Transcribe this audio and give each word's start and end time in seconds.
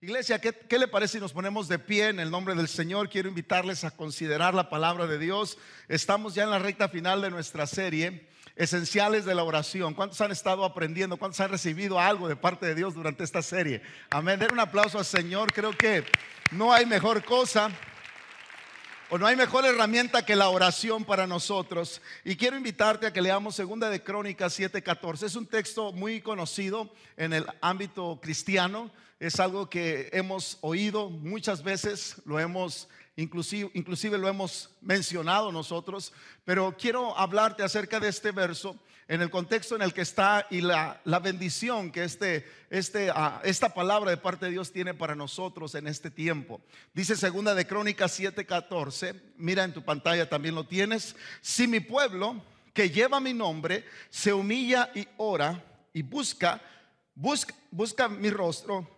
Iglesia, 0.00 0.40
¿qué, 0.40 0.52
¿qué, 0.52 0.78
le 0.78 0.86
parece 0.86 1.14
si 1.14 1.20
nos 1.20 1.32
ponemos 1.32 1.66
de 1.66 1.76
pie 1.76 2.10
en 2.10 2.20
el 2.20 2.30
nombre 2.30 2.54
del 2.54 2.68
Señor? 2.68 3.08
Quiero 3.08 3.28
invitarles 3.28 3.82
a 3.82 3.90
considerar 3.90 4.54
la 4.54 4.70
palabra 4.70 5.08
de 5.08 5.18
Dios. 5.18 5.58
Estamos 5.88 6.36
ya 6.36 6.44
en 6.44 6.50
la 6.50 6.60
recta 6.60 6.88
final 6.88 7.20
de 7.20 7.30
nuestra 7.30 7.66
serie, 7.66 8.28
Esenciales 8.54 9.24
de 9.24 9.34
la 9.34 9.42
Oración. 9.42 9.94
¿Cuántos 9.94 10.20
han 10.20 10.30
estado 10.30 10.64
aprendiendo? 10.64 11.16
¿Cuántos 11.16 11.40
han 11.40 11.50
recibido 11.50 11.98
algo 11.98 12.28
de 12.28 12.36
parte 12.36 12.64
de 12.66 12.76
Dios 12.76 12.94
durante 12.94 13.24
esta 13.24 13.42
serie? 13.42 13.82
Amén. 14.08 14.38
Den 14.38 14.52
un 14.52 14.60
aplauso 14.60 15.00
al 15.00 15.04
Señor. 15.04 15.52
Creo 15.52 15.76
que 15.76 16.04
no 16.52 16.72
hay 16.72 16.86
mejor 16.86 17.24
cosa 17.24 17.68
o 19.10 19.18
no 19.18 19.26
hay 19.26 19.34
mejor 19.34 19.66
herramienta 19.66 20.24
que 20.24 20.36
la 20.36 20.48
oración 20.48 21.04
para 21.04 21.26
nosotros. 21.26 22.00
Y 22.24 22.36
quiero 22.36 22.56
invitarte 22.56 23.08
a 23.08 23.12
que 23.12 23.20
leamos 23.20 23.56
Segunda 23.56 23.90
de 23.90 24.04
Crónicas 24.04 24.56
7:14. 24.56 25.26
Es 25.26 25.34
un 25.34 25.46
texto 25.46 25.92
muy 25.92 26.20
conocido 26.20 26.94
en 27.16 27.32
el 27.32 27.46
ámbito 27.60 28.20
cristiano. 28.22 28.92
Es 29.20 29.40
algo 29.40 29.68
que 29.68 30.10
hemos 30.12 30.58
oído 30.60 31.10
muchas 31.10 31.64
veces, 31.64 32.22
lo 32.24 32.38
hemos 32.38 32.88
inclusive, 33.16 33.68
inclusive 33.74 34.16
lo 34.16 34.28
hemos 34.28 34.70
mencionado 34.80 35.50
nosotros, 35.50 36.12
pero 36.44 36.76
quiero 36.78 37.18
hablarte 37.18 37.64
acerca 37.64 37.98
de 37.98 38.08
este 38.08 38.30
verso 38.30 38.78
en 39.08 39.20
el 39.20 39.28
contexto 39.28 39.74
en 39.74 39.82
el 39.82 39.92
que 39.92 40.02
está 40.02 40.46
y 40.50 40.60
la, 40.60 41.00
la 41.04 41.18
bendición 41.18 41.90
que 41.90 42.04
este, 42.04 42.46
este, 42.70 43.10
uh, 43.10 43.40
esta 43.42 43.74
palabra 43.74 44.10
de 44.10 44.18
parte 44.18 44.46
de 44.46 44.52
Dios 44.52 44.70
tiene 44.70 44.94
para 44.94 45.16
nosotros 45.16 45.74
en 45.74 45.88
este 45.88 46.12
tiempo. 46.12 46.60
Dice 46.94 47.16
segunda 47.16 47.56
de 47.56 47.66
Crónicas 47.66 48.20
7:14, 48.20 49.20
mira 49.36 49.64
en 49.64 49.72
tu 49.72 49.82
pantalla 49.82 50.28
también 50.28 50.54
lo 50.54 50.64
tienes, 50.64 51.16
si 51.40 51.66
mi 51.66 51.80
pueblo 51.80 52.40
que 52.72 52.88
lleva 52.88 53.18
mi 53.18 53.34
nombre 53.34 53.84
se 54.10 54.32
humilla 54.32 54.92
y 54.94 55.08
ora 55.16 55.60
y 55.92 56.02
busca, 56.02 56.60
busca, 57.16 57.52
busca 57.72 58.08
mi 58.08 58.30
rostro 58.30 58.97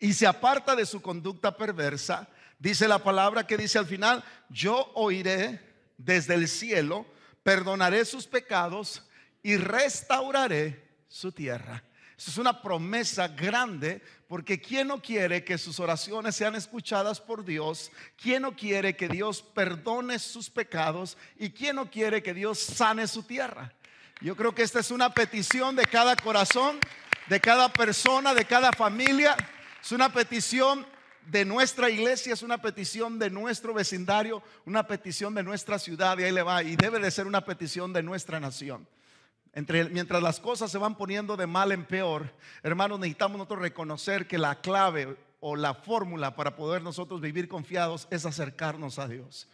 y 0.00 0.14
se 0.14 0.26
aparta 0.26 0.74
de 0.74 0.86
su 0.86 1.00
conducta 1.02 1.56
perversa, 1.56 2.28
dice 2.58 2.88
la 2.88 2.98
palabra 2.98 3.46
que 3.46 3.58
dice 3.58 3.78
al 3.78 3.86
final, 3.86 4.24
yo 4.48 4.90
oiré 4.94 5.60
desde 5.98 6.34
el 6.34 6.48
cielo, 6.48 7.06
perdonaré 7.42 8.04
sus 8.06 8.26
pecados 8.26 9.06
y 9.42 9.56
restauraré 9.58 10.88
su 11.06 11.30
tierra. 11.30 11.84
Es 12.16 12.36
una 12.36 12.60
promesa 12.60 13.28
grande 13.28 14.02
porque 14.28 14.60
¿quién 14.60 14.88
no 14.88 15.00
quiere 15.00 15.42
que 15.42 15.58
sus 15.58 15.80
oraciones 15.80 16.36
sean 16.36 16.54
escuchadas 16.54 17.20
por 17.20 17.44
Dios? 17.44 17.90
¿Quién 18.20 18.42
no 18.42 18.54
quiere 18.54 18.94
que 18.94 19.08
Dios 19.08 19.42
perdone 19.42 20.18
sus 20.18 20.50
pecados? 20.50 21.16
¿Y 21.38 21.50
quién 21.50 21.76
no 21.76 21.90
quiere 21.90 22.22
que 22.22 22.34
Dios 22.34 22.58
sane 22.58 23.08
su 23.08 23.22
tierra? 23.22 23.72
Yo 24.20 24.36
creo 24.36 24.54
que 24.54 24.62
esta 24.62 24.80
es 24.80 24.90
una 24.90 25.12
petición 25.14 25.74
de 25.74 25.84
cada 25.86 26.14
corazón, 26.14 26.78
de 27.28 27.40
cada 27.40 27.72
persona, 27.72 28.34
de 28.34 28.44
cada 28.44 28.70
familia. 28.70 29.34
Es 29.82 29.92
una 29.92 30.12
petición 30.12 30.86
de 31.26 31.44
nuestra 31.44 31.90
iglesia, 31.90 32.34
es 32.34 32.42
una 32.42 32.58
petición 32.60 33.18
de 33.18 33.30
nuestro 33.30 33.72
vecindario, 33.72 34.42
una 34.66 34.86
petición 34.86 35.34
de 35.34 35.42
nuestra 35.42 35.78
ciudad 35.78 36.18
y 36.18 36.24
ahí 36.24 36.32
le 36.32 36.42
va. 36.42 36.62
Y 36.62 36.76
debe 36.76 36.98
de 36.98 37.10
ser 37.10 37.26
una 37.26 37.44
petición 37.44 37.92
de 37.92 38.02
nuestra 38.02 38.40
nación. 38.40 38.86
Mientras 39.90 40.22
las 40.22 40.38
cosas 40.38 40.70
se 40.70 40.78
van 40.78 40.96
poniendo 40.96 41.36
de 41.36 41.46
mal 41.46 41.72
en 41.72 41.84
peor, 41.84 42.32
hermanos, 42.62 43.00
necesitamos 43.00 43.38
nosotros 43.38 43.62
reconocer 43.62 44.28
que 44.28 44.38
la 44.38 44.60
clave 44.60 45.16
o 45.40 45.56
la 45.56 45.74
fórmula 45.74 46.36
para 46.36 46.54
poder 46.54 46.82
nosotros 46.82 47.20
vivir 47.20 47.48
confiados 47.48 48.06
es 48.10 48.26
acercarnos 48.26 48.98
a 48.98 49.08
Dios. 49.08 49.48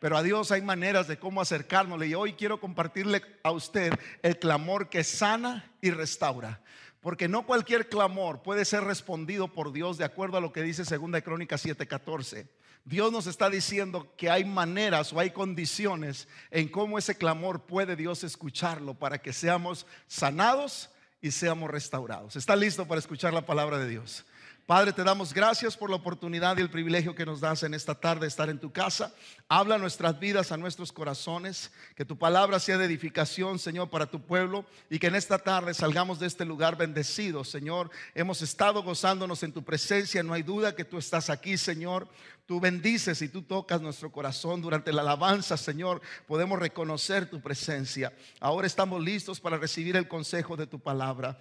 Pero 0.00 0.16
a 0.16 0.22
Dios 0.22 0.52
hay 0.52 0.62
maneras 0.62 1.08
de 1.08 1.18
cómo 1.18 1.40
acercarnos. 1.40 2.04
Y 2.04 2.14
hoy 2.14 2.34
quiero 2.34 2.60
compartirle 2.60 3.22
a 3.42 3.50
usted 3.50 3.92
el 4.22 4.38
clamor 4.38 4.88
que 4.88 5.02
sana 5.02 5.72
y 5.80 5.90
restaura. 5.90 6.60
Porque 7.00 7.28
no 7.28 7.46
cualquier 7.46 7.88
clamor 7.88 8.42
puede 8.42 8.64
ser 8.64 8.84
respondido 8.84 9.48
por 9.48 9.72
Dios 9.72 9.98
de 9.98 10.04
acuerdo 10.04 10.36
a 10.36 10.40
lo 10.40 10.52
que 10.52 10.62
dice 10.62 10.82
2 10.82 11.22
Crónicas 11.22 11.64
7:14. 11.64 12.48
Dios 12.84 13.12
nos 13.12 13.26
está 13.26 13.50
diciendo 13.50 14.14
que 14.16 14.30
hay 14.30 14.44
maneras 14.44 15.12
o 15.12 15.20
hay 15.20 15.30
condiciones 15.30 16.26
en 16.50 16.68
cómo 16.68 16.98
ese 16.98 17.16
clamor 17.16 17.66
puede 17.66 17.96
Dios 17.96 18.24
escucharlo 18.24 18.94
para 18.94 19.18
que 19.18 19.32
seamos 19.32 19.86
sanados 20.06 20.90
y 21.20 21.30
seamos 21.30 21.70
restaurados. 21.70 22.36
¿Está 22.36 22.56
listo 22.56 22.86
para 22.86 22.98
escuchar 22.98 23.34
la 23.34 23.44
palabra 23.44 23.78
de 23.78 23.88
Dios? 23.88 24.24
Padre, 24.68 24.92
te 24.92 25.02
damos 25.02 25.32
gracias 25.32 25.78
por 25.78 25.88
la 25.88 25.96
oportunidad 25.96 26.58
y 26.58 26.60
el 26.60 26.68
privilegio 26.68 27.14
que 27.14 27.24
nos 27.24 27.40
das 27.40 27.62
en 27.62 27.72
esta 27.72 27.94
tarde 27.94 28.26
estar 28.26 28.50
en 28.50 28.58
tu 28.58 28.70
casa. 28.70 29.14
Habla 29.48 29.78
nuestras 29.78 30.20
vidas, 30.20 30.52
a 30.52 30.58
nuestros 30.58 30.92
corazones. 30.92 31.72
Que 31.96 32.04
tu 32.04 32.18
palabra 32.18 32.60
sea 32.60 32.76
de 32.76 32.84
edificación, 32.84 33.58
Señor, 33.58 33.88
para 33.88 34.04
tu 34.04 34.20
pueblo. 34.20 34.66
Y 34.90 34.98
que 34.98 35.06
en 35.06 35.14
esta 35.14 35.38
tarde 35.38 35.72
salgamos 35.72 36.18
de 36.18 36.26
este 36.26 36.44
lugar 36.44 36.76
bendecidos, 36.76 37.48
Señor. 37.48 37.90
Hemos 38.14 38.42
estado 38.42 38.82
gozándonos 38.82 39.42
en 39.42 39.54
tu 39.54 39.64
presencia. 39.64 40.22
No 40.22 40.34
hay 40.34 40.42
duda 40.42 40.76
que 40.76 40.84
tú 40.84 40.98
estás 40.98 41.30
aquí, 41.30 41.56
Señor. 41.56 42.06
Tú 42.44 42.60
bendices 42.60 43.22
y 43.22 43.30
tú 43.30 43.40
tocas 43.40 43.80
nuestro 43.80 44.12
corazón 44.12 44.60
durante 44.60 44.92
la 44.92 45.00
alabanza, 45.00 45.56
Señor. 45.56 46.02
Podemos 46.26 46.58
reconocer 46.58 47.30
tu 47.30 47.40
presencia. 47.40 48.12
Ahora 48.38 48.66
estamos 48.66 49.02
listos 49.02 49.40
para 49.40 49.56
recibir 49.56 49.96
el 49.96 50.08
consejo 50.08 50.58
de 50.58 50.66
tu 50.66 50.78
palabra. 50.78 51.38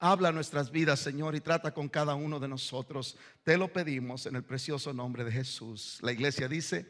Habla 0.00 0.30
nuestras 0.30 0.70
vidas, 0.70 1.00
Señor, 1.00 1.34
y 1.34 1.40
trata 1.40 1.74
con 1.74 1.88
cada 1.88 2.14
uno 2.14 2.38
de 2.38 2.46
nosotros. 2.46 3.16
Te 3.42 3.58
lo 3.58 3.72
pedimos 3.72 4.26
en 4.26 4.36
el 4.36 4.44
precioso 4.44 4.92
nombre 4.92 5.24
de 5.24 5.32
Jesús. 5.32 5.98
La 6.02 6.12
iglesia 6.12 6.46
dice, 6.46 6.88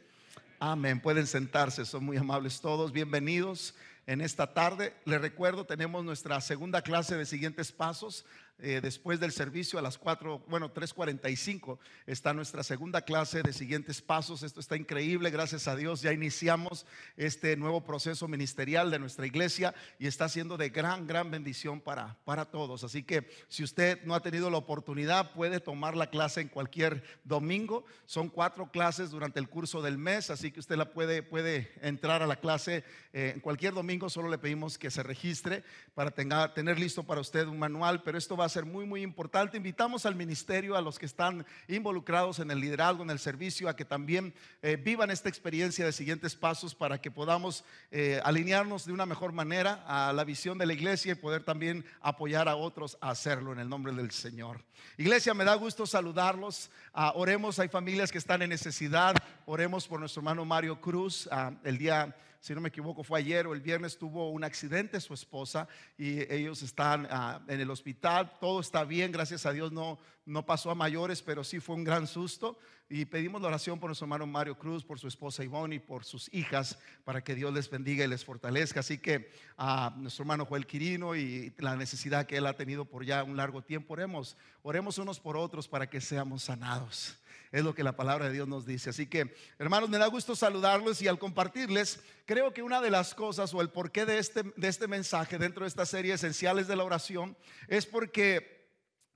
amén. 0.61 1.01
Pueden 1.01 1.27
sentarse, 1.27 1.87
son 1.87 2.05
muy 2.05 2.19
amables 2.19 2.61
todos. 2.61 2.93
Bienvenidos 2.93 3.75
en 4.07 4.21
esta 4.21 4.53
tarde. 4.53 4.95
Les 5.07 5.23
recuerdo, 5.23 5.65
tenemos 5.65 6.05
nuestra 6.05 6.39
segunda 6.43 6.83
clase 6.83 7.17
de 7.17 7.25
siguientes 7.25 7.73
pasos. 7.73 8.27
Eh, 8.61 8.81
después 8.83 9.21
del 9.21 9.31
servicio 9.31 9.79
a 9.79 9.83
las 9.83 9.99
4, 9.99 10.45
bueno, 10.49 10.75
3.45 10.75 11.79
está 12.07 12.35
nuestra 12.35 12.65
segunda 12.65 13.03
clase 13.03 13.43
de 13.43 13.53
siguientes 13.53 14.03
pasos. 14.03 14.43
Esto 14.43 14.59
está 14.59 14.77
increíble, 14.77 15.31
gracias 15.31 15.69
a 15.69 15.77
Dios. 15.77 16.03
Ya 16.03 16.13
iniciamos 16.13 16.85
este 17.17 17.57
nuevo 17.57 17.85
proceso 17.85 18.27
ministerial 18.27 18.91
de 18.91 18.99
nuestra 18.99 19.27
iglesia 19.27 19.77
y 20.01 20.09
está 20.09 20.29
siendo 20.29 20.57
de 20.57 20.71
gran, 20.71 21.07
gran 21.07 21.31
bendición 21.31 21.81
para, 21.81 22.17
para 22.25 22.47
todos. 22.47 22.83
Así 22.83 23.05
que 23.05 23.31
si 23.47 23.63
usted 23.63 24.03
no 24.05 24.17
ha 24.17 24.23
tenido 24.23 24.51
la 24.51 24.59
oportunidad, 24.59 25.33
puede 25.35 25.61
tomar 25.61 25.97
la 25.97 26.11
clase 26.11 26.41
en 26.41 26.49
cualquier 26.49 27.05
domingo. 27.23 27.85
Son 28.07 28.29
cuatro 28.29 28.73
clases 28.73 29.11
durante 29.11 29.39
el 29.39 29.49
curso 29.49 29.83
del 29.83 29.99
mes, 29.99 30.31
así 30.31 30.51
que 30.51 30.59
usted 30.59 30.77
la 30.77 30.93
puede, 30.93 31.23
puede 31.23 31.73
entrar 31.81 32.23
a 32.23 32.27
la 32.27 32.41
clase 32.41 32.83
eh, 33.13 33.35
en 33.37 33.41
cualquier 33.41 33.73
domingo. 33.73 34.11
Solo 34.11 34.29
le 34.29 34.39
pedimos 34.39 34.79
que 34.79 34.91
se 34.91 35.05
registre 35.05 35.63
para 35.95 36.11
tenga, 36.11 36.53
tener 36.55 36.81
listo 36.81 37.05
para 37.05 37.21
usted 37.21 37.47
un 37.47 37.61
manual, 37.61 38.03
pero 38.03 38.19
esto 38.19 38.37
va 38.37 38.48
a 38.49 38.51
ser 38.51 38.65
muy, 38.65 38.87
muy 38.87 39.03
importante. 39.03 39.59
Invitamos 39.59 40.07
al 40.07 40.15
ministerio, 40.15 40.75
a 40.75 40.81
los 40.81 40.99
que 40.99 41.05
están 41.05 41.45
involucrados 41.69 42.39
en 42.39 42.51
el 42.51 42.61
liderazgo, 42.61 43.03
en 43.03 43.11
el 43.11 43.19
servicio, 43.19 43.69
a 43.69 43.77
que 43.77 43.85
también 43.85 44.33
eh, 44.63 44.77
vivan 44.77 45.11
esta 45.11 45.29
experiencia 45.29 45.85
de 45.85 45.93
siguientes 45.93 46.35
pasos 46.35 46.75
para 46.75 46.99
que 46.99 47.11
podamos 47.11 47.63
eh, 47.91 48.21
alinearnos 48.25 48.87
de 48.87 48.93
una 48.93 49.05
mejor 49.05 49.33
manera 49.33 49.85
a 49.87 50.13
la 50.15 50.25
visión 50.25 50.57
de 50.57 50.65
la 50.65 50.73
iglesia 50.73 51.13
y 51.13 51.17
poder 51.17 51.45
también 51.45 51.85
apoyar 52.01 52.49
a 52.49 52.57
otros 52.57 52.97
a 53.03 53.11
hacerlo 53.11 53.53
en 53.53 53.59
el 53.59 53.69
nombre 53.69 53.93
del 53.93 54.11
Señor. 54.11 54.65
Iglesia, 54.97 55.35
me 55.35 55.45
da 55.45 55.55
gusto 55.55 55.87
saludarlos. 55.87 56.71
Uh, 56.95 57.11
oremos, 57.15 57.59
hay 57.59 57.69
familias 57.69 58.11
que 58.11 58.19
están 58.19 58.41
en 58.41 58.49
necesidad. 58.49 59.15
Oremos 59.45 59.87
por 59.87 60.01
nuestro 60.01 60.21
hermano 60.21 60.45
Mario 60.45 60.81
Cruz. 60.81 61.27
Uh, 61.27 61.55
el 61.65 61.77
día 61.77 62.17
si 62.41 62.55
no 62.55 62.61
me 62.61 62.69
equivoco, 62.69 63.03
fue 63.03 63.19
ayer 63.19 63.47
o 63.47 63.53
el 63.53 63.61
viernes, 63.61 63.99
tuvo 63.99 64.31
un 64.31 64.45
accidente 64.45 65.01
su 65.01 65.13
esposa 65.13 65.69
y 65.97 66.21
ellos 66.33 66.63
están 66.63 67.07
uh, 67.07 67.51
en 67.51 67.61
el 67.61 67.71
hospital. 67.71 68.33
Todo 68.41 68.61
está 68.61 68.85
bien, 68.85 69.11
gracias 69.11 69.45
a 69.45 69.53
Dios 69.53 69.73
no, 69.73 69.99
no 70.25 70.47
pasó 70.47 70.71
a 70.71 70.75
mayores, 70.75 71.21
pero 71.21 71.43
sí 71.43 71.59
fue 71.59 71.75
un 71.75 71.85
gran 71.85 72.07
susto. 72.07 72.59
Y 72.91 73.05
pedimos 73.05 73.43
la 73.43 73.49
oración 73.49 73.79
por 73.79 73.89
nuestro 73.91 74.07
hermano 74.07 74.27
Mario 74.27 74.57
Cruz, 74.57 74.83
por 74.83 74.99
su 74.99 75.09
esposa 75.09 75.45
Ivonne 75.45 75.75
y 75.75 75.79
por 75.79 76.05
sus 76.05 76.33
hijas, 76.33 76.79
para 77.05 77.23
que 77.23 77.35
Dios 77.35 77.53
les 77.53 77.69
bendiga 77.69 78.05
y 78.05 78.09
les 78.09 78.25
fortalezca. 78.25 78.81
Así 78.81 78.99
que 78.99 79.31
a 79.57 79.95
uh, 79.95 80.01
nuestro 80.01 80.23
hermano 80.23 80.47
Joel 80.47 80.67
Quirino 80.67 81.17
y 81.17 81.53
la 81.59 81.77
necesidad 81.77 82.27
que 82.27 82.37
él 82.37 82.47
ha 82.47 82.57
tenido 82.57 82.85
por 82.85 83.05
ya 83.05 83.25
un 83.25 83.37
largo 83.37 83.63
tiempo, 83.63 83.95
oremos, 83.95 84.37
oremos 84.63 84.97
unos 84.99 85.21
por 85.21 85.37
otros 85.37 85.69
para 85.69 85.91
que 85.91 86.01
seamos 86.01 86.45
sanados. 86.45 87.19
Es 87.51 87.65
lo 87.65 87.75
que 87.75 87.83
la 87.83 87.97
palabra 87.97 88.27
de 88.27 88.33
Dios 88.33 88.49
nos 88.49 88.67
dice. 88.67 88.91
Así 88.91 89.07
que, 89.07 89.35
hermanos, 89.59 89.89
me 89.89 89.99
da 89.99 90.07
gusto 90.07 90.37
saludarlos 90.37 91.01
y 91.01 91.09
al 91.09 91.19
compartirles, 91.19 92.01
creo 92.27 92.53
que 92.53 92.63
una 92.63 92.81
de 92.81 92.91
las 92.91 93.15
cosas 93.15 93.55
o 93.55 93.61
el 93.61 93.71
porqué 93.71 94.05
de 94.05 94.19
este, 94.19 94.43
de 94.57 94.69
este 94.69 94.87
mensaje 94.87 95.39
dentro 95.39 95.65
de 95.65 95.69
esta 95.69 95.87
serie 95.87 96.15
Esenciales 96.15 96.67
de 96.69 96.77
la 96.77 96.85
Oración 96.85 97.37
es 97.69 97.87
porque 97.87 98.69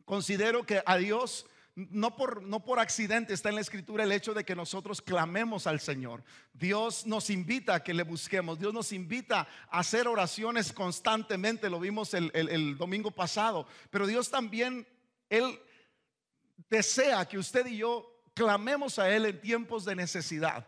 considero 0.05 0.65
que 0.65 0.83
a 0.87 0.97
Dios 0.97 1.47
no 1.75 2.17
por, 2.17 2.43
no 2.43 2.61
por 2.65 2.79
accidente 2.79 3.33
está 3.33 3.49
en 3.49 3.55
la 3.55 3.63
escritura 3.63 4.05
el 4.05 4.13
hecho 4.13 4.35
de 4.35 4.45
que 4.45 4.55
nosotros 4.55 5.01
clamemos 5.01 5.67
al 5.67 5.81
Señor. 5.81 6.23
Dios 6.53 7.07
nos 7.07 7.31
invita 7.31 7.77
a 7.77 7.83
que 7.83 7.95
le 7.95 8.03
busquemos. 8.03 8.59
Dios 8.59 8.75
nos 8.75 8.93
invita 8.93 9.49
a 9.71 9.79
hacer 9.79 10.07
oraciones 10.07 10.73
constantemente. 10.73 11.71
Lo 11.71 11.81
vimos 11.81 12.13
el, 12.13 12.31
el, 12.35 12.51
el 12.51 12.77
domingo 12.77 13.11
pasado. 13.11 13.67
Pero 13.91 14.07
Dios 14.07 14.31
también, 14.31 14.87
Él 15.31 15.59
desea 16.69 17.27
que 17.27 17.39
usted 17.39 17.67
y 17.67 17.79
yo 17.79 18.12
clamemos 18.35 18.99
a 18.99 19.11
Él 19.11 19.27
en 19.27 19.41
tiempos 19.41 19.85
de 19.85 19.97
necesidad. 19.97 20.67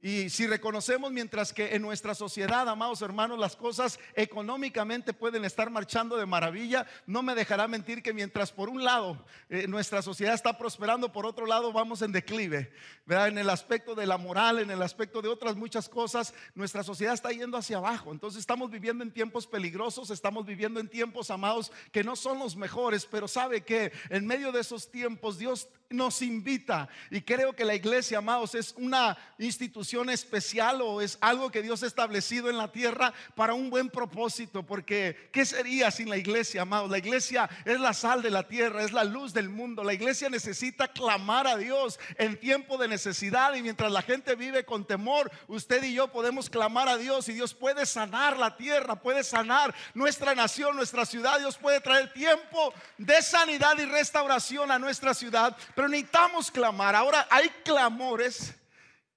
Y 0.00 0.30
si 0.30 0.46
reconocemos 0.46 1.10
mientras 1.10 1.52
que 1.52 1.74
en 1.74 1.82
nuestra 1.82 2.14
sociedad, 2.14 2.68
amados 2.68 3.02
hermanos, 3.02 3.36
las 3.36 3.56
cosas 3.56 3.98
económicamente 4.14 5.12
pueden 5.12 5.44
estar 5.44 5.70
marchando 5.70 6.16
de 6.16 6.24
maravilla, 6.24 6.86
no 7.06 7.20
me 7.20 7.34
dejará 7.34 7.66
mentir 7.66 8.00
que 8.00 8.14
mientras 8.14 8.52
por 8.52 8.68
un 8.68 8.84
lado 8.84 9.24
eh, 9.48 9.66
nuestra 9.66 10.00
sociedad 10.00 10.34
está 10.34 10.56
prosperando, 10.56 11.10
por 11.10 11.26
otro 11.26 11.46
lado 11.46 11.72
vamos 11.72 12.00
en 12.02 12.12
declive, 12.12 12.72
¿verdad? 13.06 13.26
En 13.26 13.38
el 13.38 13.50
aspecto 13.50 13.96
de 13.96 14.06
la 14.06 14.18
moral, 14.18 14.60
en 14.60 14.70
el 14.70 14.82
aspecto 14.82 15.20
de 15.20 15.30
otras 15.30 15.56
muchas 15.56 15.88
cosas, 15.88 16.32
nuestra 16.54 16.84
sociedad 16.84 17.14
está 17.14 17.32
yendo 17.32 17.56
hacia 17.56 17.78
abajo. 17.78 18.12
Entonces 18.12 18.38
estamos 18.38 18.70
viviendo 18.70 19.02
en 19.02 19.10
tiempos 19.10 19.48
peligrosos, 19.48 20.10
estamos 20.10 20.46
viviendo 20.46 20.78
en 20.78 20.88
tiempos, 20.88 21.28
amados, 21.28 21.72
que 21.90 22.04
no 22.04 22.14
son 22.14 22.38
los 22.38 22.54
mejores, 22.54 23.04
pero 23.04 23.26
sabe 23.26 23.62
que 23.62 23.90
en 24.10 24.28
medio 24.28 24.52
de 24.52 24.60
esos 24.60 24.92
tiempos 24.92 25.38
Dios 25.38 25.68
nos 25.90 26.22
invita. 26.22 26.88
Y 27.10 27.22
creo 27.22 27.54
que 27.54 27.64
la 27.64 27.74
iglesia, 27.74 28.18
amados, 28.18 28.54
es 28.54 28.74
una 28.76 29.16
institución 29.38 29.87
especial 30.08 30.82
o 30.82 31.00
es 31.00 31.18
algo 31.20 31.50
que 31.50 31.62
Dios 31.62 31.82
ha 31.82 31.86
establecido 31.86 32.50
en 32.50 32.58
la 32.58 32.70
tierra 32.72 33.12
para 33.34 33.54
un 33.54 33.70
buen 33.70 33.88
propósito. 33.88 34.62
Porque, 34.64 35.30
¿qué 35.32 35.44
sería 35.44 35.90
sin 35.90 36.08
la 36.08 36.16
iglesia, 36.16 36.62
amados? 36.62 36.90
La 36.90 36.98
iglesia 36.98 37.48
es 37.64 37.80
la 37.80 37.92
sal 37.92 38.22
de 38.22 38.30
la 38.30 38.46
tierra, 38.46 38.82
es 38.82 38.92
la 38.92 39.04
luz 39.04 39.32
del 39.32 39.48
mundo. 39.48 39.84
La 39.84 39.94
iglesia 39.94 40.28
necesita 40.28 40.88
clamar 40.88 41.46
a 41.46 41.56
Dios 41.56 41.98
en 42.16 42.38
tiempo 42.38 42.76
de 42.78 42.88
necesidad. 42.88 43.54
Y 43.54 43.62
mientras 43.62 43.90
la 43.90 44.02
gente 44.02 44.34
vive 44.34 44.64
con 44.64 44.84
temor, 44.84 45.30
usted 45.46 45.82
y 45.82 45.94
yo 45.94 46.08
podemos 46.08 46.50
clamar 46.50 46.88
a 46.88 46.96
Dios 46.96 47.28
y 47.28 47.32
Dios 47.32 47.54
puede 47.54 47.86
sanar 47.86 48.36
la 48.36 48.56
tierra, 48.56 48.96
puede 48.96 49.24
sanar 49.24 49.74
nuestra 49.94 50.34
nación, 50.34 50.76
nuestra 50.76 51.06
ciudad. 51.06 51.38
Dios 51.38 51.56
puede 51.56 51.80
traer 51.80 52.12
tiempo 52.12 52.74
de 52.96 53.22
sanidad 53.22 53.78
y 53.78 53.84
restauración 53.84 54.70
a 54.70 54.78
nuestra 54.78 55.14
ciudad 55.14 55.56
pero 55.74 55.88
necesitamos 55.88 56.50
clamar. 56.50 56.94
Ahora 56.94 57.26
hay 57.30 57.48
clamores 57.64 58.54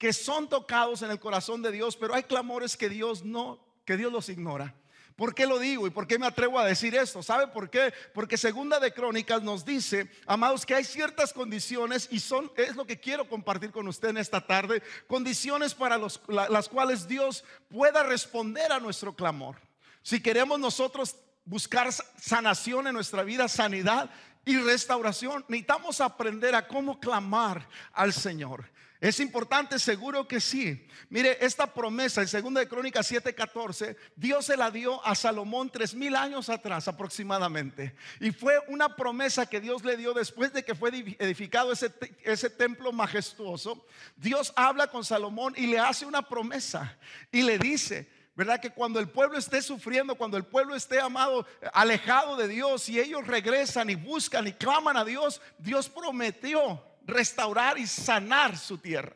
que 0.01 0.13
son 0.13 0.49
tocados 0.49 1.03
en 1.03 1.11
el 1.11 1.19
corazón 1.19 1.61
de 1.61 1.71
Dios, 1.71 1.95
pero 1.95 2.15
hay 2.15 2.23
clamores 2.23 2.75
que 2.75 2.89
Dios 2.89 3.23
no, 3.23 3.63
que 3.85 3.97
Dios 3.97 4.11
los 4.11 4.29
ignora. 4.29 4.73
¿Por 5.15 5.35
qué 5.35 5.45
lo 5.45 5.59
digo 5.59 5.85
y 5.85 5.91
por 5.91 6.07
qué 6.07 6.17
me 6.17 6.25
atrevo 6.25 6.57
a 6.57 6.65
decir 6.65 6.95
esto? 6.95 7.21
¿Sabe 7.21 7.45
por 7.49 7.69
qué? 7.69 7.93
Porque 8.11 8.35
segunda 8.35 8.79
de 8.79 8.95
Crónicas 8.95 9.43
nos 9.43 9.63
dice, 9.63 10.09
amados, 10.25 10.65
que 10.65 10.73
hay 10.73 10.85
ciertas 10.85 11.31
condiciones 11.33 12.07
y 12.09 12.19
son 12.19 12.51
es 12.57 12.75
lo 12.75 12.87
que 12.87 12.99
quiero 12.99 13.29
compartir 13.29 13.69
con 13.69 13.87
usted 13.87 14.09
en 14.09 14.17
esta 14.17 14.41
tarde, 14.41 14.81
condiciones 15.05 15.75
para 15.75 15.99
las 15.99 16.67
cuales 16.67 17.07
Dios 17.07 17.43
pueda 17.69 18.01
responder 18.01 18.71
a 18.71 18.79
nuestro 18.79 19.15
clamor. 19.15 19.57
Si 20.01 20.19
queremos 20.19 20.59
nosotros 20.59 21.15
buscar 21.45 21.91
sanación 21.91 22.87
en 22.87 22.95
nuestra 22.95 23.21
vida, 23.21 23.47
sanidad, 23.47 24.09
y 24.45 24.57
restauración. 24.57 25.45
Necesitamos 25.47 26.01
aprender 26.01 26.55
a 26.55 26.67
cómo 26.67 26.99
clamar 26.99 27.67
al 27.93 28.11
Señor. 28.11 28.65
Es 29.01 29.19
importante, 29.19 29.79
seguro 29.79 30.27
que 30.27 30.39
sí. 30.39 30.87
Mire, 31.09 31.35
esta 31.43 31.65
promesa 31.65 32.21
en 32.21 32.43
2 32.43 32.53
de 32.53 32.67
Crónicas 32.67 33.11
7:14, 33.11 33.97
Dios 34.15 34.45
se 34.45 34.55
la 34.55 34.69
dio 34.69 35.03
a 35.03 35.15
Salomón 35.15 35.71
tres 35.71 35.95
mil 35.95 36.15
años 36.15 36.49
atrás 36.49 36.87
aproximadamente. 36.87 37.95
Y 38.19 38.29
fue 38.29 38.59
una 38.67 38.95
promesa 38.95 39.47
que 39.47 39.59
Dios 39.59 39.83
le 39.83 39.97
dio 39.97 40.13
después 40.13 40.53
de 40.53 40.63
que 40.63 40.75
fue 40.75 40.91
edificado 41.17 41.71
ese, 41.71 41.91
ese 42.21 42.51
templo 42.51 42.91
majestuoso. 42.91 43.87
Dios 44.17 44.53
habla 44.55 44.85
con 44.85 45.03
Salomón 45.03 45.55
y 45.57 45.65
le 45.65 45.79
hace 45.79 46.05
una 46.05 46.21
promesa 46.21 46.95
y 47.31 47.41
le 47.41 47.57
dice, 47.57 48.07
¿verdad? 48.35 48.61
Que 48.61 48.69
cuando 48.69 48.99
el 48.99 49.09
pueblo 49.09 49.39
esté 49.39 49.63
sufriendo, 49.63 50.13
cuando 50.13 50.37
el 50.37 50.45
pueblo 50.45 50.75
esté 50.75 50.99
amado, 50.99 51.47
alejado 51.73 52.35
de 52.35 52.47
Dios 52.47 52.87
y 52.87 52.99
ellos 52.99 53.25
regresan 53.25 53.89
y 53.89 53.95
buscan 53.95 54.47
y 54.47 54.53
claman 54.53 54.95
a 54.95 55.03
Dios, 55.03 55.41
Dios 55.57 55.89
prometió 55.89 56.90
restaurar 57.05 57.77
y 57.77 57.87
sanar 57.87 58.57
su 58.57 58.77
tierra. 58.77 59.15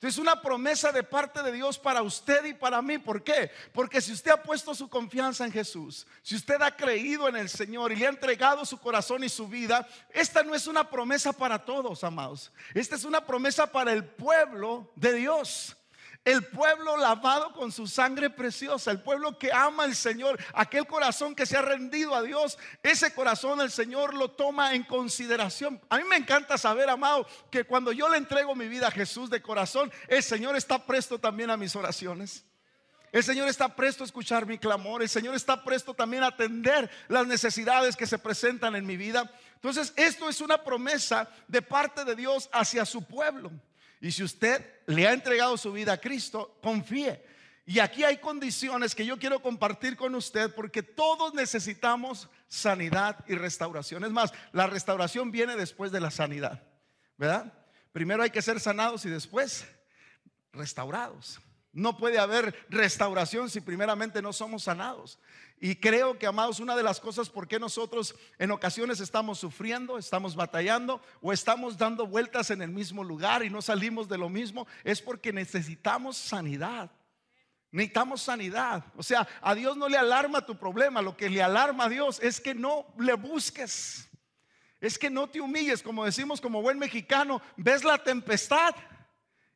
Entonces, 0.00 0.18
una 0.18 0.40
promesa 0.40 0.92
de 0.92 1.02
parte 1.02 1.42
de 1.42 1.52
Dios 1.52 1.78
para 1.78 2.00
usted 2.00 2.42
y 2.46 2.54
para 2.54 2.80
mí. 2.80 2.96
¿Por 2.96 3.22
qué? 3.22 3.50
Porque 3.74 4.00
si 4.00 4.12
usted 4.12 4.30
ha 4.30 4.42
puesto 4.42 4.74
su 4.74 4.88
confianza 4.88 5.44
en 5.44 5.52
Jesús, 5.52 6.06
si 6.22 6.36
usted 6.36 6.62
ha 6.62 6.74
creído 6.74 7.28
en 7.28 7.36
el 7.36 7.50
Señor 7.50 7.92
y 7.92 7.96
le 7.96 8.06
ha 8.06 8.08
entregado 8.08 8.64
su 8.64 8.78
corazón 8.78 9.24
y 9.24 9.28
su 9.28 9.46
vida, 9.46 9.86
esta 10.14 10.42
no 10.42 10.54
es 10.54 10.66
una 10.66 10.88
promesa 10.88 11.34
para 11.34 11.62
todos, 11.62 12.02
amados. 12.02 12.50
Esta 12.72 12.96
es 12.96 13.04
una 13.04 13.26
promesa 13.26 13.70
para 13.70 13.92
el 13.92 14.02
pueblo 14.02 14.90
de 14.96 15.12
Dios. 15.12 15.76
El 16.24 16.44
pueblo 16.44 16.98
lavado 16.98 17.52
con 17.54 17.72
su 17.72 17.86
sangre 17.86 18.28
preciosa, 18.28 18.90
el 18.90 19.00
pueblo 19.00 19.38
que 19.38 19.50
ama 19.52 19.84
al 19.84 19.94
Señor, 19.94 20.38
aquel 20.52 20.86
corazón 20.86 21.34
que 21.34 21.46
se 21.46 21.56
ha 21.56 21.62
rendido 21.62 22.14
a 22.14 22.22
Dios, 22.22 22.58
ese 22.82 23.14
corazón 23.14 23.62
el 23.62 23.70
Señor 23.70 24.12
lo 24.12 24.30
toma 24.30 24.74
en 24.74 24.82
consideración. 24.82 25.80
A 25.88 25.96
mí 25.96 26.04
me 26.04 26.16
encanta 26.16 26.58
saber, 26.58 26.90
amado, 26.90 27.26
que 27.50 27.64
cuando 27.64 27.90
yo 27.90 28.08
le 28.10 28.18
entrego 28.18 28.54
mi 28.54 28.68
vida 28.68 28.88
a 28.88 28.90
Jesús 28.90 29.30
de 29.30 29.40
corazón, 29.40 29.90
el 30.08 30.22
Señor 30.22 30.56
está 30.56 30.84
presto 30.84 31.18
también 31.18 31.48
a 31.48 31.56
mis 31.56 31.74
oraciones. 31.74 32.44
El 33.12 33.24
Señor 33.24 33.48
está 33.48 33.74
presto 33.74 34.04
a 34.04 34.06
escuchar 34.06 34.46
mi 34.46 34.58
clamor. 34.58 35.02
El 35.02 35.08
Señor 35.08 35.34
está 35.34 35.64
presto 35.64 35.94
también 35.94 36.22
a 36.22 36.28
atender 36.28 36.90
las 37.08 37.26
necesidades 37.26 37.96
que 37.96 38.06
se 38.06 38.18
presentan 38.18 38.76
en 38.76 38.86
mi 38.86 38.96
vida. 38.96 39.30
Entonces, 39.54 39.92
esto 39.96 40.28
es 40.28 40.40
una 40.40 40.62
promesa 40.62 41.28
de 41.48 41.62
parte 41.62 42.04
de 42.04 42.14
Dios 42.14 42.48
hacia 42.52 42.84
su 42.84 43.02
pueblo. 43.02 43.50
Y 44.00 44.12
si 44.12 44.22
usted 44.22 44.64
le 44.86 45.06
ha 45.06 45.12
entregado 45.12 45.56
su 45.56 45.72
vida 45.72 45.92
a 45.92 46.00
Cristo, 46.00 46.58
confíe. 46.62 47.22
Y 47.66 47.78
aquí 47.78 48.02
hay 48.02 48.16
condiciones 48.16 48.94
que 48.94 49.06
yo 49.06 49.18
quiero 49.18 49.40
compartir 49.40 49.96
con 49.96 50.14
usted 50.14 50.52
porque 50.54 50.82
todos 50.82 51.34
necesitamos 51.34 52.28
sanidad 52.48 53.24
y 53.28 53.34
restauración. 53.34 54.04
Es 54.04 54.10
más, 54.10 54.32
la 54.52 54.66
restauración 54.66 55.30
viene 55.30 55.54
después 55.54 55.92
de 55.92 56.00
la 56.00 56.10
sanidad, 56.10 56.62
¿verdad? 57.16 57.52
Primero 57.92 58.22
hay 58.22 58.30
que 58.30 58.42
ser 58.42 58.58
sanados 58.58 59.04
y 59.04 59.10
después 59.10 59.66
restaurados. 60.52 61.40
No 61.72 61.96
puede 61.96 62.18
haber 62.18 62.66
restauración 62.68 63.48
si 63.48 63.60
primeramente 63.60 64.20
no 64.22 64.32
somos 64.32 64.64
sanados. 64.64 65.20
Y 65.62 65.76
creo 65.76 66.18
que, 66.18 66.26
amados, 66.26 66.58
una 66.58 66.74
de 66.74 66.82
las 66.82 66.98
cosas 66.98 67.28
por 67.28 67.46
qué 67.46 67.58
nosotros 67.58 68.14
en 68.38 68.50
ocasiones 68.50 68.98
estamos 68.98 69.38
sufriendo, 69.38 69.98
estamos 69.98 70.34
batallando 70.34 71.02
o 71.20 71.34
estamos 71.34 71.76
dando 71.76 72.06
vueltas 72.06 72.50
en 72.50 72.62
el 72.62 72.70
mismo 72.70 73.04
lugar 73.04 73.44
y 73.44 73.50
no 73.50 73.60
salimos 73.60 74.08
de 74.08 74.16
lo 74.16 74.30
mismo, 74.30 74.66
es 74.84 75.02
porque 75.02 75.34
necesitamos 75.34 76.16
sanidad. 76.16 76.90
Necesitamos 77.70 78.22
sanidad. 78.22 78.84
O 78.96 79.02
sea, 79.02 79.28
a 79.42 79.54
Dios 79.54 79.76
no 79.76 79.86
le 79.86 79.98
alarma 79.98 80.46
tu 80.46 80.56
problema, 80.56 81.02
lo 81.02 81.14
que 81.14 81.28
le 81.28 81.42
alarma 81.42 81.84
a 81.84 81.88
Dios 81.90 82.20
es 82.22 82.40
que 82.40 82.54
no 82.54 82.86
le 82.98 83.12
busques. 83.12 84.08
Es 84.80 84.98
que 84.98 85.10
no 85.10 85.28
te 85.28 85.42
humilles, 85.42 85.82
como 85.82 86.06
decimos 86.06 86.40
como 86.40 86.62
buen 86.62 86.78
mexicano, 86.78 87.42
ves 87.58 87.84
la 87.84 88.02
tempestad 88.02 88.74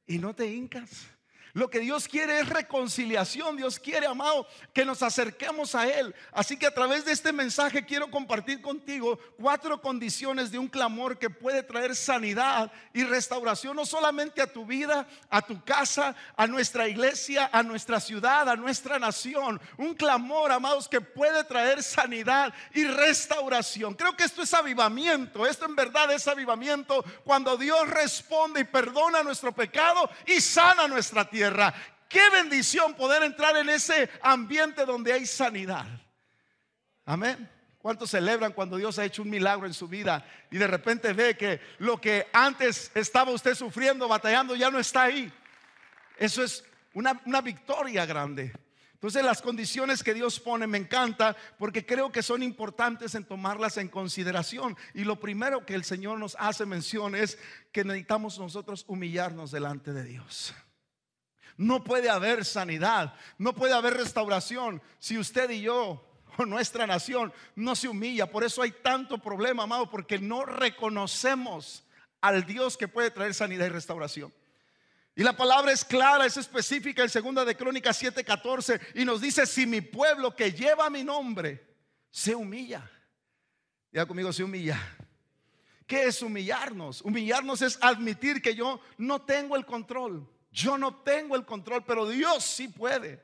y 0.07 0.19
no 0.19 0.35
te 0.35 0.47
hincas. 0.47 1.09
Lo 1.55 1.71
que 1.71 1.79
Dios 1.79 2.09
quiere 2.09 2.41
es 2.41 2.49
reconciliación. 2.49 3.57
Dios 3.57 3.79
quiere, 3.79 4.09
amado, 4.09 4.45
que 4.73 4.85
nos 4.85 5.05
acerquemos 5.05 5.77
a 5.77 5.89
Él. 5.89 6.13
Así 6.33 6.57
que 6.57 6.67
a 6.67 6.75
través 6.75 7.05
de 7.05 7.13
este 7.13 7.33
mensaje 7.33 7.87
quiero 7.87 8.11
compartir 8.11 8.61
contigo 8.61 9.21
cuatro 9.39 9.81
condiciones 9.81 10.51
de 10.51 10.59
un 10.59 10.67
clamor 10.67 11.17
que 11.17 11.31
puede 11.31 11.63
traer 11.63 11.95
sanidad 11.95 12.73
y 12.93 13.05
restauración, 13.05 13.77
no 13.77 13.87
solamente 13.87 14.43
a 14.43 14.53
tu 14.53 14.67
vida, 14.67 15.07
a 15.31 15.43
tu 15.43 15.63
casa, 15.63 16.17
a 16.37 16.49
nuestra 16.49 16.89
iglesia, 16.89 17.49
a 17.53 17.63
nuestra 17.63 18.01
ciudad, 18.01 18.49
a 18.49 18.57
nuestra 18.57 18.99
nación. 18.99 19.61
Un 19.77 19.95
clamor, 19.95 20.51
amados, 20.51 20.89
que 20.89 21.01
puede 21.01 21.45
traer 21.45 21.85
sanidad 21.85 22.53
y 22.73 22.83
restauración. 22.83 23.95
Creo 23.95 24.17
que 24.17 24.25
esto 24.25 24.43
es 24.43 24.53
avivamiento. 24.53 25.47
Esto 25.47 25.67
en 25.67 25.77
verdad 25.77 26.11
es 26.11 26.27
avivamiento 26.27 27.05
cuando 27.23 27.57
Dios 27.57 27.89
responde 27.91 28.63
y 28.63 28.65
perdona 28.65 29.23
nuestro 29.23 29.53
pecado 29.53 30.11
y 30.27 30.41
sana 30.41 30.89
nuestra 30.89 31.25
tierra. 31.25 31.44
Qué 32.09 32.31
bendición 32.31 32.95
poder 32.95 33.23
entrar 33.23 33.57
en 33.57 33.69
ese 33.69 34.09
ambiente 34.23 34.85
donde 34.85 35.13
hay 35.13 35.27
sanidad. 35.27 35.87
Amén. 37.05 37.51
¿Cuántos 37.79 38.11
celebran 38.11 38.53
cuando 38.53 38.77
Dios 38.77 38.99
ha 38.99 39.05
hecho 39.05 39.23
un 39.23 39.29
milagro 39.31 39.67
en 39.67 39.75
su 39.75 39.89
vida 39.89 40.25
y 40.51 40.57
de 40.57 40.67
repente 40.67 41.13
ve 41.13 41.37
que 41.37 41.61
lo 41.79 42.01
que 42.01 42.29
antes 42.33 42.91
estaba 42.95 43.31
usted 43.31 43.55
sufriendo, 43.55 44.09
batallando, 44.09 44.55
ya 44.57 44.71
no 44.71 44.79
está 44.79 45.03
ahí? 45.03 45.31
Eso 46.17 46.43
es 46.43 46.65
una, 46.95 47.21
una 47.27 47.43
victoria 47.43 48.07
grande. 48.07 48.53
Entonces 49.05 49.23
las 49.23 49.43
condiciones 49.43 50.03
que 50.03 50.15
Dios 50.15 50.41
pone 50.41 50.67
me 50.67 50.79
encanta 50.79 51.37
porque 51.59 51.85
creo 51.85 52.11
que 52.11 52.23
son 52.23 52.43
importantes 52.43 53.15
en 53.15 53.25
tomarlas 53.25 53.77
en 53.77 53.89
consideración. 53.89 54.79
Y 54.95 55.05
lo 55.05 55.21
primero 55.21 55.67
que 55.67 55.75
el 55.75 55.85
Señor 55.85 56.19
nos 56.19 56.39
hace 56.41 56.65
mención 56.65 57.15
es 57.15 57.39
que 57.71 57.85
necesitamos 57.85 58.39
nosotros 58.39 58.87
humillarnos 58.89 59.51
delante 59.51 59.93
de 59.93 60.05
Dios. 60.05 60.55
No 61.57 61.85
puede 61.85 62.11
haber 62.11 62.45
sanidad, 62.45 63.15
no 63.39 63.55
puede 63.55 63.75
haber 63.75 63.95
restauración 63.95 64.83
si 64.99 65.19
usted 65.19 65.51
y 65.51 65.63
yo 65.63 66.05
o 66.37 66.45
nuestra 66.45 66.87
nación 66.87 67.33
no 67.55 67.77
se 67.77 67.89
humilla. 67.89 68.31
Por 68.31 68.45
eso 68.45 68.63
hay 68.63 68.73
tanto 68.73 69.19
problema, 69.19 69.63
amado, 69.63 69.89
porque 69.89 70.19
no 70.19 70.45
reconocemos 70.45 71.85
al 72.21 72.45
Dios 72.45 72.77
que 72.77 72.89
puede 72.89 73.11
traer 73.11 73.35
sanidad 73.35 73.67
y 73.67 73.71
restauración. 73.71 74.33
Y 75.17 75.23
la 75.23 75.37
palabra 75.37 75.71
es 75.71 75.85
clara, 75.85 76.27
es 76.27 76.37
específica 76.37 77.03
en 77.03 77.09
segunda 77.09 77.45
de 77.45 77.57
Crónicas 77.57 78.03
7:14 78.03 78.81
y 78.95 79.05
nos 79.05 79.21
dice, 79.21 79.47
si 79.47 79.65
mi 79.67 79.81
pueblo 79.81 80.35
que 80.35 80.53
lleva 80.53 80.91
mi 80.91 81.05
nombre 81.05 81.65
se 82.11 82.35
humilla. 82.35 82.91
Ya 83.93 84.07
conmigo 84.07 84.33
se 84.33 84.43
humilla. 84.43 84.81
¿Qué 85.87 86.07
es 86.07 86.21
humillarnos? 86.23 87.03
Humillarnos 87.03 87.63
es 87.63 87.79
admitir 87.81 88.43
que 88.43 88.57
yo 88.57 88.81
no 88.99 89.23
tengo 89.23 89.55
el 89.55 89.65
control 89.65 90.29
Yo 90.55 90.79
no 90.79 90.95
tengo 90.95 91.35
el 91.35 91.45
control, 91.45 91.85
pero 91.85 92.07
Dios 92.07 92.45
sí 92.45 92.69
puede. 92.69 93.21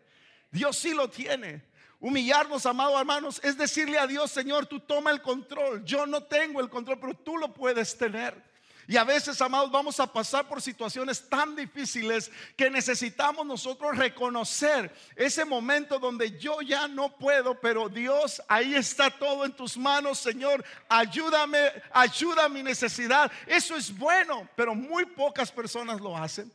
Dios 0.51 0.77
sí 0.77 0.93
lo 0.93 1.09
tiene. 1.09 1.63
Humillarnos, 2.01 2.67
amados 2.67 2.99
hermanos, 2.99 3.41
es 3.45 3.57
decirle 3.57 4.01
a 4.01 4.09
Dios, 4.09 4.33
Señor, 4.33 4.67
tú 4.67 4.81
toma 4.81 5.13
el 5.13 5.23
control. 5.23 5.85
Yo 5.85 6.07
no 6.07 6.25
tengo 6.25 6.61
el 6.61 6.69
control, 6.69 6.99
pero 6.99 7.15
tú 7.15 7.39
lo 7.39 7.55
puedes 7.55 7.97
tener. 7.97 8.51
Y 8.89 8.97
a 8.97 9.05
veces, 9.05 9.41
amados, 9.41 9.71
vamos 9.71 10.01
a 10.01 10.13
pasar 10.13 10.49
por 10.49 10.61
situaciones 10.61 11.29
tan 11.29 11.55
difíciles 11.55 12.33
que 12.57 12.69
necesitamos 12.69 13.47
nosotros 13.47 13.97
reconocer 13.97 14.93
ese 15.15 15.45
momento 15.45 16.01
donde 16.01 16.37
yo 16.37 16.61
ya 16.63 16.89
no 16.89 17.17
puedo, 17.17 17.61
pero 17.61 17.89
Dios, 17.89 18.43
ahí 18.49 18.75
está 18.75 19.09
todo 19.09 19.45
en 19.45 19.53
tus 19.53 19.77
manos, 19.77 20.19
Señor. 20.19 20.65
Ayúdame, 20.89 21.71
ayuda 21.93 22.47
a 22.47 22.49
mi 22.49 22.65
necesidad. 22.65 23.31
Eso 23.47 23.77
es 23.77 23.97
bueno, 23.97 24.49
pero 24.57 24.75
muy 24.75 25.07
pocas 25.07 25.53
personas 25.53 26.01
lo 26.01 26.17
hacen. 26.17 26.51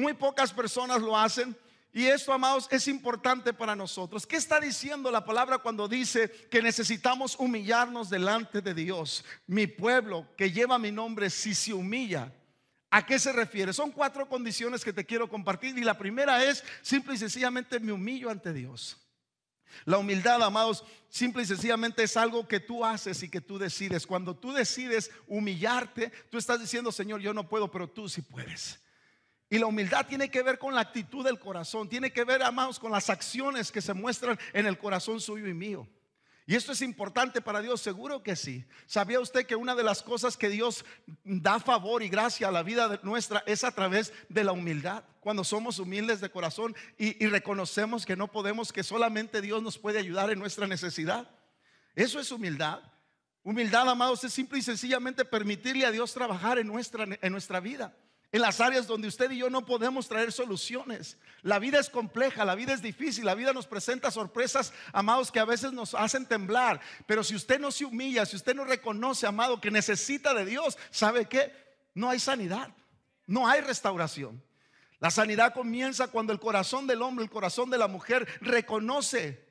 Muy 0.00 0.14
pocas 0.14 0.50
personas 0.50 1.02
lo 1.02 1.16
hacen. 1.16 1.54
Y 1.92 2.06
esto, 2.06 2.32
amados, 2.32 2.68
es 2.70 2.88
importante 2.88 3.52
para 3.52 3.76
nosotros. 3.76 4.26
¿Qué 4.26 4.36
está 4.36 4.58
diciendo 4.58 5.10
la 5.10 5.26
palabra 5.26 5.58
cuando 5.58 5.88
dice 5.88 6.30
que 6.50 6.62
necesitamos 6.62 7.36
humillarnos 7.38 8.08
delante 8.08 8.62
de 8.62 8.72
Dios? 8.72 9.24
Mi 9.46 9.66
pueblo 9.66 10.26
que 10.38 10.52
lleva 10.52 10.78
mi 10.78 10.90
nombre, 10.90 11.28
si 11.28 11.54
se 11.54 11.74
humilla, 11.74 12.32
¿a 12.90 13.04
qué 13.04 13.18
se 13.18 13.32
refiere? 13.32 13.74
Son 13.74 13.90
cuatro 13.90 14.26
condiciones 14.26 14.84
que 14.84 14.92
te 14.94 15.04
quiero 15.04 15.28
compartir. 15.28 15.76
Y 15.76 15.82
la 15.82 15.98
primera 15.98 16.42
es, 16.44 16.64
simple 16.80 17.14
y 17.14 17.18
sencillamente, 17.18 17.78
me 17.78 17.92
humillo 17.92 18.30
ante 18.30 18.54
Dios. 18.54 18.96
La 19.84 19.98
humildad, 19.98 20.42
amados, 20.42 20.82
simple 21.10 21.42
y 21.42 21.46
sencillamente 21.46 22.04
es 22.04 22.16
algo 22.16 22.48
que 22.48 22.60
tú 22.60 22.86
haces 22.86 23.22
y 23.22 23.28
que 23.28 23.42
tú 23.42 23.58
decides. 23.58 24.06
Cuando 24.06 24.34
tú 24.34 24.52
decides 24.52 25.10
humillarte, 25.26 26.10
tú 26.30 26.38
estás 26.38 26.58
diciendo, 26.58 26.90
Señor, 26.90 27.20
yo 27.20 27.34
no 27.34 27.48
puedo, 27.48 27.70
pero 27.70 27.86
tú 27.86 28.08
sí 28.08 28.22
puedes. 28.22 28.80
Y 29.52 29.58
la 29.58 29.66
humildad 29.66 30.06
tiene 30.06 30.30
que 30.30 30.44
ver 30.44 30.60
con 30.60 30.76
la 30.76 30.80
actitud 30.80 31.24
del 31.24 31.40
corazón, 31.40 31.88
tiene 31.88 32.12
que 32.12 32.22
ver, 32.22 32.40
amados, 32.40 32.78
con 32.78 32.92
las 32.92 33.10
acciones 33.10 33.72
que 33.72 33.82
se 33.82 33.92
muestran 33.92 34.38
en 34.52 34.64
el 34.64 34.78
corazón 34.78 35.20
suyo 35.20 35.48
y 35.48 35.54
mío. 35.54 35.88
Y 36.46 36.54
esto 36.54 36.70
es 36.70 36.82
importante 36.82 37.40
para 37.40 37.60
Dios, 37.60 37.80
seguro 37.80 38.22
que 38.22 38.36
sí. 38.36 38.64
¿Sabía 38.86 39.18
usted 39.18 39.46
que 39.46 39.56
una 39.56 39.74
de 39.74 39.82
las 39.82 40.02
cosas 40.02 40.36
que 40.36 40.48
Dios 40.48 40.84
da 41.24 41.58
favor 41.58 42.04
y 42.04 42.08
gracia 42.08 42.46
a 42.46 42.52
la 42.52 42.62
vida 42.62 43.00
nuestra 43.02 43.42
es 43.44 43.64
a 43.64 43.72
través 43.72 44.12
de 44.28 44.44
la 44.44 44.52
humildad? 44.52 45.02
Cuando 45.18 45.42
somos 45.42 45.80
humildes 45.80 46.20
de 46.20 46.30
corazón 46.30 46.76
y, 46.96 47.26
reconocemos 47.26 48.06
que 48.06 48.16
no 48.16 48.28
podemos, 48.28 48.72
que 48.72 48.84
solamente 48.84 49.40
Dios 49.40 49.64
nos 49.64 49.78
puede 49.78 49.98
ayudar 49.98 50.30
en 50.30 50.38
nuestra 50.38 50.68
necesidad. 50.68 51.28
Eso 51.96 52.20
es 52.20 52.30
humildad. 52.30 52.80
Humildad, 53.42 53.88
amados, 53.88 54.22
es 54.22 54.32
simple 54.32 54.60
y 54.60 54.62
sencillamente 54.62 55.24
permitirle 55.24 55.86
a 55.86 55.90
Dios 55.90 56.14
trabajar 56.14 56.58
en 56.58 56.68
nuestra, 56.68 57.04
en 57.20 57.32
nuestra 57.32 57.58
vida 57.58 57.96
en 58.32 58.42
las 58.42 58.60
áreas 58.60 58.86
donde 58.86 59.08
usted 59.08 59.30
y 59.32 59.38
yo 59.38 59.50
no 59.50 59.66
podemos 59.66 60.08
traer 60.08 60.30
soluciones. 60.30 61.16
La 61.42 61.58
vida 61.58 61.80
es 61.80 61.90
compleja, 61.90 62.44
la 62.44 62.54
vida 62.54 62.72
es 62.72 62.82
difícil, 62.82 63.24
la 63.24 63.34
vida 63.34 63.52
nos 63.52 63.66
presenta 63.66 64.10
sorpresas, 64.10 64.72
amados, 64.92 65.32
que 65.32 65.40
a 65.40 65.44
veces 65.44 65.72
nos 65.72 65.94
hacen 65.94 66.26
temblar. 66.26 66.80
Pero 67.06 67.24
si 67.24 67.34
usted 67.34 67.58
no 67.58 67.72
se 67.72 67.84
humilla, 67.84 68.24
si 68.26 68.36
usted 68.36 68.54
no 68.54 68.64
reconoce, 68.64 69.26
amado, 69.26 69.60
que 69.60 69.70
necesita 69.70 70.32
de 70.32 70.44
Dios, 70.44 70.78
¿sabe 70.90 71.26
qué? 71.26 71.52
No 71.94 72.08
hay 72.08 72.20
sanidad, 72.20 72.72
no 73.26 73.48
hay 73.48 73.62
restauración. 73.62 74.40
La 75.00 75.10
sanidad 75.10 75.54
comienza 75.54 76.08
cuando 76.08 76.32
el 76.32 76.38
corazón 76.38 76.86
del 76.86 77.02
hombre, 77.02 77.24
el 77.24 77.30
corazón 77.30 77.68
de 77.70 77.78
la 77.78 77.88
mujer 77.88 78.28
reconoce 78.40 79.44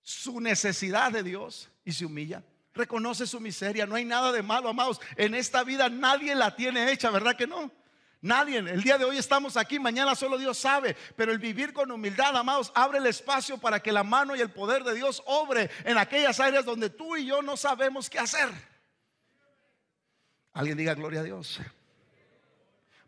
su 0.00 0.40
necesidad 0.40 1.12
de 1.12 1.22
Dios 1.22 1.68
y 1.84 1.92
se 1.92 2.06
humilla. 2.06 2.44
Reconoce 2.72 3.26
su 3.26 3.40
miseria. 3.40 3.84
No 3.84 3.96
hay 3.96 4.04
nada 4.04 4.32
de 4.32 4.42
malo, 4.42 4.68
amados. 4.70 5.00
En 5.16 5.34
esta 5.34 5.64
vida 5.64 5.90
nadie 5.90 6.34
la 6.34 6.56
tiene 6.56 6.90
hecha, 6.90 7.10
¿verdad 7.10 7.36
que 7.36 7.46
no? 7.46 7.70
Nadie, 8.22 8.58
el 8.58 8.84
día 8.84 8.98
de 8.98 9.04
hoy 9.04 9.18
estamos 9.18 9.56
aquí, 9.56 9.80
mañana 9.80 10.14
solo 10.14 10.38
Dios 10.38 10.56
sabe, 10.56 10.96
pero 11.16 11.32
el 11.32 11.40
vivir 11.40 11.72
con 11.72 11.90
humildad, 11.90 12.36
amados, 12.36 12.70
abre 12.72 12.98
el 12.98 13.06
espacio 13.06 13.58
para 13.58 13.80
que 13.80 13.90
la 13.90 14.04
mano 14.04 14.36
y 14.36 14.40
el 14.40 14.50
poder 14.50 14.84
de 14.84 14.94
Dios 14.94 15.20
obre 15.26 15.68
en 15.84 15.98
aquellas 15.98 16.38
áreas 16.38 16.64
donde 16.64 16.88
tú 16.88 17.16
y 17.16 17.26
yo 17.26 17.42
no 17.42 17.56
sabemos 17.56 18.08
qué 18.08 18.20
hacer. 18.20 18.48
Alguien 20.52 20.78
diga 20.78 20.94
gloria 20.94 21.18
a 21.18 21.24
Dios. 21.24 21.60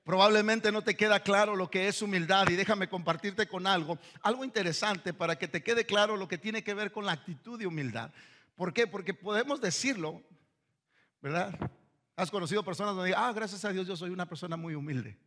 Probablemente 0.02 0.72
no 0.72 0.82
te 0.82 0.96
queda 0.96 1.20
claro 1.20 1.54
lo 1.54 1.70
que 1.70 1.86
es 1.86 2.02
humildad 2.02 2.48
y 2.48 2.56
déjame 2.56 2.88
compartirte 2.88 3.46
con 3.46 3.68
algo, 3.68 3.98
algo 4.20 4.44
interesante 4.44 5.14
para 5.14 5.36
que 5.36 5.46
te 5.46 5.62
quede 5.62 5.86
claro 5.86 6.16
lo 6.16 6.26
que 6.26 6.38
tiene 6.38 6.64
que 6.64 6.74
ver 6.74 6.90
con 6.90 7.06
la 7.06 7.12
actitud 7.12 7.56
de 7.56 7.68
humildad. 7.68 8.10
¿Por 8.56 8.72
qué? 8.74 8.88
Porque 8.88 9.14
podemos 9.14 9.60
decirlo, 9.60 10.20
¿verdad? 11.22 11.56
Has 12.16 12.30
conocido 12.30 12.64
personas 12.64 12.94
donde 12.94 13.14
ah, 13.14 13.32
gracias 13.32 13.64
a 13.64 13.72
Dios 13.72 13.86
yo 13.86 13.96
soy 13.96 14.10
una 14.10 14.26
persona 14.26 14.56
muy 14.56 14.74
humilde. 14.74 15.18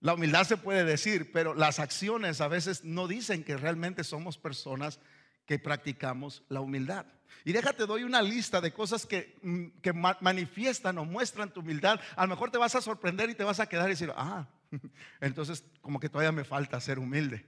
La 0.00 0.14
humildad 0.14 0.44
se 0.44 0.56
puede 0.56 0.84
decir, 0.84 1.30
pero 1.32 1.54
las 1.54 1.78
acciones 1.78 2.40
a 2.40 2.48
veces 2.48 2.82
no 2.82 3.06
dicen 3.06 3.44
que 3.44 3.56
realmente 3.56 4.02
somos 4.02 4.36
personas 4.36 4.98
que 5.46 5.58
practicamos 5.58 6.42
la 6.48 6.60
humildad. 6.60 7.06
Y 7.44 7.52
déjate, 7.52 7.86
doy 7.86 8.02
una 8.02 8.22
lista 8.22 8.60
de 8.60 8.72
cosas 8.72 9.06
que, 9.06 9.38
mm, 9.42 9.80
que 9.80 9.92
manifiestan 9.92 10.98
o 10.98 11.04
muestran 11.04 11.52
tu 11.52 11.60
humildad. 11.60 12.00
A 12.16 12.22
lo 12.22 12.30
mejor 12.30 12.50
te 12.50 12.58
vas 12.58 12.74
a 12.74 12.80
sorprender 12.80 13.30
y 13.30 13.34
te 13.34 13.44
vas 13.44 13.60
a 13.60 13.68
quedar 13.68 13.86
y 13.86 13.90
decir, 13.90 14.12
ah, 14.16 14.48
entonces 15.20 15.64
como 15.80 16.00
que 16.00 16.08
todavía 16.08 16.32
me 16.32 16.44
falta 16.44 16.80
ser 16.80 16.98
humilde. 16.98 17.46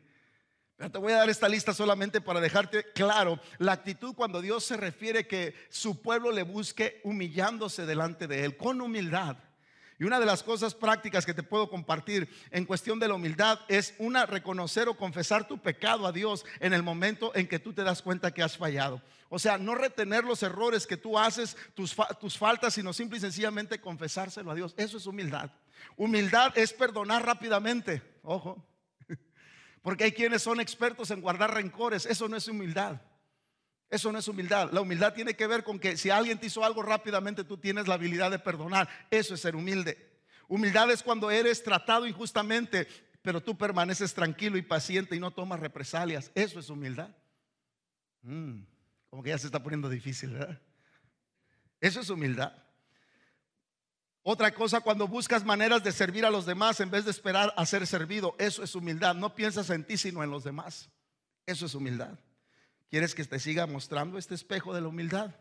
Te 0.77 0.99
voy 0.99 1.13
a 1.13 1.19
dar 1.19 1.31
esta 1.31 1.49
lista 1.49 1.73
solamente 1.73 2.21
para 2.21 2.41
dejarte 2.41 2.85
claro 2.93 3.39
la 3.59 3.73
actitud 3.73 4.13
cuando 4.15 4.41
Dios 4.41 4.65
se 4.65 4.77
refiere 4.77 5.27
que 5.27 5.55
su 5.71 6.03
pueblo 6.03 6.33
le 6.33 6.43
busque 6.43 7.01
humillándose 7.05 7.87
delante 7.87 8.27
de 8.27 8.45
Él, 8.45 8.57
con 8.57 8.81
humildad. 8.81 9.37
Y 10.01 10.05
una 10.05 10.19
de 10.19 10.27
las 10.27 10.43
cosas 10.43 10.75
prácticas 10.75 11.25
que 11.25 11.33
te 11.33 11.45
puedo 11.45 11.71
compartir 11.71 12.29
en 12.51 12.65
cuestión 12.65 12.99
de 12.99 13.07
la 13.07 13.15
humildad 13.15 13.61
es 13.69 13.95
una 13.99 14.27
reconocer 14.27 14.89
o 14.89 14.97
confesar 14.97 15.47
tu 15.47 15.59
pecado 15.59 16.09
a 16.09 16.13
Dios 16.13 16.45
en 16.59 16.73
el 16.73 16.83
momento 16.83 17.31
en 17.37 17.47
que 17.47 17.61
tú 17.61 17.73
te 17.73 17.85
das 17.85 18.03
cuenta 18.03 18.35
que 18.35 18.43
has 18.43 18.57
fallado. 18.57 19.01
O 19.29 19.39
sea, 19.39 19.57
no 19.57 19.77
retener 19.77 20.25
los 20.25 20.43
errores 20.43 20.89
que 20.89 20.97
tú 20.97 21.17
haces, 21.17 21.57
tus, 21.75 21.95
tus 22.21 22.37
faltas, 22.37 22.75
sino 22.75 22.93
simple 22.93 23.19
y 23.19 23.21
sencillamente 23.21 23.81
confesárselo 23.81 24.51
a 24.51 24.55
Dios. 24.57 24.75
Eso 24.77 24.97
es 24.97 25.07
humildad. 25.07 25.53
Humildad 25.97 26.59
es 26.59 26.73
perdonar 26.73 27.25
rápidamente. 27.25 28.03
Ojo. 28.25 28.74
Porque 29.85 30.05
hay 30.05 30.13
quienes 30.13 30.41
son 30.41 30.61
expertos 30.61 31.11
en 31.11 31.21
guardar 31.21 31.53
rencores. 31.53 32.07
Eso 32.07 32.27
no 32.27 32.39
es 32.39 32.49
humildad. 32.49 33.03
Eso 33.91 34.11
no 34.11 34.19
es 34.19 34.27
humildad. 34.27 34.71
La 34.73 34.81
humildad 34.81 35.13
tiene 35.13 35.37
que 35.37 35.47
ver 35.47 35.63
con 35.63 35.79
que 35.79 35.99
si 35.99 36.09
alguien 36.09 36.39
te 36.39 36.47
hizo 36.47 36.65
algo 36.65 36.81
rápidamente, 36.81 37.45
tú 37.45 37.59
tienes 37.59 37.87
la 37.87 37.97
habilidad 37.97 38.31
de 38.31 38.39
perdonar. 38.39 38.89
Eso 39.11 39.35
es 39.35 39.43
ser 39.43 39.55
humilde. 39.55 40.23
Humildad 40.49 40.91
es 40.91 41.03
cuando 41.03 41.31
eres 41.31 41.63
tratado 41.63 42.07
injustamente, 42.07 42.89
pero 43.21 43.43
tú 43.43 43.59
permaneces 43.59 44.15
tranquilo 44.15 44.57
y 44.57 44.63
paciente 44.63 45.17
y 45.17 45.21
no 45.21 45.33
tomas 45.33 45.61
represalias. 45.61 46.33
Eso 46.35 46.61
es 46.61 46.71
humildad. 46.71 47.15
Mm, 48.23 48.63
como 49.11 49.23
que 49.23 49.29
ya 49.29 49.39
se 49.39 49.49
está 49.49 49.63
poniendo 49.63 49.91
difícil, 49.91 50.31
¿verdad? 50.31 50.63
Eso 51.79 52.01
es 52.01 52.09
humildad. 52.09 52.55
Otra 54.27 54.55
cosa, 54.55 54.81
cuando 54.81 55.07
buscas 55.07 55.45
maneras 55.45 55.85
de 55.85 55.93
servir 55.93 56.25
a 56.25 56.31
los 56.31 56.47
demás 56.47 56.81
en 56.81 56.91
vez 56.91 57.05
de 57.05 57.11
esperar 57.11 57.53
a 57.59 57.67
ser 57.67 57.87
servido, 57.87 58.35
eso 58.39 58.63
es 58.63 58.75
humildad. 58.75 59.15
No 59.15 59.35
piensas 59.35 59.69
en 59.69 59.85
ti, 59.85 59.99
sino 59.99 60.25
en 60.25 60.31
los 60.31 60.45
demás. 60.45 60.89
Eso 61.45 61.67
es 61.67 61.75
humildad. 61.75 62.19
¿Quieres 62.89 63.15
que 63.15 63.23
te 63.25 63.39
siga 63.39 63.67
mostrando 63.67 64.17
este 64.17 64.35
espejo 64.35 64.73
de 64.73 64.81
la 64.81 64.89
humildad? 64.89 65.35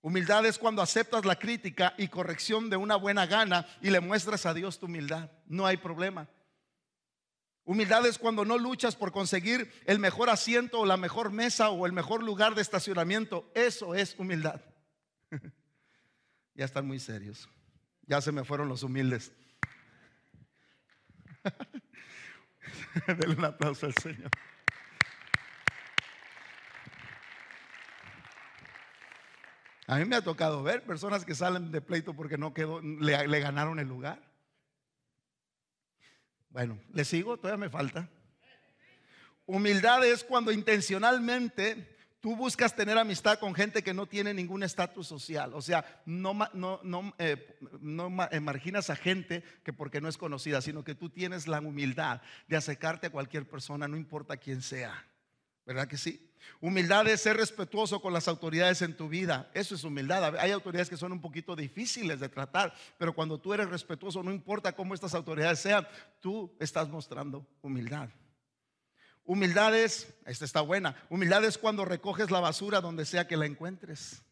Humildad 0.00 0.46
es 0.46 0.58
cuando 0.58 0.82
aceptas 0.82 1.24
la 1.24 1.38
crítica 1.38 1.94
y 1.96 2.08
corrección 2.08 2.70
de 2.70 2.76
una 2.76 2.96
buena 2.96 3.24
gana 3.24 3.68
y 3.80 3.90
le 3.90 4.00
muestras 4.00 4.46
a 4.46 4.54
Dios 4.54 4.80
tu 4.80 4.86
humildad. 4.86 5.30
No 5.46 5.64
hay 5.64 5.76
problema. 5.76 6.28
Humildad 7.64 8.04
es 8.06 8.18
cuando 8.18 8.44
no 8.44 8.58
luchas 8.58 8.96
por 8.96 9.12
conseguir 9.12 9.72
el 9.84 10.00
mejor 10.00 10.28
asiento 10.28 10.80
o 10.80 10.86
la 10.86 10.96
mejor 10.96 11.30
mesa 11.30 11.70
o 11.70 11.86
el 11.86 11.92
mejor 11.92 12.24
lugar 12.24 12.56
de 12.56 12.62
estacionamiento. 12.62 13.48
Eso 13.54 13.94
es 13.94 14.18
humildad. 14.18 14.60
ya 16.54 16.64
están 16.64 16.84
muy 16.84 16.98
serios. 16.98 17.48
Ya 18.06 18.20
se 18.20 18.32
me 18.32 18.44
fueron 18.44 18.68
los 18.68 18.82
humildes. 18.82 19.32
Denle 23.06 23.36
un 23.36 23.44
aplauso 23.44 23.86
al 23.86 23.94
Señor. 23.94 24.30
A 29.88 29.98
mí 29.98 30.04
me 30.04 30.16
ha 30.16 30.22
tocado 30.22 30.62
ver 30.62 30.84
personas 30.84 31.24
que 31.24 31.34
salen 31.34 31.70
de 31.70 31.80
pleito 31.80 32.14
porque 32.14 32.38
no 32.38 32.52
quedó, 32.52 32.80
le, 32.80 33.28
le 33.28 33.40
ganaron 33.40 33.78
el 33.78 33.86
lugar. 33.86 34.20
Bueno, 36.50 36.80
le 36.92 37.04
sigo, 37.04 37.36
todavía 37.36 37.66
me 37.66 37.70
falta. 37.70 38.08
Humildad 39.46 40.04
es 40.04 40.24
cuando 40.24 40.50
intencionalmente 40.50 41.95
Tú 42.26 42.34
buscas 42.34 42.74
tener 42.74 42.98
amistad 42.98 43.38
con 43.38 43.54
gente 43.54 43.84
que 43.84 43.94
no 43.94 44.06
tiene 44.06 44.34
ningún 44.34 44.64
estatus 44.64 45.06
social. 45.06 45.54
O 45.54 45.62
sea, 45.62 46.02
no, 46.06 46.36
no, 46.54 46.80
no, 46.82 47.14
eh, 47.18 47.56
eh, 48.32 48.40
marginas 48.40 48.90
a 48.90 48.96
gente 48.96 49.44
que 49.62 49.72
porque 49.72 50.00
no 50.00 50.08
es 50.08 50.18
conocida, 50.18 50.60
sino 50.60 50.82
que 50.82 50.96
tú 50.96 51.08
tienes 51.08 51.46
la 51.46 51.60
humildad 51.60 52.20
de 52.48 52.56
acercarte 52.56 53.06
a 53.06 53.10
cualquier 53.10 53.48
persona, 53.48 53.86
no 53.86 53.96
importa 53.96 54.38
quién 54.38 54.60
sea. 54.60 55.06
¿Verdad 55.64 55.86
que 55.86 55.96
sí? 55.96 56.28
Humildad 56.60 57.06
es 57.06 57.20
ser 57.20 57.36
respetuoso 57.36 58.02
con 58.02 58.12
las 58.12 58.26
autoridades 58.26 58.82
en 58.82 58.96
tu 58.96 59.08
vida. 59.08 59.48
Eso 59.54 59.76
es 59.76 59.84
humildad. 59.84 60.36
Hay 60.40 60.50
autoridades 60.50 60.90
que 60.90 60.96
son 60.96 61.12
un 61.12 61.20
poquito 61.20 61.54
difíciles 61.54 62.18
de 62.18 62.28
tratar, 62.28 62.74
pero 62.98 63.14
cuando 63.14 63.38
tú 63.38 63.54
eres 63.54 63.70
respetuoso, 63.70 64.24
no 64.24 64.32
importa 64.32 64.74
cómo 64.74 64.94
estas 64.94 65.14
autoridades 65.14 65.60
sean, 65.60 65.86
tú 66.20 66.52
estás 66.58 66.88
mostrando 66.88 67.46
humildad. 67.62 68.08
Humildad 69.26 69.76
es, 69.76 70.14
esta 70.24 70.44
está 70.44 70.60
buena, 70.60 70.96
humildad 71.10 71.44
es 71.44 71.58
cuando 71.58 71.84
recoges 71.84 72.30
la 72.30 72.40
basura 72.40 72.80
donde 72.80 73.04
sea 73.04 73.26
que 73.26 73.36
la 73.36 73.46
encuentres. 73.46 74.22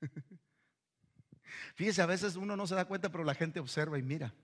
Fíjese, 1.74 2.02
a 2.02 2.06
veces 2.06 2.36
uno 2.36 2.56
no 2.56 2.66
se 2.66 2.74
da 2.74 2.86
cuenta, 2.86 3.10
pero 3.10 3.22
la 3.22 3.34
gente 3.34 3.60
observa 3.60 3.98
y 3.98 4.02
mira. 4.02 4.34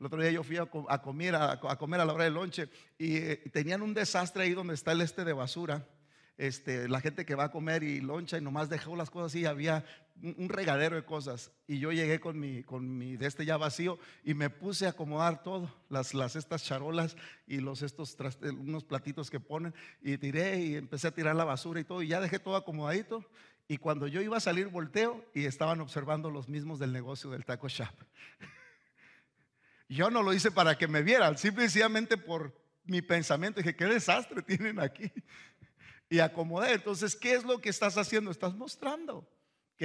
El 0.00 0.06
otro 0.06 0.20
día 0.20 0.30
yo 0.30 0.42
fui 0.42 0.56
a, 0.56 0.66
comer, 0.66 1.36
a, 1.36 1.58
comer 1.78 2.00
a 2.00 2.04
la 2.04 2.12
hora 2.12 2.24
del 2.24 2.34
lonche 2.34 2.68
y 2.98 3.16
eh, 3.16 3.36
tenían 3.52 3.80
un 3.80 3.94
desastre 3.94 4.42
ahí 4.42 4.52
donde 4.52 4.74
está 4.74 4.92
el 4.92 5.00
este 5.00 5.24
de 5.24 5.32
basura 5.32 5.86
este, 6.36 6.88
la 6.88 7.00
gente 7.00 7.24
que 7.24 7.34
va 7.34 7.44
a 7.44 7.50
comer 7.50 7.82
y 7.82 8.00
loncha 8.00 8.38
y 8.38 8.40
nomás 8.40 8.68
dejó 8.68 8.96
las 8.96 9.10
cosas 9.10 9.32
así, 9.32 9.46
había 9.46 9.84
un, 10.22 10.48
regadero 10.48 10.96
de 10.96 11.04
cosas. 11.04 11.50
Y 11.66 11.78
yo 11.78 11.92
llegué 11.92 12.20
con 12.20 12.38
mi, 12.38 12.62
con 12.62 12.96
mi 12.96 13.16
de 13.16 13.26
este 13.26 13.44
ya 13.44 13.56
vacío 13.56 13.98
y 14.22 14.34
me 14.34 14.50
puse 14.50 14.86
a 14.86 14.90
acomodar 14.90 15.42
todo, 15.42 15.72
las, 15.88 16.14
las 16.14 16.36
estas 16.36 16.64
charolas 16.64 17.16
y 17.46 17.58
los 17.58 17.82
estos 17.82 18.16
unos 18.42 18.84
platitos 18.84 19.30
que 19.30 19.40
ponen 19.40 19.74
y 20.02 20.16
tiré 20.18 20.60
y 20.60 20.74
empecé 20.76 21.08
a 21.08 21.14
tirar 21.14 21.36
la 21.36 21.44
basura 21.44 21.80
y 21.80 21.84
todo 21.84 22.02
y 22.02 22.08
ya 22.08 22.20
dejé 22.20 22.38
todo 22.38 22.56
acomodadito. 22.56 23.28
Y 23.66 23.78
cuando 23.78 24.06
yo 24.06 24.20
iba 24.20 24.36
a 24.36 24.40
salir 24.40 24.68
volteo 24.68 25.24
y 25.34 25.46
estaban 25.46 25.80
observando 25.80 26.30
los 26.30 26.48
mismos 26.48 26.78
del 26.78 26.92
negocio 26.92 27.30
del 27.30 27.44
taco 27.44 27.68
shop. 27.68 27.94
Yo 29.88 30.10
no 30.10 30.22
lo 30.22 30.32
hice 30.32 30.50
para 30.50 30.76
que 30.76 30.88
me 30.88 31.02
vieran, 31.02 31.38
simplemente 31.38 32.16
por 32.16 32.58
mi 32.84 33.00
pensamiento. 33.00 33.60
Dije, 33.60 33.76
qué 33.76 33.86
desastre 33.86 34.42
tienen 34.42 34.80
aquí 34.80 35.10
y 36.10 36.18
acomodé. 36.18 36.72
Entonces, 36.72 37.16
¿qué 37.16 37.34
es 37.34 37.44
lo 37.44 37.60
que 37.60 37.70
estás 37.70 37.96
haciendo? 37.96 38.30
Estás 38.30 38.54
mostrando 38.54 39.28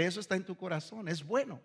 eso 0.06 0.20
está 0.20 0.36
en 0.36 0.46
tu 0.46 0.56
corazón. 0.56 1.08
Es 1.08 1.24
bueno, 1.24 1.62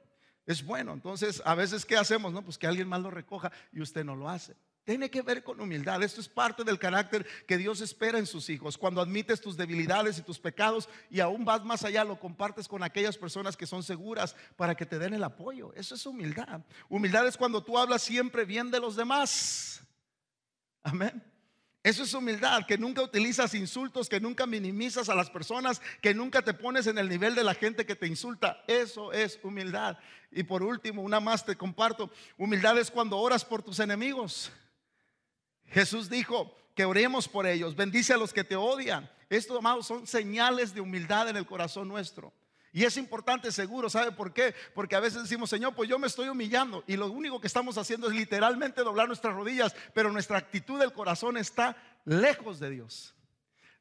es 0.46 0.64
bueno. 0.64 0.92
Entonces, 0.92 1.42
a 1.44 1.54
veces, 1.54 1.84
¿qué 1.84 1.96
hacemos? 1.96 2.32
No, 2.32 2.42
pues 2.42 2.58
que 2.58 2.66
alguien 2.66 2.88
más 2.88 3.00
lo 3.00 3.10
recoja 3.10 3.52
y 3.72 3.80
usted 3.80 4.04
no 4.04 4.16
lo 4.16 4.28
hace. 4.28 4.54
Tiene 4.84 5.10
que 5.10 5.22
ver 5.22 5.42
con 5.42 5.60
humildad. 5.60 6.02
Esto 6.02 6.20
es 6.20 6.28
parte 6.28 6.62
del 6.62 6.78
carácter 6.78 7.26
que 7.46 7.56
Dios 7.56 7.80
espera 7.80 8.18
en 8.18 8.26
sus 8.26 8.50
hijos. 8.50 8.76
Cuando 8.76 9.00
admites 9.00 9.40
tus 9.40 9.56
debilidades 9.56 10.18
y 10.18 10.22
tus 10.22 10.38
pecados 10.38 10.90
y 11.08 11.20
aún 11.20 11.44
vas 11.44 11.64
más 11.64 11.84
allá, 11.84 12.04
lo 12.04 12.20
compartes 12.20 12.68
con 12.68 12.82
aquellas 12.82 13.16
personas 13.16 13.56
que 13.56 13.66
son 13.66 13.82
seguras 13.82 14.36
para 14.56 14.74
que 14.74 14.84
te 14.84 14.98
den 14.98 15.14
el 15.14 15.24
apoyo. 15.24 15.72
Eso 15.74 15.94
es 15.94 16.04
humildad. 16.04 16.60
Humildad 16.90 17.26
es 17.26 17.38
cuando 17.38 17.64
tú 17.64 17.78
hablas 17.78 18.02
siempre 18.02 18.44
bien 18.44 18.70
de 18.70 18.80
los 18.80 18.94
demás. 18.94 19.82
Amén. 20.82 21.33
Eso 21.84 22.02
es 22.02 22.14
humildad, 22.14 22.64
que 22.64 22.78
nunca 22.78 23.02
utilizas 23.02 23.52
insultos, 23.52 24.08
que 24.08 24.18
nunca 24.18 24.46
minimizas 24.46 25.10
a 25.10 25.14
las 25.14 25.28
personas, 25.28 25.82
que 26.00 26.14
nunca 26.14 26.40
te 26.40 26.54
pones 26.54 26.86
en 26.86 26.96
el 26.96 27.10
nivel 27.10 27.34
de 27.34 27.44
la 27.44 27.52
gente 27.52 27.84
que 27.84 27.94
te 27.94 28.06
insulta. 28.06 28.64
Eso 28.66 29.12
es 29.12 29.38
humildad. 29.42 29.98
Y 30.30 30.44
por 30.44 30.62
último, 30.62 31.02
una 31.02 31.20
más 31.20 31.44
te 31.44 31.56
comparto. 31.56 32.10
Humildad 32.38 32.78
es 32.78 32.90
cuando 32.90 33.18
oras 33.18 33.44
por 33.44 33.62
tus 33.62 33.80
enemigos. 33.80 34.50
Jesús 35.66 36.08
dijo 36.08 36.56
que 36.74 36.86
oremos 36.86 37.28
por 37.28 37.46
ellos, 37.46 37.76
bendice 37.76 38.14
a 38.14 38.16
los 38.16 38.32
que 38.32 38.44
te 38.44 38.56
odian. 38.56 39.10
Estos, 39.28 39.58
amados, 39.58 39.86
son 39.86 40.06
señales 40.06 40.72
de 40.72 40.80
humildad 40.80 41.28
en 41.28 41.36
el 41.36 41.44
corazón 41.44 41.86
nuestro. 41.86 42.32
Y 42.74 42.84
es 42.84 42.96
importante 42.96 43.52
seguro, 43.52 43.88
¿sabe 43.88 44.10
por 44.10 44.32
qué? 44.32 44.52
Porque 44.74 44.96
a 44.96 45.00
veces 45.00 45.22
decimos, 45.22 45.48
Señor, 45.48 45.74
pues 45.74 45.88
yo 45.88 45.96
me 45.98 46.08
estoy 46.08 46.28
humillando 46.28 46.82
y 46.88 46.96
lo 46.96 47.10
único 47.10 47.40
que 47.40 47.46
estamos 47.46 47.78
haciendo 47.78 48.08
es 48.08 48.16
literalmente 48.16 48.82
doblar 48.82 49.06
nuestras 49.06 49.32
rodillas, 49.32 49.74
pero 49.94 50.10
nuestra 50.10 50.38
actitud 50.38 50.80
del 50.80 50.92
corazón 50.92 51.36
está 51.36 51.76
lejos 52.04 52.58
de 52.58 52.70
Dios 52.70 53.14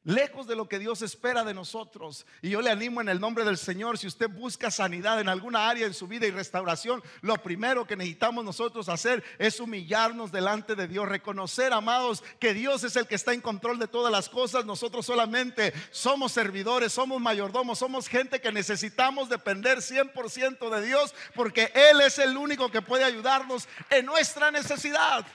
lejos 0.03 0.47
de 0.47 0.55
lo 0.55 0.67
que 0.67 0.79
Dios 0.79 1.01
espera 1.01 1.43
de 1.43 1.53
nosotros. 1.53 2.25
Y 2.41 2.49
yo 2.49 2.61
le 2.61 2.69
animo 2.69 3.01
en 3.01 3.09
el 3.09 3.19
nombre 3.19 3.45
del 3.45 3.57
Señor, 3.57 3.97
si 3.97 4.07
usted 4.07 4.29
busca 4.29 4.71
sanidad 4.71 5.19
en 5.19 5.29
alguna 5.29 5.69
área 5.69 5.85
en 5.85 5.93
su 5.93 6.07
vida 6.07 6.27
y 6.27 6.31
restauración, 6.31 7.03
lo 7.21 7.35
primero 7.35 7.85
que 7.85 7.95
necesitamos 7.95 8.43
nosotros 8.43 8.89
hacer 8.89 9.23
es 9.39 9.59
humillarnos 9.59 10.31
delante 10.31 10.75
de 10.75 10.87
Dios, 10.87 11.07
reconocer, 11.07 11.73
amados, 11.73 12.23
que 12.39 12.53
Dios 12.53 12.83
es 12.83 12.95
el 12.95 13.07
que 13.07 13.15
está 13.15 13.33
en 13.33 13.41
control 13.41 13.79
de 13.79 13.87
todas 13.87 14.11
las 14.11 14.29
cosas. 14.29 14.65
Nosotros 14.65 15.05
solamente 15.05 15.73
somos 15.91 16.31
servidores, 16.31 16.93
somos 16.93 17.21
mayordomos, 17.21 17.79
somos 17.79 18.07
gente 18.07 18.41
que 18.41 18.51
necesitamos 18.51 19.29
depender 19.29 19.79
100% 19.79 20.69
de 20.69 20.85
Dios, 20.85 21.13
porque 21.35 21.71
Él 21.73 22.01
es 22.01 22.19
el 22.19 22.37
único 22.37 22.69
que 22.69 22.81
puede 22.81 23.03
ayudarnos 23.03 23.67
en 23.89 24.05
nuestra 24.05 24.51
necesidad. 24.51 25.25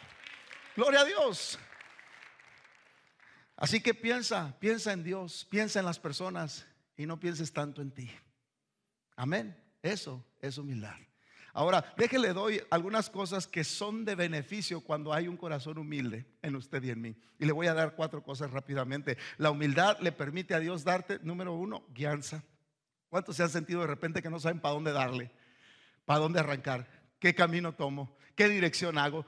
Gloria 0.77 1.01
a 1.01 1.05
Dios. 1.05 1.59
Así 3.59 3.81
que 3.81 3.93
piensa, 3.93 4.57
piensa 4.61 4.93
en 4.93 5.03
Dios, 5.03 5.47
piensa 5.51 5.81
en 5.81 5.85
las 5.85 5.99
personas 5.99 6.65
y 6.97 7.07
no 7.07 7.19
pienses 7.19 7.53
tanto 7.53 7.83
en 7.83 7.91
ti. 7.91 8.09
Amén. 9.17 9.57
Eso 9.83 10.25
es 10.41 10.59
humildad. 10.59 10.95
Ahora, 11.53 11.93
déjele 11.97 12.33
doy 12.33 12.63
algunas 12.71 13.11
cosas 13.11 13.49
que 13.49 13.65
son 13.65 14.05
de 14.05 14.15
beneficio 14.15 14.81
cuando 14.81 15.13
hay 15.13 15.27
un 15.27 15.37
corazón 15.37 15.77
humilde 15.79 16.25
en 16.41 16.55
usted 16.55 16.81
y 16.85 16.91
en 16.91 17.01
mí. 17.01 17.17
Y 17.37 17.47
le 17.47 17.53
voy 17.53 17.67
a 17.67 17.75
dar 17.75 17.97
cuatro 17.97 18.23
cosas 18.23 18.53
rápidamente. 18.53 19.19
La 19.39 19.51
humildad 19.51 19.99
le 19.99 20.13
permite 20.13 20.55
a 20.55 20.61
Dios 20.61 20.85
darte, 20.85 21.19
número 21.25 21.53
uno, 21.55 21.85
guianza. 21.93 22.45
¿Cuántos 23.09 23.35
se 23.35 23.43
han 23.43 23.51
sentido 23.51 23.81
de 23.81 23.89
repente 23.89 24.23
que 24.23 24.31
no 24.31 24.39
saben 24.39 24.61
para 24.61 24.75
dónde 24.75 24.93
darle? 24.93 25.33
¿Para 26.05 26.21
dónde 26.21 26.39
arrancar? 26.39 26.89
¿Qué 27.19 27.35
camino 27.35 27.75
tomo? 27.75 28.17
¿Qué 28.37 28.49
dirección 28.49 28.99
hago? 28.99 29.27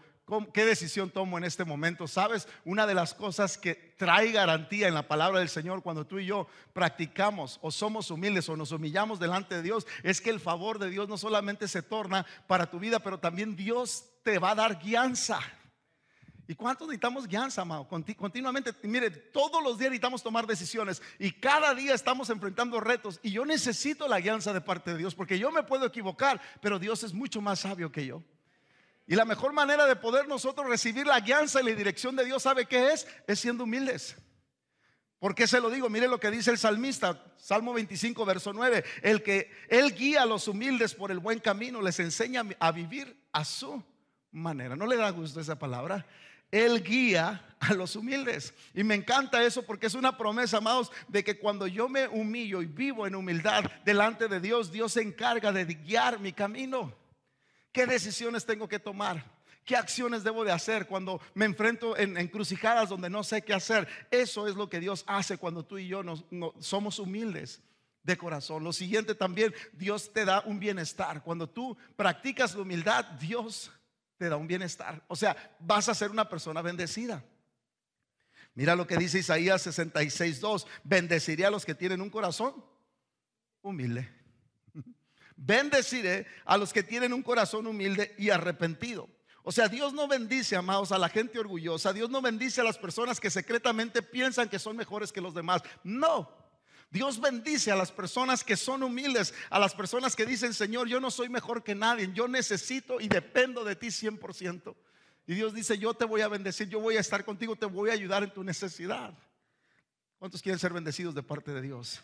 ¿Qué 0.53 0.65
decisión 0.65 1.11
tomo 1.11 1.39
en 1.39 1.45
este 1.45 1.65
momento? 1.65 2.07
Sabes, 2.07 2.47
una 2.65 2.87
de 2.87 2.95
las 2.95 3.15
cosas 3.15 3.59
que 3.59 3.75
trae 3.97 4.31
garantía 4.31 4.87
en 4.87 4.95
la 4.95 5.09
palabra 5.09 5.41
del 5.41 5.49
Señor 5.49 5.83
cuando 5.83 6.07
tú 6.07 6.19
y 6.19 6.27
yo 6.27 6.47
practicamos 6.73 7.59
o 7.63 7.71
somos 7.71 8.11
humildes 8.11 8.49
o 8.49 8.57
nos 8.57 8.71
humillamos 8.73 9.19
delante 9.19 9.57
de 9.57 9.63
Dios 9.63 9.87
es 10.03 10.21
que 10.21 10.31
el 10.31 10.39
favor 10.39 10.79
de 10.79 10.89
Dios 10.89 11.09
no 11.09 11.19
solamente 11.19 11.67
se 11.67 11.83
torna 11.83 12.25
para 12.47 12.71
tu 12.71 12.79
vida, 12.79 13.01
pero 13.01 13.19
también 13.19 13.57
Dios 13.57 14.05
te 14.23 14.39
va 14.39 14.53
a 14.53 14.55
dar 14.55 14.79
guianza. 14.79 15.41
¿Y 16.47 16.55
cuántos 16.55 16.89
necesitamos 16.89 17.29
guianza, 17.29 17.63
amado? 17.63 17.87
Continuamente, 17.89 18.73
mire, 18.83 19.11
todos 19.11 19.63
los 19.63 19.79
días 19.79 19.91
necesitamos 19.91 20.23
tomar 20.23 20.47
decisiones 20.47 21.01
y 21.19 21.33
cada 21.33 21.75
día 21.75 21.95
estamos 21.95 22.29
enfrentando 22.31 22.81
retos 22.81 23.21
y 23.23 23.31
yo 23.31 23.45
necesito 23.45 24.09
la 24.09 24.21
guianza 24.21 24.53
de 24.53 24.61
parte 24.61 24.93
de 24.93 24.99
Dios 24.99 25.15
porque 25.15 25.39
yo 25.39 25.51
me 25.53 25.63
puedo 25.63 25.87
equivocar, 25.87 26.41
pero 26.61 26.79
Dios 26.79 27.05
es 27.05 27.13
mucho 27.13 27.41
más 27.41 27.61
sabio 27.61 27.93
que 27.93 28.07
yo. 28.07 28.23
Y 29.07 29.17
la 29.17 29.25
mejor 29.25 29.53
manera 29.53 29.87
de 29.87 29.97
poder 29.97 30.29
nosotros 30.29 30.69
recibir 30.69 31.07
la 31.07 31.21
guianza 31.21 31.61
y 31.61 31.65
la 31.65 31.75
dirección 31.75 32.15
de 32.17 32.25
Dios, 32.25 32.43
¿sabe 32.43 32.67
qué 32.67 32.93
es? 32.93 33.07
Es 33.27 33.41
siendo 33.41 33.65
humildes. 33.65 34.17
¿Por 35.19 35.35
qué 35.35 35.47
se 35.47 35.61
lo 35.61 35.69
digo? 35.69 35.91
Mire 35.91 36.09
lo 36.09 36.19
que 36.19 36.31
dice 36.31 36.51
el 36.51 36.59
salmista, 36.59 37.23
Salmo 37.37 37.75
25, 37.75 38.25
verso 38.25 38.53
9. 38.55 38.85
El 39.03 39.23
que 39.23 39.51
Él 39.69 39.95
guía 39.95 40.23
a 40.23 40.27
los 40.27 40.49
humildes 40.49 40.95
por 40.95 41.11
el 41.11 41.19
buen 41.19 41.41
camino, 41.41 41.83
les 41.83 42.01
enseña 42.01 42.43
a 42.59 42.73
vivir 42.73 43.15
a 43.33 43.45
su 43.45 43.85
manera. 44.31 44.77
¿No 44.77 44.87
le 44.87 44.97
da 44.97 45.11
gusto 45.11 45.41
esa 45.41 45.59
palabra? 45.59 46.07
Él 46.51 46.83
guía 46.83 47.45
a 47.61 47.75
los 47.75 47.97
humildes. 47.97 48.55
Y 48.75 48.83
me 48.83 48.95
encanta 48.95 49.43
eso 49.43 49.63
porque 49.63 49.87
es 49.87 49.95
una 49.95 50.17
promesa, 50.17 50.57
amados, 50.57 50.91
de 51.09 51.23
que 51.23 51.39
cuando 51.39 51.67
yo 51.67 51.89
me 51.89 52.09
humillo 52.09 52.63
y 52.63 52.67
vivo 52.67 53.07
en 53.07 53.15
humildad 53.15 53.65
delante 53.85 54.27
de 54.27 54.41
Dios, 54.41 54.73
Dios 54.73 54.93
se 54.93 55.03
encarga 55.03 55.53
de 55.53 55.67
guiar 55.67 56.19
mi 56.19 56.33
camino. 56.33 56.95
¿Qué 57.73 57.87
decisiones 57.87 58.45
tengo 58.45 58.69
que 58.69 58.79
tomar? 58.79 59.25
¿Qué 59.65 59.77
acciones 59.77 60.25
debo 60.25 60.45
de 60.45 60.53
hacer 60.53 60.87
cuando 60.87 61.21
me 61.35 61.45
enfrento 61.45 61.97
en 61.97 62.17
encrucijadas 62.17 62.89
donde 62.89 63.11
no 63.11 63.23
sé 63.23 63.43
qué 63.43 63.55
hacer? 63.55 63.87
Eso 64.11 64.49
es 64.49 64.57
lo 64.57 64.69
que 64.69 64.81
Dios 64.81 65.05
hace 65.07 65.39
cuando 65.39 65.65
tú 65.65 65.79
y 65.79 65.87
yo 65.87 66.03
somos 66.59 66.99
humildes 66.99 67.63
de 68.03 68.17
corazón. 68.17 68.65
Lo 68.65 68.73
siguiente 68.73 69.15
también, 69.15 69.55
Dios 69.73 70.13
te 70.13 70.25
da 70.25 70.41
un 70.47 70.59
bienestar. 70.59 71.23
Cuando 71.23 71.49
tú 71.49 71.77
practicas 71.97 72.55
la 72.55 72.63
humildad, 72.63 73.05
Dios 73.21 73.71
te 74.17 74.29
da 74.29 74.37
un 74.37 74.47
bienestar. 74.47 75.05
O 75.07 75.15
sea, 75.15 75.37
vas 75.61 75.89
a 75.89 75.95
ser 75.95 76.11
una 76.11 76.29
persona 76.29 76.63
bendecida. 76.63 77.23
Mira 78.55 78.75
lo 78.75 78.87
que 78.87 78.97
dice 78.97 79.21
Isaías 79.21 79.67
66.2. 79.67 80.67
Bendeciré 80.83 81.47
a 81.47 81.51
los 81.51 81.65
que 81.65 81.75
tienen 81.75 82.01
un 82.01 82.11
corazón 82.11 82.65
humilde 83.63 84.20
bendeciré 85.41 86.27
a 86.45 86.57
los 86.57 86.73
que 86.73 86.83
tienen 86.83 87.13
un 87.13 87.23
corazón 87.23 87.67
humilde 87.67 88.15
y 88.19 88.31
arrepentido. 88.31 89.09
O 89.43 89.53
sea, 89.53 89.69
Dios 89.69 89.95
no 89.95 90.07
bendice, 90.07 90.55
amados, 90.55 90.93
a 90.93 90.99
la 90.99 91.09
gente 91.09 91.39
orgullosa. 91.39 91.93
Dios 91.93 92.11
no 92.11 92.21
bendice 92.21 92.61
a 92.61 92.65
las 92.65 92.77
personas 92.77 93.19
que 93.19 93.31
secretamente 93.31 94.03
piensan 94.03 94.49
que 94.49 94.59
son 94.59 94.77
mejores 94.77 95.13
que 95.13 95.23
los 95.23 95.35
demás. 95.35 95.63
No. 95.83 96.31
Dios 96.91 97.21
bendice 97.21 97.71
a 97.71 97.77
las 97.77 97.91
personas 97.91 98.45
que 98.45 98.57
son 98.57 98.83
humildes, 98.83 99.33
a 99.49 99.59
las 99.59 99.75
personas 99.75 100.15
que 100.15 100.27
dicen, 100.27 100.53
Señor, 100.53 100.89
yo 100.89 101.01
no 101.01 101.11
soy 101.11 101.29
mejor 101.29 101.63
que 101.63 101.75
nadie, 101.75 102.11
yo 102.13 102.29
necesito 102.29 103.01
y 103.01 103.09
dependo 103.09 103.65
de 103.65 103.77
ti 103.77 103.87
100%. 103.87 104.75
Y 105.27 105.35
Dios 105.35 105.55
dice, 105.55 105.79
yo 105.79 105.95
te 105.95 106.05
voy 106.05 106.21
a 106.21 106.29
bendecir, 106.29 106.69
yo 106.69 106.81
voy 106.81 106.97
a 106.97 107.01
estar 107.01 107.25
contigo, 107.25 107.57
te 107.57 107.67
voy 107.67 107.91
a 107.91 107.95
ayudar 107.95 108.25
en 108.25 108.35
tu 108.35 108.43
necesidad. 108.43 109.15
¿Cuántos 110.19 110.43
quieren 110.43 110.59
ser 110.59 110.73
bendecidos 110.73 111.15
de 111.15 111.23
parte 111.23 111.53
de 111.53 111.63
Dios? 111.63 112.03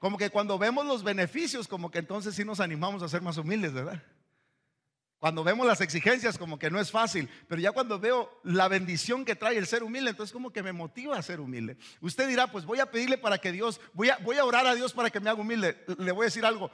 Como 0.00 0.16
que 0.16 0.30
cuando 0.30 0.58
vemos 0.58 0.86
los 0.86 1.04
beneficios, 1.04 1.68
como 1.68 1.90
que 1.90 1.98
entonces 1.98 2.34
sí 2.34 2.42
nos 2.42 2.58
animamos 2.58 3.02
a 3.02 3.08
ser 3.08 3.20
más 3.20 3.36
humildes, 3.36 3.74
¿verdad? 3.74 4.02
Cuando 5.18 5.44
vemos 5.44 5.66
las 5.66 5.82
exigencias 5.82 6.38
como 6.38 6.58
que 6.58 6.70
no 6.70 6.80
es 6.80 6.90
fácil, 6.90 7.28
pero 7.46 7.60
ya 7.60 7.72
cuando 7.72 8.00
veo 8.00 8.40
la 8.42 8.68
bendición 8.68 9.26
que 9.26 9.36
trae 9.36 9.58
el 9.58 9.66
ser 9.66 9.82
humilde, 9.82 10.08
entonces 10.08 10.32
como 10.32 10.50
que 10.50 10.62
me 10.62 10.72
motiva 10.72 11.18
a 11.18 11.22
ser 11.22 11.38
humilde. 11.38 11.76
Usted 12.00 12.26
dirá, 12.26 12.50
pues 12.50 12.64
voy 12.64 12.80
a 12.80 12.90
pedirle 12.90 13.18
para 13.18 13.36
que 13.36 13.52
Dios, 13.52 13.78
voy 13.92 14.08
a, 14.08 14.18
orar 14.42 14.66
a 14.66 14.74
Dios 14.74 14.94
para 14.94 15.10
que 15.10 15.20
me 15.20 15.28
haga 15.28 15.42
humilde. 15.42 15.84
Le 15.98 16.12
voy 16.12 16.22
a 16.22 16.28
decir 16.28 16.46
algo, 16.46 16.70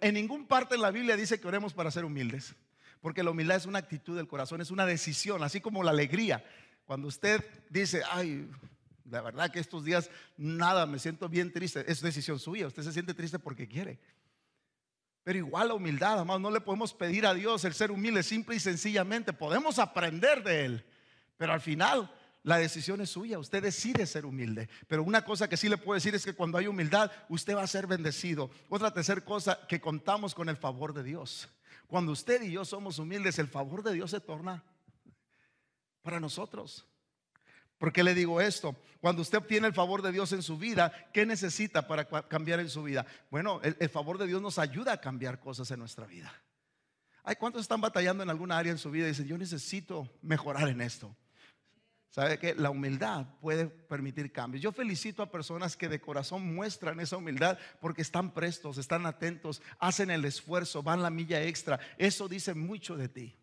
en 0.00 0.14
ningún 0.14 0.46
parte 0.46 0.76
en 0.76 0.80
la 0.80 0.90
Biblia 0.90 1.14
dice 1.16 1.38
que 1.38 1.46
oremos 1.46 1.74
para 1.74 1.90
ser 1.90 2.06
humildes, 2.06 2.54
porque 3.02 3.22
la 3.22 3.32
humildad 3.32 3.58
es 3.58 3.66
una 3.66 3.80
actitud 3.80 4.16
del 4.16 4.26
corazón, 4.26 4.62
es 4.62 4.70
una 4.70 4.86
decisión, 4.86 5.42
así 5.42 5.60
como 5.60 5.84
la 5.84 5.90
alegría. 5.90 6.42
Cuando 6.86 7.08
usted 7.08 7.44
dice, 7.68 8.00
ay, 8.10 8.48
la 9.10 9.22
verdad 9.22 9.50
que 9.50 9.60
estos 9.60 9.84
días 9.84 10.10
nada, 10.36 10.86
me 10.86 10.98
siento 10.98 11.28
bien 11.28 11.52
triste, 11.52 11.84
es 11.86 12.00
decisión 12.00 12.38
suya, 12.38 12.66
usted 12.66 12.82
se 12.82 12.92
siente 12.92 13.14
triste 13.14 13.38
porque 13.38 13.68
quiere. 13.68 13.98
Pero 15.24 15.38
igual 15.38 15.68
la 15.68 15.74
humildad, 15.74 16.18
amados, 16.18 16.40
no 16.40 16.50
le 16.50 16.60
podemos 16.60 16.94
pedir 16.94 17.26
a 17.26 17.34
Dios 17.34 17.64
el 17.64 17.74
ser 17.74 17.90
humilde 17.90 18.22
simple 18.22 18.56
y 18.56 18.60
sencillamente. 18.60 19.34
Podemos 19.34 19.78
aprender 19.78 20.42
de 20.42 20.64
Él, 20.64 20.86
pero 21.36 21.52
al 21.52 21.60
final 21.60 22.10
la 22.42 22.56
decisión 22.56 23.02
es 23.02 23.10
suya. 23.10 23.38
Usted 23.38 23.62
decide 23.62 24.06
ser 24.06 24.24
humilde. 24.24 24.70
Pero 24.86 25.02
una 25.02 25.22
cosa 25.22 25.46
que 25.46 25.58
sí 25.58 25.68
le 25.68 25.76
puedo 25.76 25.96
decir 25.96 26.14
es 26.14 26.24
que 26.24 26.32
cuando 26.32 26.56
hay 26.56 26.66
humildad, 26.66 27.12
usted 27.28 27.54
va 27.54 27.62
a 27.62 27.66
ser 27.66 27.86
bendecido. 27.86 28.50
Otra 28.70 28.90
tercera 28.90 29.20
cosa, 29.20 29.66
que 29.68 29.82
contamos 29.82 30.34
con 30.34 30.48
el 30.48 30.56
favor 30.56 30.94
de 30.94 31.02
Dios. 31.02 31.46
Cuando 31.86 32.12
usted 32.12 32.40
y 32.42 32.52
yo 32.52 32.64
somos 32.64 32.98
humildes, 32.98 33.38
el 33.38 33.48
favor 33.48 33.82
de 33.82 33.92
Dios 33.92 34.10
se 34.10 34.20
torna 34.20 34.64
para 36.00 36.20
nosotros. 36.20 36.86
¿Por 37.78 37.92
qué 37.92 38.02
le 38.02 38.14
digo 38.14 38.40
esto? 38.40 38.76
Cuando 39.00 39.22
usted 39.22 39.38
obtiene 39.38 39.68
el 39.68 39.72
favor 39.72 40.02
de 40.02 40.10
Dios 40.10 40.32
en 40.32 40.42
su 40.42 40.58
vida, 40.58 40.92
¿qué 41.12 41.24
necesita 41.24 41.86
para 41.86 42.04
cambiar 42.26 42.58
en 42.58 42.68
su 42.68 42.82
vida? 42.82 43.06
Bueno, 43.30 43.60
el, 43.62 43.88
favor 43.88 44.18
de 44.18 44.26
Dios 44.26 44.42
nos 44.42 44.58
ayuda 44.58 44.92
a 44.92 45.00
cambiar 45.00 45.38
cosas 45.38 45.70
en 45.70 45.78
nuestra 45.78 46.04
vida. 46.04 46.32
¿Hay 47.22 47.36
cuántos 47.36 47.62
están 47.62 47.80
batallando 47.80 48.24
en 48.24 48.30
alguna 48.30 48.58
área 48.58 48.72
en 48.72 48.78
su 48.78 48.90
vida 48.90 49.06
y 49.06 49.10
dicen, 49.10 49.26
yo 49.26 49.38
necesito 49.38 50.10
mejorar 50.22 50.68
en 50.68 50.80
esto? 50.80 51.14
¿Sabe 52.08 52.38
que 52.38 52.54
la 52.56 52.70
humildad 52.70 53.26
puede 53.40 53.66
permitir 53.66 54.32
cambios? 54.32 54.60
Yo 54.62 54.72
felicito 54.72 55.22
a 55.22 55.30
personas 55.30 55.76
que 55.76 55.88
de 55.88 56.00
corazón 56.00 56.54
muestran 56.54 56.98
esa 56.98 57.18
humildad 57.18 57.58
porque 57.80 58.02
están 58.02 58.32
prestos, 58.32 58.78
están 58.78 59.06
atentos, 59.06 59.62
hacen 59.78 60.10
el 60.10 60.24
esfuerzo, 60.24 60.82
van 60.82 61.02
la 61.02 61.10
milla 61.10 61.42
extra. 61.42 61.78
Eso 61.96 62.26
dice 62.26 62.54
mucho 62.54 62.96
de 62.96 63.08
ti. 63.08 63.37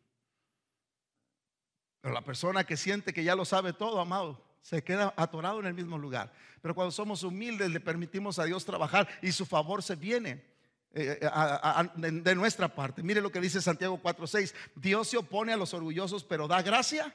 Pero 2.06 2.14
la 2.14 2.22
persona 2.22 2.64
que 2.64 2.78
siente 2.78 3.14
que 3.14 3.24
ya 3.24 3.36
lo 3.36 3.46
sabe 3.46 3.74
todo, 3.74 4.00
amado, 4.00 4.40
se 4.62 4.84
queda 4.84 5.12
atorado 5.18 5.60
en 5.60 5.66
el 5.66 5.74
mismo 5.74 5.98
lugar. 5.98 6.32
Pero 6.62 6.76
cuando 6.76 6.92
somos 6.92 7.24
humildes, 7.24 7.72
le 7.72 7.80
permitimos 7.80 8.38
a 8.38 8.44
Dios 8.44 8.64
trabajar 8.64 9.10
y 9.24 9.32
su 9.32 9.44
favor 9.44 9.82
se 9.82 9.96
viene. 9.96 10.46
Eh, 10.94 11.20
eh, 11.20 11.90
de 11.98 12.36
nuestra 12.36 12.68
parte. 12.68 13.02
Mire 13.02 13.22
lo 13.22 13.32
que 13.32 13.42
dice 13.42 13.60
Santiago 13.60 14.00
4:6. 14.00 14.54
Dios 14.76 15.08
se 15.08 15.18
opone 15.18 15.52
a 15.52 15.58
los 15.58 15.74
orgullosos, 15.74 16.24
pero 16.24 16.48
da 16.48 16.62
gracia 16.62 17.12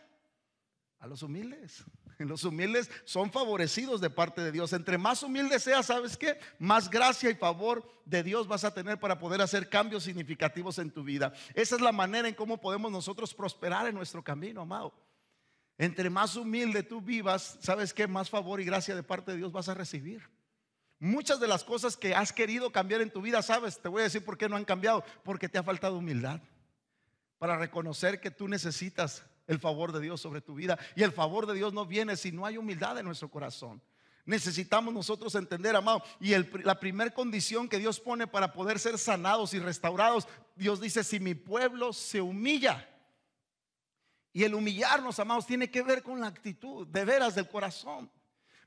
a 0.98 1.06
los 1.06 1.22
humildes. 1.22 1.84
Los 2.26 2.44
humildes 2.44 2.90
son 3.04 3.30
favorecidos 3.30 4.00
de 4.00 4.10
parte 4.10 4.42
de 4.42 4.52
Dios. 4.52 4.72
Entre 4.72 4.98
más 4.98 5.22
humilde 5.22 5.58
seas, 5.58 5.86
¿sabes 5.86 6.16
qué? 6.16 6.38
Más 6.58 6.90
gracia 6.90 7.30
y 7.30 7.34
favor 7.34 7.88
de 8.04 8.22
Dios 8.22 8.46
vas 8.46 8.64
a 8.64 8.74
tener 8.74 8.98
para 8.98 9.18
poder 9.18 9.40
hacer 9.40 9.68
cambios 9.68 10.04
significativos 10.04 10.78
en 10.78 10.90
tu 10.90 11.02
vida. 11.02 11.32
Esa 11.54 11.76
es 11.76 11.80
la 11.80 11.92
manera 11.92 12.28
en 12.28 12.34
cómo 12.34 12.60
podemos 12.60 12.90
nosotros 12.92 13.34
prosperar 13.34 13.86
en 13.86 13.94
nuestro 13.94 14.22
camino, 14.22 14.60
amado. 14.60 14.92
Entre 15.78 16.10
más 16.10 16.36
humilde 16.36 16.82
tú 16.82 17.00
vivas, 17.00 17.58
¿sabes 17.60 17.94
qué? 17.94 18.06
Más 18.06 18.28
favor 18.28 18.60
y 18.60 18.64
gracia 18.64 18.94
de 18.94 19.02
parte 19.02 19.30
de 19.32 19.38
Dios 19.38 19.52
vas 19.52 19.68
a 19.68 19.74
recibir. 19.74 20.28
Muchas 20.98 21.40
de 21.40 21.48
las 21.48 21.64
cosas 21.64 21.96
que 21.96 22.14
has 22.14 22.30
querido 22.30 22.70
cambiar 22.70 23.00
en 23.00 23.10
tu 23.10 23.22
vida, 23.22 23.40
¿sabes? 23.40 23.80
Te 23.80 23.88
voy 23.88 24.02
a 24.02 24.04
decir 24.04 24.22
por 24.22 24.36
qué 24.36 24.50
no 24.50 24.56
han 24.56 24.66
cambiado. 24.66 25.02
Porque 25.24 25.48
te 25.48 25.56
ha 25.56 25.62
faltado 25.62 25.96
humildad 25.96 26.42
para 27.38 27.56
reconocer 27.56 28.20
que 28.20 28.30
tú 28.30 28.46
necesitas 28.48 29.24
el 29.50 29.58
favor 29.58 29.90
de 29.90 30.00
Dios 30.00 30.20
sobre 30.20 30.40
tu 30.40 30.54
vida. 30.54 30.78
Y 30.94 31.02
el 31.02 31.10
favor 31.10 31.44
de 31.44 31.54
Dios 31.54 31.72
no 31.72 31.84
viene 31.84 32.16
si 32.16 32.30
no 32.30 32.46
hay 32.46 32.56
humildad 32.56 32.96
en 32.98 33.04
nuestro 33.04 33.28
corazón. 33.28 33.82
Necesitamos 34.24 34.94
nosotros 34.94 35.34
entender, 35.34 35.74
amado. 35.74 36.04
Y 36.20 36.36
la 36.62 36.78
primera 36.78 37.10
condición 37.12 37.68
que 37.68 37.78
Dios 37.78 37.98
pone 37.98 38.28
para 38.28 38.52
poder 38.52 38.78
ser 38.78 38.96
sanados 38.96 39.52
y 39.52 39.58
restaurados, 39.58 40.28
Dios 40.54 40.80
dice, 40.80 41.02
si 41.02 41.18
mi 41.18 41.34
pueblo 41.34 41.92
se 41.92 42.20
humilla. 42.20 42.88
Y 44.32 44.44
el 44.44 44.54
humillarnos, 44.54 45.18
amados, 45.18 45.46
tiene 45.46 45.68
que 45.68 45.82
ver 45.82 46.04
con 46.04 46.20
la 46.20 46.28
actitud, 46.28 46.86
de 46.86 47.04
veras, 47.04 47.34
del 47.34 47.48
corazón. 47.48 48.08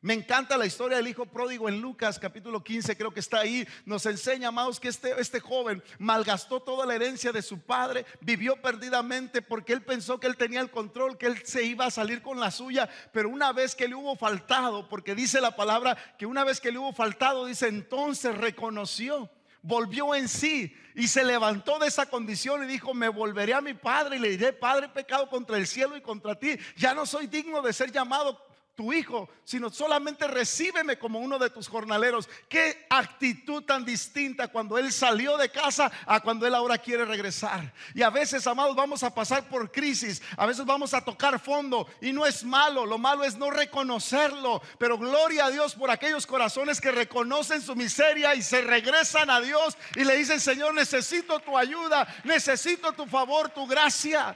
Me 0.04 0.14
encanta 0.14 0.58
la 0.58 0.66
historia 0.66 0.98
del 0.98 1.08
hijo 1.08 1.26
pródigo 1.26 1.70
en 1.70 1.80
Lucas 1.80 2.20
capítulo 2.20 2.62
15, 2.62 2.98
creo 2.98 3.14
que 3.14 3.22
está 3.22 3.40
ahí. 3.40 3.66
Nos 3.86 4.06
enseña, 4.06 4.50
amados, 4.50 4.78
que 4.78 4.90
este, 4.90 5.14
este 5.18 5.40
joven 5.40 5.82
malgastó 5.98 6.60
toda 6.60 6.86
la 6.86 6.94
herencia 6.94 7.32
de 7.32 7.42
su 7.42 7.62
padre, 7.62 8.06
vivió 8.20 8.62
perdidamente 8.62 9.42
porque 9.42 9.72
él 9.72 9.82
pensó 9.82 10.20
que 10.20 10.28
él 10.28 10.36
tenía 10.36 10.60
el 10.60 10.72
control, 10.72 11.18
que 11.18 11.28
él 11.28 11.42
se 11.46 11.64
iba 11.64 11.86
a 11.86 11.90
salir 11.90 12.22
con 12.22 12.38
la 12.38 12.52
suya. 12.52 12.90
Pero 13.14 13.30
una 13.30 13.54
vez 13.54 13.76
que 13.76 13.88
le 13.88 13.96
hubo 13.96 14.18
faltado, 14.18 14.90
porque 14.90 15.16
dice 15.16 15.40
la 15.40 15.56
palabra 15.56 15.96
que 16.18 16.26
una 16.26 16.44
vez 16.44 16.60
que 16.60 16.74
le 16.74 16.80
hubo 16.80 16.92
faltado, 16.92 17.46
dice 17.46 17.70
entonces 17.70 18.38
reconoció 18.38 19.30
volvió 19.66 20.14
en 20.14 20.28
sí 20.28 20.76
y 20.94 21.08
se 21.08 21.24
levantó 21.24 21.80
de 21.80 21.88
esa 21.88 22.08
condición 22.08 22.62
y 22.66 22.68
dijo, 22.68 22.94
me 22.94 23.08
volveré 23.08 23.54
a 23.54 23.62
mi 23.62 23.74
padre 23.74 24.18
y 24.18 24.20
le 24.20 24.32
diré, 24.32 24.52
Padre, 24.52 24.90
pecado 24.90 25.30
contra 25.30 25.56
el 25.56 25.66
cielo 25.66 25.96
y 25.96 26.02
contra 26.02 26.38
ti. 26.38 26.58
Ya 26.76 26.94
no 26.94 27.06
soy 27.06 27.28
digno 27.28 27.62
de 27.62 27.72
ser 27.72 27.90
llamado 27.90 28.53
tu 28.76 28.92
hijo, 28.92 29.30
sino 29.44 29.70
solamente 29.70 30.28
recíbeme 30.28 30.98
como 30.98 31.20
uno 31.20 31.38
de 31.38 31.52
tus 31.52 31.68
jornaleros. 31.68 32.28
Qué 32.50 32.88
actitud 32.90 33.64
tan 33.64 33.86
distinta 33.86 34.48
cuando 34.48 34.78
él 34.80 34.92
salió 34.92 35.38
de 35.38 35.50
casa 35.50 35.92
a 36.08 36.20
cuando 36.22 36.48
él 36.48 36.56
ahora 36.56 36.80
quiere 36.80 37.06
regresar. 37.06 37.72
Y 37.94 38.02
a 38.02 38.10
veces, 38.10 38.48
amados, 38.48 38.76
vamos 38.76 39.04
a 39.04 39.14
pasar 39.14 39.48
por 39.48 39.72
crisis, 39.72 40.24
a 40.38 40.48
veces 40.48 40.66
vamos 40.66 40.94
a 40.94 41.02
tocar 41.02 41.40
fondo 41.40 41.88
y 42.02 42.12
no 42.12 42.26
es 42.26 42.44
malo, 42.44 42.86
lo 42.86 42.98
malo 42.98 43.24
es 43.24 43.38
no 43.38 43.52
reconocerlo, 43.52 44.62
pero 44.80 44.98
gloria 44.98 45.46
a 45.46 45.52
Dios 45.52 45.76
por 45.76 45.92
aquellos 45.92 46.26
corazones 46.26 46.82
que 46.82 46.92
reconocen 46.92 47.62
su 47.62 47.76
miseria 47.76 48.34
y 48.34 48.42
se 48.42 48.62
regresan 48.62 49.30
a 49.30 49.40
Dios 49.40 49.78
y 49.96 50.04
le 50.04 50.16
dicen, 50.16 50.40
Señor, 50.40 50.74
necesito 50.74 51.40
tu 51.40 51.56
ayuda, 51.56 52.08
necesito 52.24 52.92
tu 52.94 53.06
favor, 53.06 53.50
tu 53.50 53.68
gracia. 53.68 54.36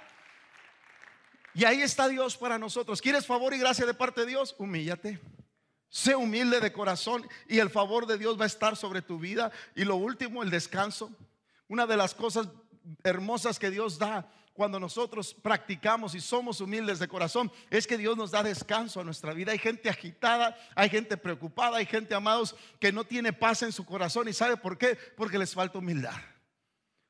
Y 1.57 1.65
ahí 1.65 1.81
está 1.81 2.07
Dios 2.07 2.37
para 2.37 2.59
nosotros. 2.59 3.01
¿Quieres 3.01 3.25
favor 3.25 3.51
y 3.51 3.57
gracia 3.57 3.87
de 3.87 3.95
parte 3.95 4.21
de 4.21 4.27
Dios? 4.27 4.53
Humíllate. 4.59 5.19
Sé 5.89 6.15
humilde 6.15 6.59
de 6.59 6.71
corazón 6.71 7.27
y 7.47 7.57
el 7.57 7.71
favor 7.71 8.05
de 8.05 8.19
Dios 8.19 8.39
va 8.39 8.43
a 8.43 8.45
estar 8.45 8.75
sobre 8.77 9.01
tu 9.01 9.17
vida. 9.17 9.51
Y 9.75 9.83
lo 9.83 9.95
último, 9.95 10.43
el 10.43 10.51
descanso. 10.51 11.09
Una 11.67 11.87
de 11.87 11.97
las 11.97 12.13
cosas 12.13 12.47
hermosas 13.03 13.57
que 13.57 13.71
Dios 13.71 13.97
da 13.97 14.31
cuando 14.53 14.79
nosotros 14.79 15.33
practicamos 15.33 16.13
y 16.13 16.21
somos 16.21 16.61
humildes 16.61 16.99
de 16.99 17.07
corazón 17.07 17.51
es 17.71 17.87
que 17.87 17.97
Dios 17.97 18.15
nos 18.15 18.29
da 18.29 18.43
descanso 18.43 19.01
a 19.01 19.03
nuestra 19.03 19.33
vida. 19.33 19.51
Hay 19.51 19.57
gente 19.57 19.89
agitada, 19.89 20.55
hay 20.75 20.91
gente 20.91 21.17
preocupada, 21.17 21.77
hay 21.77 21.87
gente, 21.87 22.13
amados, 22.13 22.55
que 22.79 22.91
no 22.91 23.03
tiene 23.03 23.33
paz 23.33 23.63
en 23.63 23.71
su 23.71 23.83
corazón. 23.83 24.27
¿Y 24.27 24.33
sabe 24.33 24.57
por 24.57 24.77
qué? 24.77 24.95
Porque 25.17 25.39
les 25.39 25.55
falta 25.55 25.79
humildad. 25.79 26.17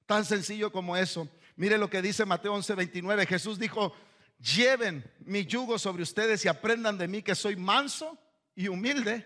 Tan 0.06 0.24
sencillo 0.24 0.72
como 0.72 0.96
eso. 0.96 1.28
Mire 1.58 1.78
lo 1.78 1.90
que 1.90 2.02
dice 2.02 2.24
Mateo 2.24 2.54
11, 2.54 2.76
29. 2.76 3.26
Jesús 3.26 3.60
dijo, 3.60 3.94
lleven 4.40 5.10
mi 5.20 5.46
yugo 5.46 5.80
sobre 5.80 6.04
ustedes 6.04 6.46
y 6.46 6.48
aprendan 6.48 6.98
de 6.98 7.08
mí 7.08 7.22
que 7.22 7.36
soy 7.36 7.56
manso 7.56 8.18
y 8.56 8.68
humilde 8.68 9.26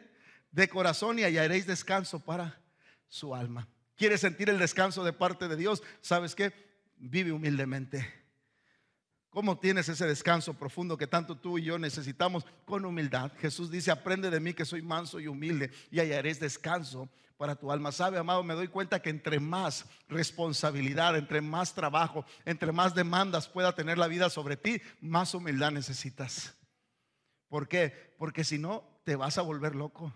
de 0.52 0.68
corazón 0.68 1.20
y 1.20 1.24
hallaréis 1.24 1.66
descanso 1.66 2.20
para 2.20 2.62
su 3.08 3.36
alma. 3.36 3.68
¿Quieres 3.96 4.22
sentir 4.22 4.50
el 4.50 4.60
descanso 4.60 5.04
de 5.04 5.14
parte 5.14 5.48
de 5.48 5.56
Dios? 5.56 5.84
¿Sabes 6.02 6.36
qué? 6.36 6.54
Vive 6.98 7.32
humildemente. 7.32 8.21
¿Cómo 9.32 9.58
tienes 9.58 9.88
ese 9.88 10.06
descanso 10.06 10.54
profundo 10.54 10.98
que 10.98 11.08
tanto 11.08 11.38
tú 11.38 11.58
y 11.58 11.64
yo 11.64 11.80
necesitamos? 11.80 12.46
Con 12.66 12.84
humildad. 12.84 13.32
Jesús 13.40 13.72
dice, 13.72 13.90
aprende 13.90 14.30
de 14.30 14.42
mí 14.42 14.54
que 14.54 14.66
soy 14.66 14.82
manso 14.82 15.22
y 15.22 15.28
humilde 15.28 15.72
y 15.90 16.02
hallaréis 16.02 16.38
descanso 16.38 17.08
para 17.38 17.56
tu 17.56 17.72
alma. 17.72 17.94
Sabe, 17.94 18.18
amado, 18.18 18.44
me 18.44 18.56
doy 18.56 18.68
cuenta 18.68 19.02
que 19.02 19.10
entre 19.10 19.40
más 19.40 19.86
responsabilidad, 20.10 21.18
entre 21.18 21.40
más 21.40 21.74
trabajo, 21.74 22.26
entre 22.44 22.74
más 22.74 22.94
demandas 22.94 23.48
pueda 23.48 23.74
tener 23.74 23.98
la 23.98 24.10
vida 24.10 24.30
sobre 24.30 24.58
ti, 24.58 24.82
más 25.00 25.34
humildad 25.34 25.72
necesitas. 25.72 26.54
¿Por 27.48 27.70
qué? 27.70 28.14
Porque 28.18 28.44
si 28.44 28.58
no, 28.58 28.84
te 29.06 29.16
vas 29.16 29.38
a 29.38 29.44
volver 29.44 29.76
loco. 29.76 30.14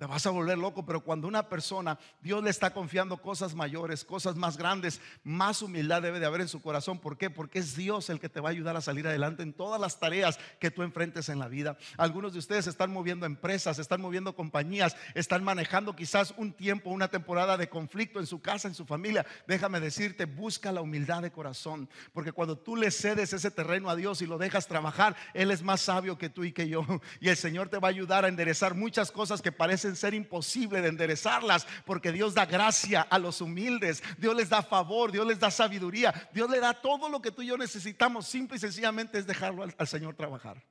Te 0.00 0.06
vas 0.06 0.24
a 0.24 0.30
volver 0.30 0.56
loco, 0.56 0.86
pero 0.86 1.02
cuando 1.02 1.28
una 1.28 1.50
persona, 1.50 1.98
Dios 2.22 2.42
le 2.42 2.48
está 2.48 2.72
confiando 2.72 3.18
cosas 3.18 3.54
mayores, 3.54 4.02
cosas 4.02 4.34
más 4.34 4.56
grandes, 4.56 4.98
más 5.24 5.60
humildad 5.60 6.00
debe 6.00 6.18
de 6.18 6.24
haber 6.24 6.40
en 6.40 6.48
su 6.48 6.62
corazón. 6.62 6.98
¿Por 6.98 7.18
qué? 7.18 7.28
Porque 7.28 7.58
es 7.58 7.76
Dios 7.76 8.08
el 8.08 8.18
que 8.18 8.30
te 8.30 8.40
va 8.40 8.48
a 8.48 8.52
ayudar 8.52 8.78
a 8.78 8.80
salir 8.80 9.06
adelante 9.06 9.42
en 9.42 9.52
todas 9.52 9.78
las 9.78 10.00
tareas 10.00 10.40
que 10.58 10.70
tú 10.70 10.82
enfrentes 10.82 11.28
en 11.28 11.38
la 11.38 11.48
vida. 11.48 11.76
Algunos 11.98 12.32
de 12.32 12.38
ustedes 12.38 12.66
están 12.66 12.90
moviendo 12.90 13.26
empresas, 13.26 13.78
están 13.78 14.00
moviendo 14.00 14.34
compañías, 14.34 14.96
están 15.14 15.44
manejando 15.44 15.94
quizás 15.94 16.32
un 16.38 16.54
tiempo, 16.54 16.88
una 16.88 17.08
temporada 17.08 17.58
de 17.58 17.68
conflicto 17.68 18.20
en 18.20 18.26
su 18.26 18.40
casa, 18.40 18.68
en 18.68 18.74
su 18.74 18.86
familia. 18.86 19.26
Déjame 19.46 19.80
decirte, 19.80 20.24
busca 20.24 20.72
la 20.72 20.80
humildad 20.80 21.20
de 21.20 21.30
corazón, 21.30 21.90
porque 22.14 22.32
cuando 22.32 22.56
tú 22.56 22.74
le 22.74 22.90
cedes 22.90 23.34
ese 23.34 23.50
terreno 23.50 23.90
a 23.90 23.96
Dios 23.96 24.22
y 24.22 24.26
lo 24.26 24.38
dejas 24.38 24.66
trabajar, 24.66 25.14
Él 25.34 25.50
es 25.50 25.62
más 25.62 25.82
sabio 25.82 26.16
que 26.16 26.30
tú 26.30 26.44
y 26.44 26.52
que 26.52 26.70
yo. 26.70 26.86
Y 27.20 27.28
el 27.28 27.36
Señor 27.36 27.68
te 27.68 27.76
va 27.76 27.88
a 27.88 27.90
ayudar 27.90 28.24
a 28.24 28.28
enderezar 28.28 28.74
muchas 28.74 29.12
cosas 29.12 29.42
que 29.42 29.52
parecen 29.52 29.89
ser 29.96 30.14
imposibles 30.14 30.82
de 30.82 30.88
enderezarlas, 30.88 31.66
porque 31.84 32.12
Dios 32.12 32.34
da 32.34 32.46
gracia 32.46 33.02
a 33.02 33.18
los 33.18 33.40
humildes, 33.40 34.02
Dios 34.18 34.34
les 34.36 34.48
da 34.48 34.62
favor, 34.62 35.12
Dios 35.12 35.26
les 35.26 35.38
da 35.38 35.50
sabiduría, 35.50 36.28
Dios 36.32 36.48
le 36.50 36.60
da 36.60 36.74
todo 36.74 37.08
lo 37.08 37.20
que 37.20 37.30
tú 37.30 37.42
y 37.42 37.46
yo 37.46 37.56
necesitamos, 37.56 38.26
simple 38.26 38.56
y 38.56 38.60
sencillamente 38.60 39.18
es 39.18 39.26
dejarlo 39.26 39.62
al, 39.62 39.74
al 39.76 39.88
Señor 39.88 40.14
trabajar. 40.14 40.62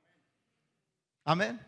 Amén 1.24 1.60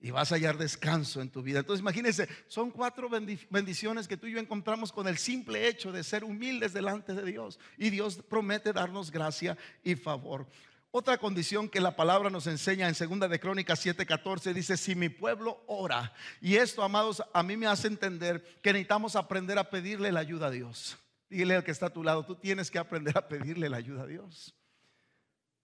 y 0.00 0.10
vas 0.10 0.30
a 0.30 0.36
hallar 0.36 0.56
descanso 0.56 1.20
en 1.20 1.30
tu 1.30 1.42
vida. 1.42 1.60
Entonces 1.60 1.80
imagínense, 1.80 2.28
son 2.46 2.70
cuatro 2.70 3.08
bendiciones 3.50 4.06
que 4.06 4.16
tú 4.16 4.26
y 4.26 4.32
yo 4.32 4.38
encontramos 4.38 4.92
con 4.92 5.08
el 5.08 5.18
simple 5.18 5.66
hecho 5.66 5.90
de 5.90 6.04
ser 6.04 6.24
humildes 6.24 6.72
delante 6.72 7.14
de 7.14 7.24
Dios. 7.24 7.58
Y 7.76 7.90
Dios 7.90 8.22
promete 8.28 8.72
darnos 8.72 9.10
gracia 9.10 9.56
y 9.82 9.96
favor. 9.96 10.46
Otra 10.90 11.18
condición 11.18 11.68
que 11.68 11.82
la 11.82 11.96
palabra 11.96 12.30
nos 12.30 12.46
enseña 12.46 12.88
en 12.88 12.94
segunda 12.94 13.28
de 13.28 13.38
Crónicas 13.38 13.84
7:14 13.84 14.54
dice, 14.54 14.76
si 14.78 14.94
mi 14.94 15.10
pueblo 15.10 15.62
ora, 15.66 16.14
y 16.40 16.56
esto, 16.56 16.82
amados, 16.82 17.22
a 17.34 17.42
mí 17.42 17.56
me 17.58 17.66
hace 17.66 17.88
entender 17.88 18.42
que 18.62 18.72
necesitamos 18.72 19.14
aprender 19.14 19.58
a 19.58 19.68
pedirle 19.68 20.10
la 20.12 20.20
ayuda 20.20 20.46
a 20.46 20.50
Dios. 20.50 20.96
Dile 21.28 21.56
al 21.56 21.64
que 21.64 21.72
está 21.72 21.86
a 21.86 21.92
tu 21.92 22.02
lado, 22.02 22.24
tú 22.24 22.36
tienes 22.36 22.70
que 22.70 22.78
aprender 22.78 23.18
a 23.18 23.28
pedirle 23.28 23.68
la 23.68 23.76
ayuda 23.76 24.04
a 24.04 24.06
Dios. 24.06 24.54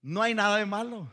No 0.02 0.20
hay 0.20 0.34
nada 0.34 0.58
de 0.58 0.66
malo. 0.66 1.10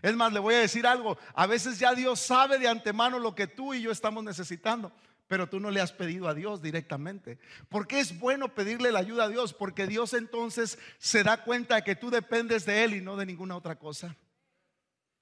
Es 0.00 0.16
más, 0.16 0.32
le 0.32 0.40
voy 0.40 0.54
a 0.54 0.60
decir 0.60 0.86
algo. 0.86 1.18
A 1.34 1.46
veces 1.46 1.78
ya 1.78 1.94
Dios 1.94 2.20
sabe 2.20 2.58
de 2.58 2.68
antemano 2.68 3.18
lo 3.18 3.34
que 3.34 3.46
tú 3.46 3.74
y 3.74 3.82
yo 3.82 3.90
estamos 3.90 4.24
necesitando, 4.24 4.90
pero 5.26 5.48
tú 5.48 5.60
no 5.60 5.70
le 5.70 5.80
has 5.80 5.92
pedido 5.92 6.28
a 6.28 6.34
Dios 6.34 6.60
directamente. 6.60 7.38
¿Por 7.68 7.86
qué 7.86 8.00
es 8.00 8.18
bueno 8.18 8.54
pedirle 8.54 8.92
la 8.92 9.00
ayuda 9.00 9.24
a 9.24 9.28
Dios? 9.28 9.52
Porque 9.54 9.86
Dios 9.86 10.12
entonces 10.14 10.78
se 10.98 11.22
da 11.22 11.44
cuenta 11.44 11.76
de 11.76 11.84
que 11.84 11.96
tú 11.96 12.10
dependes 12.10 12.66
de 12.66 12.84
Él 12.84 12.94
y 12.94 13.00
no 13.00 13.16
de 13.16 13.26
ninguna 13.26 13.56
otra 13.56 13.76
cosa. 13.78 14.16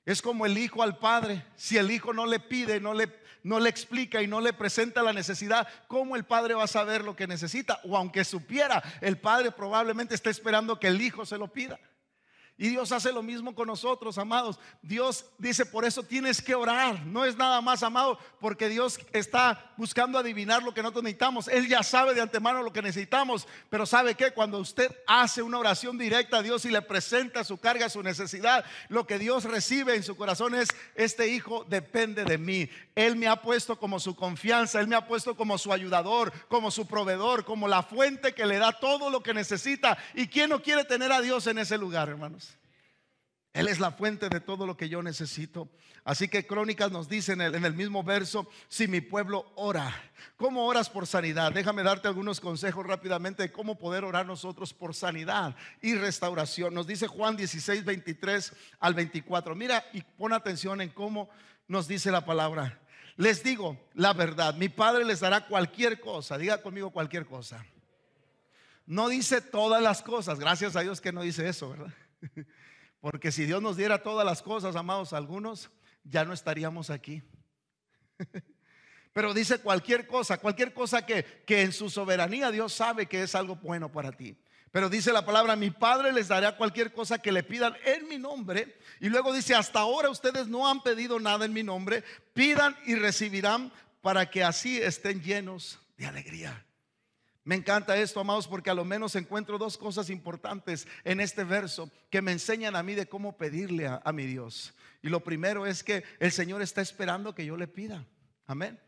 Es 0.05 0.21
como 0.21 0.47
el 0.47 0.59
hijo 0.59 0.83
al 0.83 0.99
padre. 0.99 1.45
Si 1.55 1.79
el 1.79 1.91
hijo 1.91 2.13
no 2.13 2.27
le 2.27 2.41
pide, 2.41 2.81
no 2.81 2.93
le, 2.93 3.09
no 3.45 3.61
le 3.61 3.69
explica 3.69 4.21
y 4.21 4.27
no 4.27 4.41
le 4.41 4.53
presenta 4.53 5.03
la 5.03 5.13
necesidad, 5.13 5.69
¿cómo 5.87 6.17
el 6.17 6.25
padre 6.25 6.55
va 6.55 6.65
a 6.65 6.69
saber 6.69 7.05
lo 7.05 7.15
que 7.15 7.29
necesita? 7.29 7.81
O 7.85 7.97
aunque 7.97 8.25
supiera, 8.25 8.83
el 9.01 9.19
padre 9.19 9.53
probablemente 9.53 10.15
está 10.15 10.31
esperando 10.31 10.81
que 10.81 10.89
el 10.89 11.01
hijo 11.01 11.25
se 11.25 11.39
lo 11.39 11.53
pida. 11.53 11.79
Y 12.63 12.69
Dios 12.69 12.93
hace 12.93 13.13
lo 13.13 13.25
mismo 13.25 13.57
con 13.57 13.67
nosotros, 13.67 14.19
amados. 14.19 14.57
Dios 14.83 15.25
dice, 15.37 15.67
por 15.67 15.85
eso 15.85 16.05
tienes 16.05 16.41
que 16.41 16.55
orar. 16.55 17.05
No 17.07 17.25
es 17.25 17.37
nada 17.37 17.61
más, 17.61 17.83
amado, 17.83 18.21
porque 18.39 18.69
Dios 18.69 19.01
está 19.13 19.73
buscando 19.77 20.17
adivinar 20.17 20.63
lo 20.63 20.73
que 20.73 20.81
nosotros 20.81 21.03
necesitamos. 21.03 21.49
Él 21.49 21.67
ya 21.67 21.83
sabe 21.83 22.15
de 22.15 22.21
antemano 22.21 22.63
lo 22.63 22.73
que 22.73 22.81
necesitamos. 22.81 23.49
Pero 23.69 23.85
sabe 23.85 24.15
que 24.15 24.31
cuando 24.31 24.59
usted 24.59 24.97
hace 25.09 25.43
una 25.43 25.59
oración 25.59 25.99
directa 25.99 26.37
a 26.37 26.43
Dios 26.43 26.65
y 26.65 26.71
le 26.71 26.81
presenta 26.83 27.43
su 27.43 27.59
carga, 27.59 27.89
su 27.89 28.01
necesidad, 28.01 28.65
lo 28.89 29.09
que 29.09 29.19
Dios 29.19 29.43
recibe 29.43 29.97
en 29.97 30.05
su 30.05 30.17
corazón 30.17 30.55
es, 30.55 30.69
este 30.95 31.27
hijo 31.27 31.67
depende 31.69 32.25
de 32.25 32.39
mí. 32.39 32.71
Él 32.95 33.17
me 33.17 33.27
ha 33.27 33.43
puesto 33.43 33.77
como 33.77 33.99
su 33.99 34.15
confianza, 34.15 34.79
Él 34.79 34.87
me 34.87 34.95
ha 34.95 35.09
puesto 35.09 35.35
como 35.35 35.59
su 35.59 35.73
ayudador, 35.73 36.33
como 36.47 36.71
su 36.71 36.87
proveedor, 36.87 37.45
como 37.45 37.67
la 37.67 37.83
fuente 37.83 38.35
que 38.35 38.47
le 38.47 38.59
da 38.59 38.79
todo 38.79 39.11
lo 39.11 39.21
que 39.21 39.35
necesita. 39.35 39.99
¿Y 40.15 40.29
quién 40.29 40.51
no 40.51 40.63
quiere 40.63 40.85
tener 40.85 41.11
a 41.11 41.21
Dios 41.21 41.49
en 41.49 41.59
ese 41.59 41.77
lugar, 41.77 42.09
hermanos? 42.09 42.52
Él 43.53 43.69
es 43.69 43.81
la 43.81 43.91
fuente 43.91 44.31
de 44.31 44.41
todo 44.41 44.67
lo 44.67 44.77
que 44.77 44.89
yo 44.89 45.03
necesito. 45.03 45.69
Así 46.05 46.27
que 46.27 46.47
Crónicas 46.47 46.91
nos 46.91 47.09
dice 47.09 47.35
en 47.35 47.41
el, 47.43 47.75
mismo 47.75 48.03
verso, 48.03 48.49
si 48.69 48.89
mi 48.89 49.03
pueblo 49.03 49.53
ora, 49.57 49.95
¿cómo 50.37 50.65
oras 50.65 50.89
por 50.89 51.07
sanidad? 51.07 51.53
Déjame 51.53 51.83
darte 51.83 52.09
algunos 52.09 52.41
consejos 52.41 52.87
rápidamente 52.87 53.43
de 53.43 53.53
cómo 53.53 53.79
poder 53.79 54.05
orar 54.05 54.25
nosotros 54.25 54.73
por 54.73 54.95
sanidad 54.95 55.55
y 55.83 55.95
restauración. 55.95 56.73
Nos 56.73 56.87
dice 56.87 57.07
Juan 57.07 57.37
16, 57.37 57.85
23 57.85 58.53
al 58.81 58.95
24. 58.95 59.55
Mira 59.55 59.85
y 59.93 60.01
pon 60.01 60.33
atención 60.33 60.81
en 60.81 60.89
cómo 60.89 61.29
nos 61.69 61.87
dice 61.87 62.11
la 62.11 62.25
palabra. 62.25 62.81
Les 63.17 63.45
digo 63.45 63.79
la 63.95 64.15
verdad, 64.15 64.55
mi 64.55 64.71
Padre 64.71 65.05
les 65.05 65.21
dará 65.21 65.47
cualquier 65.47 66.01
cosa, 66.01 66.39
diga 66.39 66.63
conmigo 66.63 66.91
cualquier 66.91 67.27
cosa. 67.27 67.65
No 68.87 69.09
dice 69.09 69.43
todas 69.43 69.83
las 69.83 70.03
cosas, 70.03 70.41
gracias 70.41 70.75
a 70.75 70.81
Dios 70.81 71.03
que 71.03 71.13
no 71.13 71.21
dice 71.21 71.47
eso, 71.47 71.69
¿verdad? 71.69 71.93
Porque 73.03 73.33
si 73.33 73.47
Dios 73.47 73.61
nos 73.61 73.77
diera 73.77 74.01
todas 74.01 74.25
las 74.25 74.43
cosas, 74.43 74.77
amados, 74.77 75.13
algunos 75.13 75.71
ya 76.05 76.25
no 76.25 76.33
estaríamos 76.33 76.89
aquí. 76.89 77.21
Pero 79.13 79.35
dice 79.35 79.59
cualquier 79.59 80.07
cosa, 80.07 80.39
cualquier 80.39 80.73
cosa 80.73 81.05
que, 81.05 81.25
que 81.45 81.63
en 81.63 81.73
su 81.73 81.91
soberanía 81.91 82.53
Dios 82.53 82.73
sabe 82.73 83.07
que 83.07 83.25
es 83.25 83.35
algo 83.35 83.57
bueno 83.57 83.91
para 83.91 84.13
ti. 84.13 84.39
Pero 84.71 84.89
dice 84.89 85.13
la 85.13 85.27
palabra, 85.27 85.57
mi 85.57 85.71
Padre 85.71 86.13
les 86.13 86.29
dará 86.29 86.57
cualquier 86.57 86.93
cosa 86.93 87.19
que 87.19 87.33
le 87.33 87.43
pidan 87.43 87.75
en 87.85 88.07
mi 88.07 88.19
nombre. 88.19 88.79
Y 89.01 89.09
luego 89.09 89.33
dice, 89.33 89.57
hasta 89.57 89.81
ahora 89.81 90.09
ustedes 90.09 90.47
no 90.47 90.69
han 90.69 90.81
pedido 90.81 91.19
nada 91.19 91.45
en 91.45 91.53
mi 91.53 91.65
nombre. 91.65 92.05
Pidan 92.35 92.77
y 92.87 92.95
recibirán 92.95 93.73
para 94.01 94.31
que 94.31 94.45
así 94.45 94.81
estén 94.81 95.21
llenos 95.21 95.81
de 95.97 96.07
alegría. 96.07 96.65
Me 97.45 97.57
encanta 97.57 97.97
esto, 97.97 98.21
amados, 98.21 98.47
porque 98.47 98.71
a 98.71 98.75
lo 98.75 98.85
menos 98.85 99.17
encuentro 99.17 99.59
dos 99.59 99.77
cosas 99.77 100.11
importantes 100.11 100.87
en 101.03 101.21
este 101.21 101.43
verso 101.43 101.91
que 102.09 102.23
me 102.23 102.31
enseñan 102.31 102.77
a 102.77 102.85
mí 102.85 102.95
de 102.95 103.07
cómo 103.07 103.37
pedirle 103.37 103.89
a, 103.89 104.13
mi 104.13 104.27
Dios. 104.27 104.75
Y 105.03 105.09
lo 105.09 105.25
primero 105.25 105.67
es 105.67 105.83
que 105.83 106.05
el 106.21 106.31
Señor 106.31 106.63
está 106.63 106.81
esperando 106.81 107.35
que 107.35 107.45
yo 107.45 107.57
le 107.57 107.67
pida. 107.67 108.07
Amén. 108.47 108.79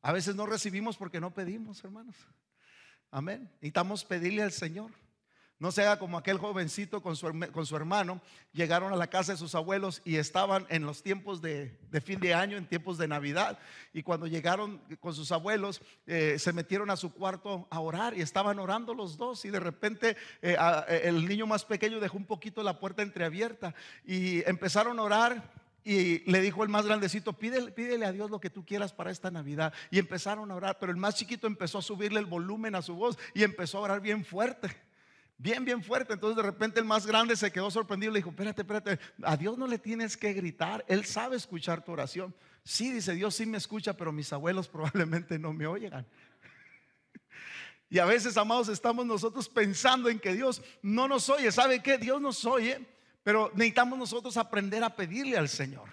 A 0.00 0.12
veces 0.12 0.34
no 0.34 0.46
recibimos 0.46 0.96
porque 0.96 1.20
no 1.20 1.34
pedimos, 1.34 1.84
hermanos. 1.84 2.16
Amén. 3.10 3.50
Necesitamos 3.56 4.04
pedirle 4.04 4.42
al 4.42 4.52
Señor. 4.52 4.90
No 5.62 5.70
se 5.70 5.82
haga 5.82 6.00
como 6.00 6.18
aquel 6.18 6.38
jovencito 6.38 7.00
con 7.00 7.14
su, 7.14 7.30
con 7.52 7.66
su, 7.66 7.76
hermano. 7.76 8.20
Llegaron 8.52 8.92
a 8.92 8.96
la 8.96 9.06
casa 9.06 9.30
de 9.30 9.38
sus 9.38 9.54
abuelos 9.54 10.02
y 10.04 10.16
estaban 10.16 10.66
en 10.70 10.84
los 10.84 11.04
tiempos 11.04 11.40
de, 11.40 11.78
fin 12.04 12.18
de 12.18 12.34
año, 12.34 12.56
en 12.56 12.66
tiempos 12.66 12.98
de 12.98 13.06
Navidad. 13.06 13.60
Y 13.92 14.02
cuando 14.02 14.26
llegaron 14.26 14.82
con 14.98 15.14
sus 15.14 15.30
abuelos, 15.30 15.80
eh, 16.08 16.36
se 16.40 16.52
metieron 16.52 16.90
a 16.90 16.96
su 16.96 17.14
cuarto 17.14 17.68
a 17.70 17.78
orar 17.78 18.18
y 18.18 18.22
estaban 18.22 18.58
orando 18.58 18.92
los 18.92 19.16
dos. 19.16 19.44
Y 19.44 19.50
de 19.50 19.60
repente 19.60 20.16
eh, 20.42 20.56
eh, 20.88 21.02
el 21.04 21.28
niño 21.28 21.46
más 21.46 21.64
pequeño 21.64 22.00
dejó 22.00 22.16
un 22.16 22.26
poquito 22.26 22.64
la 22.64 22.80
puerta 22.80 23.02
entreabierta 23.02 23.72
y 24.04 24.42
empezaron 24.50 24.98
a 24.98 25.02
orar. 25.02 25.52
Y 25.84 26.28
le 26.28 26.40
dijo 26.40 26.64
el 26.64 26.70
más 26.70 26.86
grandecito, 26.86 27.34
pídele, 27.34 27.70
pídele, 27.70 28.04
a 28.04 28.10
Dios 28.10 28.32
lo 28.32 28.40
que 28.40 28.50
tú 28.50 28.64
quieras 28.64 28.92
para 28.92 29.12
esta 29.12 29.30
Navidad. 29.30 29.72
Y 29.92 30.00
empezaron 30.00 30.50
a 30.50 30.56
orar, 30.56 30.78
pero 30.80 30.90
el 30.90 30.98
más 30.98 31.14
chiquito 31.14 31.46
empezó 31.46 31.78
a 31.78 31.82
subirle 31.82 32.18
el 32.18 32.26
volumen 32.26 32.74
a 32.74 32.82
su 32.82 32.96
voz 32.96 33.16
y 33.32 33.44
empezó 33.44 33.78
a 33.78 33.82
orar 33.82 34.00
bien 34.00 34.24
fuerte 34.24 34.68
bien, 35.42 35.64
bien 35.64 35.82
fuerte. 35.82 36.14
Entonces 36.14 36.36
de 36.36 36.42
repente 36.42 36.78
el 36.78 36.86
más 36.86 37.04
grande 37.04 37.36
se 37.36 37.50
quedó 37.50 37.70
sorprendido. 37.70 38.12
Le 38.12 38.20
dijo, 38.20 38.30
espérate, 38.30 38.62
espérate, 38.62 38.98
a 39.22 39.36
Dios 39.36 39.58
no 39.58 39.66
le 39.66 39.78
tienes 39.78 40.16
que 40.16 40.32
gritar. 40.32 40.84
Él 40.88 41.04
sabe 41.04 41.36
escuchar 41.36 41.84
tu 41.84 41.92
oración. 41.92 42.34
Sí, 42.64 42.92
dice, 42.92 43.14
Dios 43.14 43.34
sí 43.34 43.44
me 43.44 43.58
escucha, 43.58 43.94
pero 43.94 44.12
mis 44.12 44.32
abuelos 44.32 44.68
probablemente 44.72 45.38
no 45.38 45.52
me 45.52 45.66
oigan. 45.66 46.06
Y 47.90 47.98
a 47.98 48.06
veces, 48.06 48.38
amados, 48.38 48.70
estamos 48.70 49.04
nosotros 49.04 49.50
pensando 49.50 50.08
en 50.08 50.18
que 50.18 50.32
Dios 50.32 50.62
no 50.80 51.08
nos 51.08 51.28
oye. 51.28 51.52
¿Sabe 51.52 51.82
qué? 51.82 51.98
Dios 51.98 52.22
nos 52.22 52.42
oye, 52.46 52.86
pero 53.22 53.50
necesitamos 53.52 53.98
nosotros 53.98 54.38
aprender 54.38 54.82
a 54.82 54.96
pedirle 54.96 55.36
al 55.36 55.50
Señor. 55.50 55.90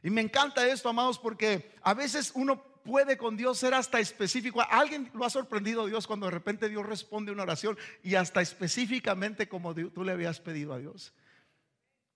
Y 0.00 0.10
me 0.10 0.20
encanta 0.20 0.64
esto, 0.68 0.88
amados, 0.88 1.18
porque 1.18 1.74
a 1.82 1.92
veces 1.92 2.30
uno 2.36 2.62
puede 2.84 3.16
con 3.16 3.36
Dios 3.36 3.58
ser 3.58 3.74
hasta 3.74 3.98
específico. 3.98 4.62
¿Alguien 4.62 5.10
lo 5.14 5.24
ha 5.24 5.30
sorprendido 5.30 5.86
Dios 5.86 6.06
cuando 6.06 6.26
de 6.26 6.32
repente 6.32 6.68
Dios 6.68 6.86
responde 6.86 7.32
una 7.32 7.42
oración 7.42 7.78
y 8.02 8.14
hasta 8.14 8.40
específicamente 8.40 9.48
como 9.48 9.74
tú 9.74 10.04
le 10.04 10.12
habías 10.12 10.40
pedido 10.40 10.72
a 10.72 10.78
Dios? 10.78 11.12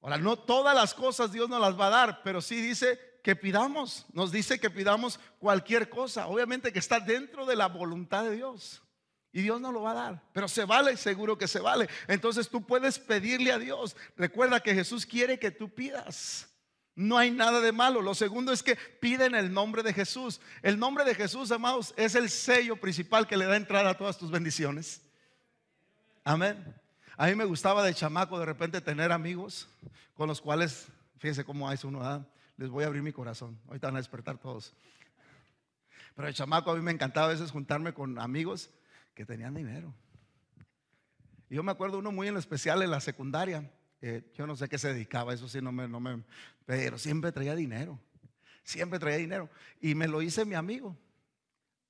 Ahora, 0.00 0.18
no 0.18 0.38
todas 0.38 0.74
las 0.74 0.94
cosas 0.94 1.32
Dios 1.32 1.48
nos 1.48 1.60
las 1.60 1.78
va 1.78 1.86
a 1.86 1.90
dar, 1.90 2.20
pero 2.22 2.40
sí 2.40 2.60
dice 2.60 3.00
que 3.24 3.34
pidamos, 3.34 4.06
nos 4.12 4.30
dice 4.30 4.60
que 4.60 4.70
pidamos 4.70 5.18
cualquier 5.38 5.88
cosa, 5.88 6.28
obviamente 6.28 6.72
que 6.72 6.78
está 6.78 7.00
dentro 7.00 7.46
de 7.46 7.56
la 7.56 7.66
voluntad 7.66 8.24
de 8.24 8.36
Dios. 8.36 8.82
Y 9.32 9.42
Dios 9.42 9.60
no 9.60 9.72
lo 9.72 9.82
va 9.82 9.90
a 9.90 9.94
dar, 9.94 10.22
pero 10.32 10.48
se 10.48 10.64
vale, 10.64 10.96
seguro 10.96 11.36
que 11.36 11.46
se 11.46 11.60
vale. 11.60 11.88
Entonces 12.06 12.48
tú 12.48 12.64
puedes 12.64 12.98
pedirle 12.98 13.52
a 13.52 13.58
Dios. 13.58 13.94
Recuerda 14.16 14.60
que 14.60 14.74
Jesús 14.74 15.04
quiere 15.04 15.38
que 15.38 15.50
tú 15.50 15.68
pidas. 15.68 16.47
No 16.98 17.16
hay 17.16 17.30
nada 17.30 17.60
de 17.60 17.70
malo. 17.70 18.02
Lo 18.02 18.12
segundo 18.12 18.50
es 18.50 18.60
que 18.60 18.74
piden 18.74 19.36
el 19.36 19.52
nombre 19.52 19.84
de 19.84 19.92
Jesús. 19.92 20.40
El 20.62 20.80
nombre 20.80 21.04
de 21.04 21.14
Jesús, 21.14 21.52
amados, 21.52 21.94
es 21.96 22.16
el 22.16 22.28
sello 22.28 22.74
principal 22.74 23.28
que 23.28 23.36
le 23.36 23.44
da 23.44 23.54
entrada 23.54 23.90
a 23.90 23.96
todas 23.96 24.18
tus 24.18 24.32
bendiciones. 24.32 25.00
Amén. 26.24 26.74
A 27.16 27.28
mí 27.28 27.36
me 27.36 27.44
gustaba 27.44 27.84
de 27.84 27.94
chamaco 27.94 28.36
de 28.40 28.46
repente 28.46 28.80
tener 28.80 29.12
amigos 29.12 29.68
con 30.14 30.26
los 30.26 30.40
cuales, 30.40 30.88
fíjense 31.18 31.44
cómo 31.44 31.68
hay 31.68 31.78
uno, 31.84 32.02
¿ah? 32.02 32.26
les 32.56 32.68
voy 32.68 32.82
a 32.82 32.88
abrir 32.88 33.04
mi 33.04 33.12
corazón. 33.12 33.56
Ahorita 33.68 33.86
van 33.86 33.94
a 33.94 34.00
despertar 34.00 34.36
todos. 34.38 34.74
Pero 36.16 36.26
de 36.26 36.34
chamaco 36.34 36.72
a 36.72 36.74
mí 36.74 36.82
me 36.82 36.90
encantaba 36.90 37.28
a 37.28 37.30
veces 37.30 37.52
juntarme 37.52 37.94
con 37.94 38.18
amigos 38.18 38.70
que 39.14 39.24
tenían 39.24 39.54
dinero. 39.54 39.94
Y 41.48 41.54
yo 41.54 41.62
me 41.62 41.70
acuerdo 41.70 41.98
uno 41.98 42.10
muy 42.10 42.26
en 42.26 42.36
especial 42.36 42.82
en 42.82 42.90
la 42.90 42.98
secundaria. 42.98 43.70
Eh, 44.00 44.30
yo 44.34 44.46
no 44.46 44.54
sé 44.54 44.68
qué 44.68 44.78
se 44.78 44.92
dedicaba, 44.92 45.34
eso 45.34 45.48
sí, 45.48 45.60
no 45.60 45.72
me, 45.72 45.88
no 45.88 45.98
me, 45.98 46.22
pero 46.64 46.98
siempre 46.98 47.32
traía 47.32 47.54
dinero, 47.54 47.98
siempre 48.62 48.98
traía 48.98 49.16
dinero. 49.16 49.50
Y 49.80 49.94
me 49.94 50.06
lo 50.06 50.22
hice 50.22 50.44
mi 50.44 50.54
amigo. 50.54 50.96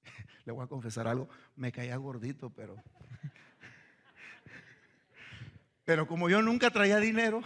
Le 0.45 0.53
voy 0.53 0.65
a 0.65 0.69
confesar 0.69 1.07
algo, 1.07 1.29
me 1.57 1.73
caía 1.73 1.97
gordito, 1.97 2.51
pero... 2.51 2.77
Pero 5.85 6.07
como 6.07 6.29
yo 6.29 6.43
nunca 6.43 6.71
traía 6.71 6.99
dinero, 6.99 7.41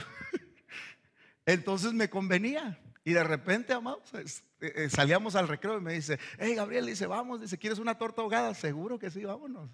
entonces 1.47 1.93
me 1.93 2.11
convenía. 2.11 2.77
Y 3.05 3.13
de 3.13 3.23
repente, 3.23 3.73
amados, 3.73 4.13
eh, 4.61 4.89
salíamos 4.91 5.37
al 5.37 5.47
recreo 5.47 5.79
y 5.79 5.81
me 5.81 5.93
dice, 5.93 6.19
hey 6.41 6.57
Gabriel, 6.57 6.87
dice, 6.87 7.07
vamos, 7.07 7.41
dice, 7.41 7.57
¿quieres 7.57 7.79
una 7.79 7.97
torta 7.97 8.21
ahogada? 8.21 8.53
Seguro 8.55 8.99
que 8.99 9.13
sí, 9.13 9.25
vámonos. 9.25 9.71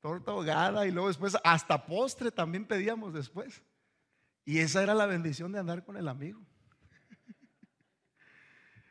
Torta 0.00 0.30
ahogada 0.30 0.86
y 0.86 0.92
luego 0.92 1.08
después 1.08 1.36
hasta 1.44 1.84
postre 1.84 2.30
también 2.30 2.64
pedíamos 2.64 3.12
después. 3.12 3.62
Y 4.48 4.60
esa 4.60 4.82
era 4.82 4.94
la 4.94 5.04
bendición 5.04 5.52
de 5.52 5.58
andar 5.58 5.84
con 5.84 5.98
el 5.98 6.08
amigo. 6.08 6.40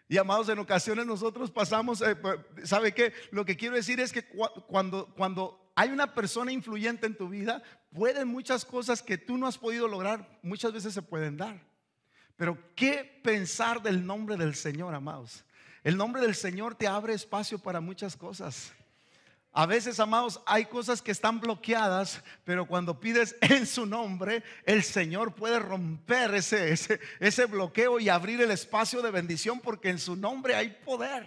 Y 0.08 0.20
amados, 0.20 0.48
en 0.50 0.60
ocasiones 0.60 1.08
nosotros 1.08 1.50
pasamos, 1.50 2.00
eh, 2.02 2.15
pues, 2.15 2.38
¿sabe 2.63 2.93
qué? 2.93 3.12
Lo 3.32 3.43
que 3.43 3.58
quiero 3.58 3.76
decir 3.76 4.00
es 4.00 4.13
que 4.13 4.24
cuando, 4.67 5.12
cuando 5.15 5.72
hay 5.76 5.89
una 5.89 6.13
persona 6.13 6.52
influyente 6.52 7.08
en 7.08 7.17
tu 7.17 7.28
vida, 7.28 7.63
pueden 7.91 8.28
muchas 8.28 8.65
cosas 8.65 9.02
que 9.02 9.17
tú 9.17 9.36
no 9.36 9.48
has 9.48 9.58
podido 9.58 9.88
lograr, 9.88 10.39
muchas 10.43 10.74
veces 10.74 10.93
se 10.93 11.02
pueden 11.02 11.38
dar. 11.38 11.60
Pero 12.36 12.56
¿qué 12.76 13.20
pensar 13.24 13.82
del 13.82 14.06
nombre 14.06 14.38
del 14.38 14.54
Señor, 14.54 14.93
amados? 14.93 15.43
El 15.84 15.98
nombre 15.98 16.22
del 16.22 16.36
Señor 16.36 16.76
te 16.76 16.88
abre 16.88 17.15
espacio 17.15 17.58
para 17.58 17.82
muchas 17.82 18.15
cosas. 18.15 18.74
A 19.58 19.65
veces, 19.65 20.00
amados, 20.00 20.39
hay 20.46 20.65
cosas 20.65 21.02
que 21.02 21.10
están 21.10 21.39
bloqueadas, 21.39 22.22
pero 22.43 22.67
cuando 22.67 23.00
pides 23.00 23.36
en 23.41 23.65
su 23.65 23.88
nombre, 23.88 24.43
el 24.65 24.84
Señor 24.84 25.34
puede 25.34 25.58
romper 25.58 26.36
ese, 26.36 26.78
ese, 27.20 27.46
bloqueo 27.48 28.00
y 28.00 28.08
abrir 28.08 28.39
el 28.39 28.52
espacio 28.52 29.02
de 29.02 29.10
bendición 29.10 29.60
porque 29.60 29.89
en 29.89 29.98
su 29.98 30.15
nombre 30.15 30.54
hay 30.54 30.70
poder. 30.86 31.26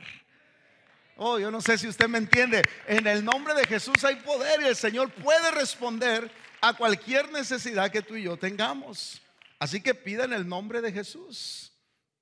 Oh, 1.16 1.40
yo 1.40 1.50
no 1.50 1.60
sé 1.60 1.76
si 1.76 1.88
usted 1.88 2.06
me 2.06 2.18
entiende. 2.18 2.62
En 2.86 3.08
el 3.08 3.24
nombre 3.24 3.52
de 3.52 3.66
Jesús 3.66 4.04
hay 4.04 4.14
poder 4.14 4.60
y 4.60 4.68
el 4.68 4.76
Señor 4.76 5.10
puede 5.10 5.50
responder 5.50 6.30
a 6.60 6.74
cualquier 6.74 7.32
necesidad 7.32 7.90
que 7.90 8.02
tú 8.02 8.14
y 8.14 8.22
yo 8.22 8.36
tengamos. 8.36 9.20
Así 9.58 9.80
que 9.80 9.92
pida 9.92 10.22
en 10.22 10.34
el 10.34 10.48
nombre 10.48 10.80
de 10.80 10.92
Jesús. 10.92 11.72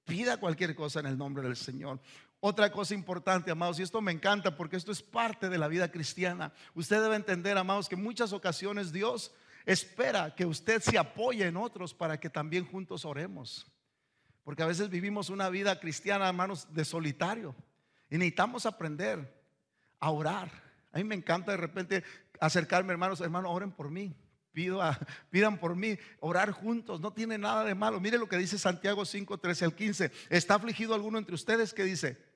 Pida 0.07 0.39
cualquier 0.39 0.75
cosa 0.75 1.01
en 1.01 1.07
el 1.07 1.19
nombre 1.19 1.43
del 1.43 1.55
Señor. 1.55 2.01
Otra 2.41 2.71
cosa 2.71 2.95
importante, 2.95 3.51
amados, 3.51 3.81
y 3.81 3.83
esto 3.83 4.01
me 4.01 4.13
encanta 4.13 4.57
porque 4.57 4.77
esto 4.77 4.93
es 4.93 5.03
parte 5.03 5.49
de 5.49 5.59
la 5.59 5.67
vida 5.67 5.91
cristiana. 5.91 6.53
Usted 6.75 7.03
debe 7.03 7.17
entender, 7.17 7.59
amados, 7.59 7.89
que 7.89 7.97
en 7.97 8.03
muchas 8.03 8.33
ocasiones 8.33 8.93
Dios 8.93 9.33
espera 9.67 10.35
que 10.35 10.47
usted 10.47 10.81
se 10.81 10.97
apoye 10.97 11.47
en 11.47 11.57
otros 11.57 11.93
para 11.95 12.21
que 12.21 12.31
también 12.31 12.65
juntos 12.65 13.05
oremos. 13.05 13.67
Porque 14.45 14.63
a 14.63 14.67
veces 14.67 14.89
vivimos 14.89 15.31
una 15.31 15.51
vida 15.51 15.81
cristiana, 15.81 16.29
hermanos, 16.29 16.73
de 16.73 16.85
solitario. 16.85 17.57
Y 18.09 18.17
necesitamos 18.17 18.67
aprender 18.67 19.37
a 19.99 20.11
orar. 20.11 20.49
A 20.93 20.99
mí 20.99 21.05
me 21.05 21.17
encanta 21.17 21.51
de 21.51 21.59
repente 21.59 22.05
acercarme, 22.41 22.93
hermanos, 22.93 23.21
hermanos, 23.21 23.51
oren 23.53 23.73
por 23.73 23.91
mí. 23.91 24.15
Pido 24.53 24.81
a, 24.81 24.97
pidan 25.31 25.59
por 25.59 25.75
mí, 25.75 25.99
orar 26.21 26.53
juntos, 26.53 27.01
no 27.01 27.13
tiene 27.13 27.37
nada 27.37 27.65
de 27.65 27.75
malo. 27.75 28.01
Mire 28.01 28.17
lo 28.17 28.29
que 28.29 28.39
dice 28.39 28.59
Santiago 28.59 29.05
5, 29.05 29.39
13 29.39 29.65
al 29.65 29.75
15. 29.75 30.13
¿Está 30.31 30.55
afligido 30.55 30.95
alguno 30.95 31.19
entre 31.19 31.35
ustedes 31.35 31.75
que 31.75 31.83
dice? 31.83 32.28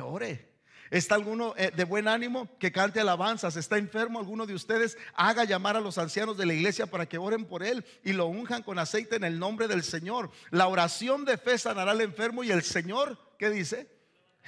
Ore. 0.00 0.56
¿Está 0.90 1.16
alguno 1.16 1.54
eh, 1.56 1.72
de 1.74 1.84
buen 1.84 2.06
ánimo 2.06 2.48
que 2.58 2.70
cante 2.70 3.00
alabanzas? 3.00 3.56
¿Está 3.56 3.76
enfermo 3.76 4.18
alguno 4.18 4.46
de 4.46 4.54
ustedes? 4.54 4.96
Haga 5.14 5.44
llamar 5.44 5.76
a 5.76 5.80
los 5.80 5.98
ancianos 5.98 6.36
de 6.36 6.46
la 6.46 6.54
iglesia 6.54 6.86
para 6.86 7.06
que 7.06 7.18
oren 7.18 7.44
por 7.44 7.62
él 7.62 7.84
y 8.04 8.12
lo 8.12 8.26
unjan 8.26 8.62
con 8.62 8.78
aceite 8.78 9.16
en 9.16 9.24
el 9.24 9.38
nombre 9.38 9.66
del 9.66 9.82
Señor. 9.82 10.30
La 10.50 10.68
oración 10.68 11.24
de 11.24 11.38
fe 11.38 11.58
sanará 11.58 11.90
al 11.90 12.00
enfermo 12.00 12.44
y 12.44 12.50
el 12.50 12.62
Señor, 12.62 13.18
¿qué 13.38 13.50
dice? 13.50 13.90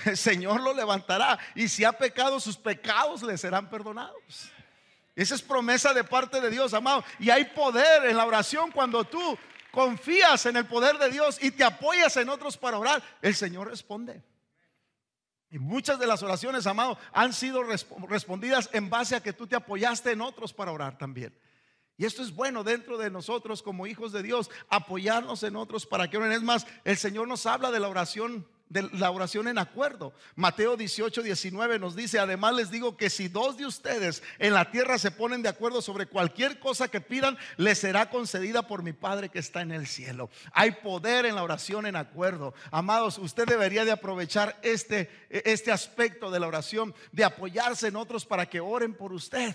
El 0.04 0.16
Señor 0.16 0.60
lo 0.60 0.72
levantará 0.74 1.38
y 1.56 1.68
si 1.68 1.82
ha 1.84 1.92
pecado, 1.92 2.38
sus 2.38 2.56
pecados 2.56 3.22
le 3.22 3.36
serán 3.36 3.68
perdonados. 3.68 4.50
Esa 5.16 5.34
es 5.34 5.42
promesa 5.42 5.92
de 5.92 6.04
parte 6.04 6.40
de 6.40 6.50
Dios, 6.50 6.72
amado. 6.72 7.02
Y 7.18 7.30
hay 7.30 7.46
poder 7.46 8.06
en 8.06 8.16
la 8.16 8.24
oración 8.24 8.70
cuando 8.70 9.02
tú 9.02 9.36
confías 9.72 10.46
en 10.46 10.56
el 10.56 10.66
poder 10.66 10.96
de 10.98 11.10
Dios 11.10 11.42
y 11.42 11.50
te 11.50 11.64
apoyas 11.64 12.16
en 12.16 12.28
otros 12.28 12.56
para 12.56 12.78
orar. 12.78 13.02
El 13.20 13.34
Señor 13.34 13.68
responde. 13.68 14.22
Y 15.50 15.58
muchas 15.58 15.98
de 15.98 16.06
las 16.06 16.22
oraciones, 16.22 16.66
amado, 16.66 16.98
han 17.12 17.32
sido 17.32 17.62
respondidas 17.62 18.68
en 18.72 18.90
base 18.90 19.16
a 19.16 19.22
que 19.22 19.32
tú 19.32 19.46
te 19.46 19.56
apoyaste 19.56 20.12
en 20.12 20.20
otros 20.20 20.52
para 20.52 20.72
orar 20.72 20.98
también. 20.98 21.34
Y 21.96 22.04
esto 22.04 22.22
es 22.22 22.34
bueno 22.34 22.62
dentro 22.62 22.98
de 22.98 23.10
nosotros 23.10 23.62
como 23.62 23.86
hijos 23.86 24.12
de 24.12 24.22
Dios, 24.22 24.50
apoyarnos 24.68 25.42
en 25.42 25.56
otros 25.56 25.84
para 25.86 26.08
que 26.08 26.16
oren. 26.16 26.32
Es 26.32 26.42
más, 26.42 26.66
el 26.84 26.96
Señor 26.96 27.26
nos 27.26 27.46
habla 27.46 27.70
de 27.70 27.80
la 27.80 27.88
oración 27.88 28.46
de 28.68 28.82
la 28.92 29.10
oración 29.10 29.48
en 29.48 29.58
acuerdo. 29.58 30.12
Mateo 30.34 30.76
18, 30.76 31.22
19 31.22 31.78
nos 31.78 31.96
dice, 31.96 32.18
además 32.18 32.54
les 32.54 32.70
digo 32.70 32.96
que 32.96 33.10
si 33.10 33.28
dos 33.28 33.56
de 33.56 33.66
ustedes 33.66 34.22
en 34.38 34.54
la 34.54 34.70
tierra 34.70 34.98
se 34.98 35.10
ponen 35.10 35.42
de 35.42 35.48
acuerdo 35.48 35.82
sobre 35.82 36.06
cualquier 36.06 36.58
cosa 36.58 36.88
que 36.88 37.00
pidan, 37.00 37.38
les 37.56 37.78
será 37.78 38.10
concedida 38.10 38.66
por 38.66 38.82
mi 38.82 38.92
Padre 38.92 39.28
que 39.28 39.38
está 39.38 39.62
en 39.62 39.72
el 39.72 39.86
cielo. 39.86 40.30
Hay 40.52 40.72
poder 40.72 41.26
en 41.26 41.34
la 41.34 41.42
oración 41.42 41.86
en 41.86 41.96
acuerdo. 41.96 42.54
Amados, 42.70 43.18
usted 43.18 43.46
debería 43.46 43.84
de 43.84 43.92
aprovechar 43.92 44.58
este, 44.62 45.10
este 45.30 45.72
aspecto 45.72 46.30
de 46.30 46.40
la 46.40 46.48
oración, 46.48 46.94
de 47.12 47.24
apoyarse 47.24 47.88
en 47.88 47.96
otros 47.96 48.26
para 48.26 48.46
que 48.46 48.60
oren 48.60 48.94
por 48.94 49.12
usted. 49.12 49.54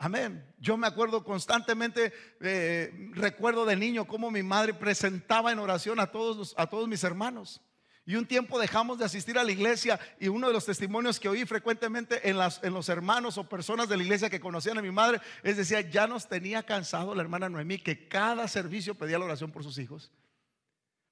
Amén. 0.00 0.44
Yo 0.58 0.76
me 0.76 0.86
acuerdo 0.86 1.24
constantemente, 1.24 2.12
eh, 2.40 3.10
recuerdo 3.14 3.64
de 3.64 3.74
niño 3.74 4.06
cómo 4.06 4.30
mi 4.30 4.44
madre 4.44 4.72
presentaba 4.72 5.50
en 5.50 5.58
oración 5.58 5.98
a 5.98 6.12
todos, 6.12 6.54
a 6.56 6.68
todos 6.68 6.86
mis 6.86 7.02
hermanos. 7.02 7.60
Y 8.08 8.16
un 8.16 8.24
tiempo 8.24 8.58
dejamos 8.58 8.98
de 8.98 9.04
asistir 9.04 9.38
a 9.38 9.44
la 9.44 9.52
iglesia 9.52 10.00
y 10.18 10.28
uno 10.28 10.46
de 10.46 10.54
los 10.54 10.64
testimonios 10.64 11.20
que 11.20 11.28
oí 11.28 11.44
frecuentemente 11.44 12.26
en, 12.26 12.38
los 12.38 12.88
hermanos 12.88 13.36
o 13.36 13.46
personas 13.46 13.86
de 13.86 13.98
la 13.98 14.02
iglesia 14.02 14.30
que 14.30 14.40
conocían 14.40 14.78
a 14.78 14.82
mi 14.82 14.90
madre 14.90 15.20
es 15.42 15.58
decía, 15.58 15.82
ya 15.82 16.06
nos 16.06 16.26
tenía 16.26 16.62
cansado 16.62 17.14
la 17.14 17.20
hermana 17.20 17.50
Noemí 17.50 17.76
que 17.76 18.08
cada 18.08 18.48
servicio 18.48 18.94
pedía 18.94 19.18
la 19.18 19.26
oración 19.26 19.50
por 19.50 19.62
sus 19.62 19.76
hijos. 19.76 20.10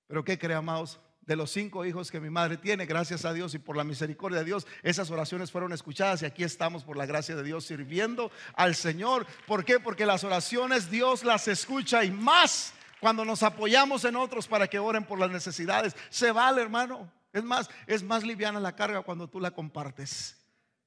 Pero 0.06 0.24
¿qué 0.24 0.38
cree, 0.38 0.56
amados? 0.56 0.98
De 1.20 1.36
los 1.36 1.50
cinco 1.50 1.84
hijos 1.84 2.10
que 2.10 2.18
mi 2.18 2.30
madre 2.30 2.56
tiene, 2.56 2.86
gracias 2.86 3.26
a 3.26 3.34
Dios 3.34 3.52
y 3.52 3.58
por 3.58 3.76
la 3.76 3.84
misericordia 3.84 4.38
de 4.38 4.46
Dios, 4.46 4.66
esas 4.82 5.10
oraciones 5.10 5.52
fueron 5.52 5.74
escuchadas 5.74 6.22
y 6.22 6.24
aquí 6.24 6.44
estamos 6.44 6.82
por 6.82 6.96
la 6.96 7.04
gracia 7.04 7.36
de 7.36 7.42
Dios 7.42 7.66
sirviendo 7.66 8.30
al 8.54 8.74
Señor. 8.74 9.26
¿Por 9.46 9.66
qué? 9.66 9.80
Porque 9.80 10.06
las 10.06 10.24
oraciones 10.24 10.90
Dios 10.90 11.24
las 11.24 11.46
escucha 11.46 12.04
y 12.04 12.10
más 12.10 12.72
cuando 13.00 13.24
nos 13.24 13.42
apoyamos 13.42 14.04
en 14.04 14.16
otros 14.16 14.46
para 14.46 14.66
que 14.66 14.78
oren 14.78 15.04
por 15.04 15.18
las 15.18 15.30
necesidades, 15.30 15.94
se 16.10 16.32
vale, 16.32 16.62
hermano. 16.62 17.12
Es 17.32 17.44
más, 17.44 17.68
es 17.86 18.02
más 18.02 18.24
liviana 18.24 18.60
la 18.60 18.74
carga 18.74 19.02
cuando 19.02 19.28
tú 19.28 19.40
la 19.40 19.50
compartes. 19.50 20.36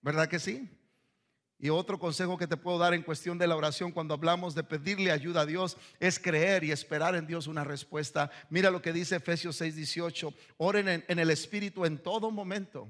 ¿Verdad 0.01 0.27
que 0.27 0.39
sí? 0.39 0.69
Y 1.59 1.69
otro 1.69 1.99
consejo 1.99 2.37
que 2.37 2.47
te 2.47 2.57
puedo 2.57 2.77
dar 2.77 2.93
en 2.93 3.03
cuestión 3.03 3.37
de 3.37 3.45
la 3.45 3.55
oración 3.55 3.91
cuando 3.91 4.13
hablamos 4.13 4.55
de 4.55 4.63
pedirle 4.63 5.11
ayuda 5.11 5.41
a 5.41 5.45
Dios 5.45 5.77
es 5.99 6.17
creer 6.17 6.63
y 6.63 6.71
esperar 6.71 7.15
en 7.15 7.27
Dios 7.27 7.47
una 7.47 7.65
respuesta. 7.65 8.31
Mira 8.49 8.71
lo 8.71 8.81
que 8.81 8.93
dice 8.93 9.17
Efesios 9.17 9.61
6:18. 9.61 10.33
Oren 10.57 10.87
en, 10.87 11.05
en 11.07 11.19
el 11.19 11.29
Espíritu 11.29 11.85
en 11.85 11.97
todo 11.97 12.31
momento 12.31 12.87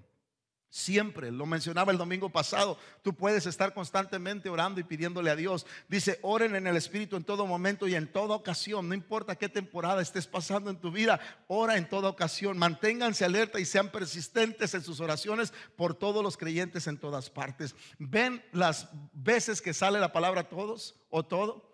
Siempre, 0.72 1.32
lo 1.32 1.48
mencionaba 1.48 1.92
el 1.92 1.98
domingo 1.98 2.30
pasado, 2.30 2.78
tú 3.02 3.16
puedes 3.16 3.48
estar 3.48 3.74
constantemente 3.74 4.50
orando 4.50 4.80
y 4.80 4.84
pidiéndole 4.84 5.32
a 5.32 5.36
Dios. 5.36 5.66
Dice, 5.88 6.20
oren 6.22 6.56
en 6.56 6.68
el 6.68 6.78
Espíritu 6.78 7.16
en 7.16 7.24
todo 7.24 7.48
momento 7.48 7.88
y 7.88 7.96
en 7.96 8.12
toda 8.12 8.36
ocasión, 8.36 8.88
no 8.88 8.94
importa 8.94 9.36
qué 9.36 9.50
temporada 9.50 10.00
estés 10.00 10.28
pasando 10.28 10.70
en 10.70 10.80
tu 10.80 10.92
vida, 10.92 11.20
ora 11.48 11.76
en 11.76 11.90
toda 11.90 12.10
ocasión. 12.10 12.60
Manténganse 12.60 13.26
alerta 13.26 13.60
y 13.60 13.66
sean 13.66 13.90
persistentes 13.90 14.76
en 14.76 14.84
sus 14.84 15.00
oraciones 15.00 15.54
por 15.76 15.96
todos 15.96 16.24
los 16.24 16.38
creyentes 16.38 16.86
en 16.86 17.00
todas 17.00 17.32
partes. 17.32 17.76
¿Ven 17.98 18.44
las 18.52 18.90
veces 19.12 19.64
que 19.64 19.74
sale 19.74 20.00
la 20.00 20.14
palabra 20.14 20.50
todos 20.50 21.02
o 21.10 21.26
todo? 21.26 21.74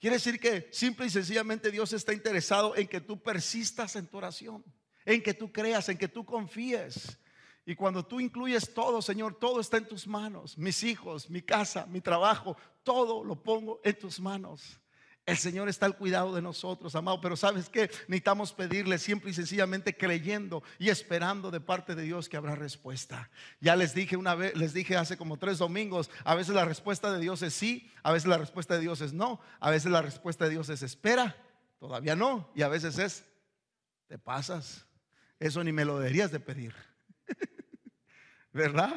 Quiere 0.00 0.16
decir 0.16 0.40
que 0.40 0.66
simple 0.72 1.04
y 1.06 1.10
sencillamente 1.10 1.70
Dios 1.70 1.92
está 1.92 2.14
interesado 2.14 2.74
en 2.74 2.88
que 2.88 3.02
tú 3.02 3.22
persistas 3.22 3.96
en 3.96 4.06
tu 4.06 4.16
oración, 4.16 4.64
en 5.04 5.22
que 5.22 5.34
tú 5.34 5.52
creas, 5.52 5.90
en 5.90 5.98
que 5.98 6.08
tú 6.08 6.24
confíes. 6.24 7.18
Y 7.66 7.74
cuando 7.74 8.04
tú 8.04 8.20
incluyes 8.20 8.72
todo, 8.72 9.02
Señor, 9.02 9.34
todo 9.34 9.60
está 9.60 9.76
en 9.76 9.86
tus 9.86 10.06
manos. 10.06 10.56
Mis 10.56 10.82
hijos, 10.82 11.28
mi 11.30 11.42
casa, 11.42 11.86
mi 11.86 12.00
trabajo, 12.00 12.56
todo 12.82 13.22
lo 13.22 13.42
pongo 13.42 13.80
en 13.84 13.98
tus 13.98 14.18
manos. 14.18 14.80
El 15.26 15.36
Señor 15.36 15.68
está 15.68 15.86
al 15.86 15.96
cuidado 15.96 16.34
de 16.34 16.42
nosotros, 16.42 16.94
amado. 16.96 17.20
Pero 17.20 17.36
sabes 17.36 17.68
que 17.68 17.82
necesitamos 18.08 18.52
pedirle 18.52 18.98
siempre 18.98 19.30
y 19.30 19.34
sencillamente 19.34 19.96
creyendo 19.96 20.62
y 20.78 20.88
esperando 20.88 21.50
de 21.50 21.60
parte 21.60 21.94
de 21.94 22.02
Dios 22.02 22.28
que 22.28 22.36
habrá 22.36 22.56
respuesta. 22.56 23.30
Ya 23.60 23.76
les 23.76 23.94
dije 23.94 24.16
una 24.16 24.34
vez, 24.34 24.56
les 24.56 24.72
dije 24.72 24.96
hace 24.96 25.16
como 25.16 25.36
tres 25.36 25.58
domingos, 25.58 26.10
a 26.24 26.34
veces 26.34 26.54
la 26.54 26.64
respuesta 26.64 27.12
de 27.12 27.20
Dios 27.20 27.42
es 27.42 27.54
sí, 27.54 27.90
a 28.02 28.10
veces 28.10 28.28
la 28.28 28.38
respuesta 28.38 28.74
de 28.74 28.80
Dios 28.80 29.00
es 29.02 29.12
no, 29.12 29.40
a 29.60 29.70
veces 29.70 29.92
la 29.92 30.02
respuesta 30.02 30.46
de 30.46 30.50
Dios 30.50 30.68
es 30.70 30.82
espera, 30.82 31.36
todavía 31.78 32.16
no, 32.16 32.50
y 32.54 32.62
a 32.62 32.68
veces 32.68 32.98
es 32.98 33.24
te 34.08 34.18
pasas. 34.18 34.86
Eso 35.38 35.62
ni 35.62 35.70
me 35.70 35.84
lo 35.84 35.98
deberías 35.98 36.32
de 36.32 36.40
pedir. 36.40 36.74
¿verdad? 38.52 38.94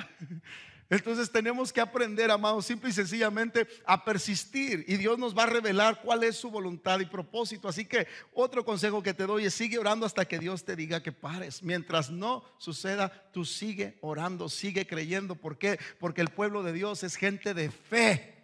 Entonces 0.90 1.32
tenemos 1.32 1.74
que 1.74 1.82
aprender, 1.82 2.30
amados, 2.30 2.66
simple 2.66 2.90
y 2.90 2.94
sencillamente 2.94 3.68
a 3.86 4.06
persistir 4.06 4.86
y 4.88 4.98
Dios 4.98 5.18
nos 5.18 5.36
va 5.36 5.44
a 5.44 5.48
revelar 5.48 6.02
cuál 6.04 6.24
es 6.24 6.36
su 6.36 6.52
voluntad 6.52 7.00
y 7.00 7.06
propósito. 7.06 7.68
Así 7.68 7.86
que 7.86 8.08
otro 8.32 8.64
consejo 8.64 9.02
que 9.02 9.14
te 9.14 9.26
doy 9.26 9.46
es 9.46 9.56
sigue 9.56 9.80
orando 9.80 10.06
hasta 10.06 10.26
que 10.26 10.38
Dios 10.38 10.64
te 10.66 10.76
diga 10.76 11.02
que 11.02 11.12
pares. 11.12 11.64
Mientras 11.64 12.12
no 12.12 12.44
suceda, 12.60 13.12
tú 13.32 13.44
sigue 13.44 13.98
orando, 14.02 14.50
sigue 14.50 14.86
creyendo. 14.86 15.36
¿Por 15.36 15.58
qué? 15.58 15.80
Porque 16.00 16.22
el 16.22 16.30
pueblo 16.30 16.62
de 16.62 16.74
Dios 16.74 17.04
es 17.04 17.16
gente 17.16 17.56
de 17.56 17.72
fe. 17.72 18.36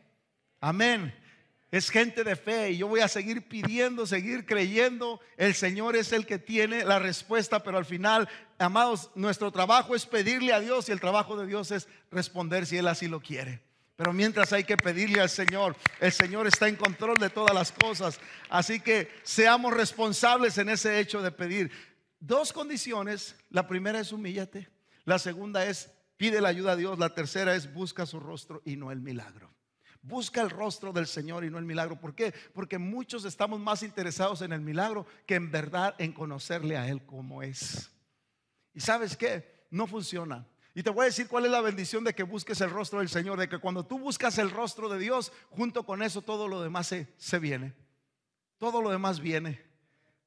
Amén. 0.59 1.13
Es 1.71 1.91
gente 1.91 2.23
de 2.23 2.35
fe 2.35 2.71
y 2.71 2.77
yo 2.77 2.87
voy 2.87 3.01
a 3.01 3.07
seguir 3.07 3.47
pidiendo, 3.47 4.07
seguir 4.07 4.45
creyendo. 4.45 5.19
El 5.37 5.53
Señor 5.53 5.95
es 5.95 6.11
el 6.11 6.25
que 6.25 6.39
tiene 6.39 6.83
la 6.83 6.97
respuesta, 6.97 7.61
pero 7.61 7.77
al 7.77 7.85
final, 7.85 8.27
amados, 8.57 9.11
nuestro 9.13 9.51
trabajo 9.51 9.95
es 9.95 10.07
pedirle 10.07 10.51
a 10.51 10.59
Dios 10.59 10.89
y 10.89 10.91
el 10.91 10.99
trabajo 10.99 11.37
de 11.37 11.45
Dios 11.45 11.69
es 11.71 11.87
responder 12.11 12.65
si 12.65 12.77
Él 12.77 12.87
así 12.87 13.07
lo 13.07 13.21
quiere. 13.21 13.61
Pero 13.95 14.13
mientras 14.13 14.51
hay 14.53 14.63
que 14.63 14.77
pedirle 14.77 15.19
al 15.19 15.29
Señor, 15.29 15.75
el 15.99 16.11
Señor 16.11 16.47
está 16.47 16.67
en 16.67 16.75
control 16.75 17.17
de 17.17 17.29
todas 17.29 17.53
las 17.53 17.71
cosas. 17.71 18.19
Así 18.49 18.79
que 18.79 19.11
seamos 19.23 19.73
responsables 19.73 20.57
en 20.57 20.69
ese 20.69 20.99
hecho 20.99 21.21
de 21.21 21.31
pedir. 21.31 21.69
Dos 22.19 22.51
condiciones. 22.51 23.35
La 23.49 23.67
primera 23.67 23.99
es 23.99 24.11
humíllate. 24.11 24.69
La 25.03 25.19
segunda 25.19 25.65
es 25.65 25.91
pide 26.17 26.41
la 26.41 26.49
ayuda 26.49 26.71
a 26.71 26.75
Dios. 26.77 26.97
La 26.97 27.13
tercera 27.13 27.53
es 27.53 27.73
busca 27.73 28.05
su 28.05 28.19
rostro 28.19 28.61
y 28.65 28.77
no 28.77 28.91
el 28.91 29.01
milagro. 29.01 29.53
Busca 30.01 30.41
el 30.41 30.49
rostro 30.49 30.93
del 30.93 31.07
Señor 31.07 31.43
y 31.43 31.49
no 31.49 31.57
el 31.57 31.65
milagro. 31.65 31.99
¿Por 31.99 32.15
qué? 32.15 32.33
Porque 32.53 32.77
muchos 32.77 33.25
estamos 33.25 33.59
más 33.59 33.83
interesados 33.83 34.41
en 34.41 34.53
el 34.53 34.61
milagro 34.61 35.05
que 35.25 35.35
en 35.35 35.51
verdad 35.51 35.95
en 35.97 36.13
conocerle 36.13 36.77
a 36.77 36.87
Él 36.87 37.05
como 37.05 37.43
es. 37.43 37.91
¿Y 38.73 38.79
sabes 38.79 39.17
qué? 39.17 39.65
No 39.69 39.87
funciona. 39.87 40.47
Y 40.73 40.83
te 40.83 40.89
voy 40.89 41.03
a 41.03 41.05
decir 41.05 41.27
cuál 41.27 41.45
es 41.45 41.51
la 41.51 41.61
bendición 41.61 42.03
de 42.03 42.13
que 42.13 42.23
busques 42.23 42.61
el 42.61 42.69
rostro 42.69 42.99
del 42.99 43.09
Señor, 43.09 43.39
de 43.39 43.49
que 43.49 43.57
cuando 43.57 43.85
tú 43.85 43.99
buscas 43.99 44.37
el 44.37 44.51
rostro 44.51 44.87
de 44.87 44.99
Dios, 44.99 45.31
junto 45.49 45.85
con 45.85 46.01
eso 46.01 46.21
todo 46.21 46.47
lo 46.47 46.61
demás 46.61 46.87
se, 46.87 47.13
se 47.17 47.39
viene. 47.39 47.73
Todo 48.57 48.81
lo 48.81 48.89
demás 48.89 49.19
viene 49.19 49.68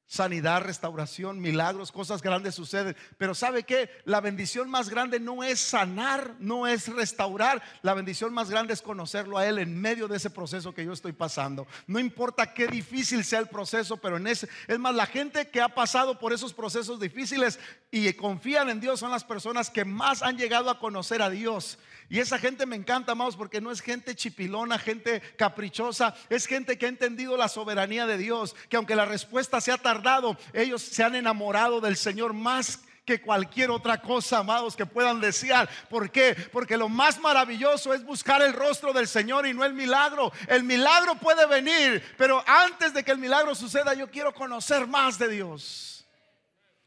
sanidad, 0.07 0.61
restauración, 0.61 1.39
milagros, 1.39 1.91
cosas 1.91 2.21
grandes 2.21 2.55
suceden. 2.55 2.95
Pero 3.17 3.33
¿sabe 3.33 3.63
que 3.63 3.89
La 4.05 4.21
bendición 4.21 4.69
más 4.69 4.89
grande 4.89 5.19
no 5.19 5.43
es 5.43 5.59
sanar, 5.59 6.35
no 6.39 6.67
es 6.67 6.87
restaurar. 6.87 7.61
La 7.81 7.93
bendición 7.93 8.33
más 8.33 8.49
grande 8.49 8.73
es 8.73 8.81
conocerlo 8.81 9.37
a 9.37 9.47
Él 9.47 9.59
en 9.59 9.79
medio 9.79 10.07
de 10.07 10.17
ese 10.17 10.29
proceso 10.29 10.73
que 10.73 10.85
yo 10.85 10.93
estoy 10.93 11.13
pasando. 11.13 11.67
No 11.87 11.99
importa 11.99 12.53
qué 12.53 12.67
difícil 12.67 13.23
sea 13.23 13.39
el 13.39 13.47
proceso, 13.47 13.97
pero 13.97 14.17
en 14.17 14.27
ese... 14.27 14.47
Es 14.67 14.79
más, 14.79 14.93
la 14.93 15.05
gente 15.05 15.49
que 15.49 15.61
ha 15.61 15.69
pasado 15.69 16.19
por 16.19 16.33
esos 16.33 16.53
procesos 16.53 16.99
difíciles 16.99 17.59
y 17.91 18.11
confían 18.13 18.69
en 18.69 18.79
Dios 18.79 18.99
son 18.99 19.11
las 19.11 19.23
personas 19.23 19.69
que 19.69 19.85
más 19.85 20.21
han 20.21 20.37
llegado 20.37 20.69
a 20.69 20.79
conocer 20.79 21.21
a 21.21 21.29
Dios. 21.29 21.77
Y 22.13 22.19
esa 22.19 22.37
gente 22.37 22.67
me 22.67 22.75
encanta, 22.75 23.13
amados, 23.13 23.35
porque 23.35 23.59
no 23.59 23.71
es 23.71 23.81
gente 23.81 24.13
chipilona, 24.13 24.77
gente 24.77 25.19
caprichosa, 25.35 26.13
es 26.29 26.45
gente 26.45 26.77
que 26.77 26.85
ha 26.85 26.89
entendido 26.89 27.35
la 27.37 27.47
soberanía 27.47 28.05
de 28.05 28.19
Dios, 28.19 28.55
que 28.69 28.77
aunque 28.77 28.95
la 28.95 29.05
respuesta 29.05 29.59
se 29.59 29.71
ha 29.71 29.79
tardado, 29.79 30.37
ellos 30.53 30.83
se 30.83 31.03
han 31.03 31.15
enamorado 31.15 31.81
del 31.81 31.97
Señor 31.97 32.33
más 32.33 32.81
que 33.03 33.19
cualquier 33.19 33.71
otra 33.71 33.99
cosa, 33.99 34.37
amados, 34.37 34.75
que 34.75 34.85
puedan 34.85 35.21
desear. 35.21 35.67
¿Por 35.89 36.11
qué? 36.11 36.35
Porque 36.51 36.77
lo 36.77 36.87
más 36.87 37.19
maravilloso 37.19 37.95
es 37.95 38.05
buscar 38.05 38.43
el 38.43 38.53
rostro 38.53 38.93
del 38.93 39.07
Señor 39.07 39.47
y 39.47 39.55
no 39.55 39.65
el 39.65 39.73
milagro. 39.73 40.31
El 40.47 40.61
milagro 40.65 41.15
puede 41.15 41.47
venir, 41.47 42.13
pero 42.15 42.43
antes 42.45 42.93
de 42.93 43.03
que 43.03 43.11
el 43.11 43.17
milagro 43.17 43.55
suceda, 43.55 43.95
yo 43.95 44.11
quiero 44.11 44.35
conocer 44.35 44.85
más 44.85 45.17
de 45.17 45.29
Dios. 45.29 46.02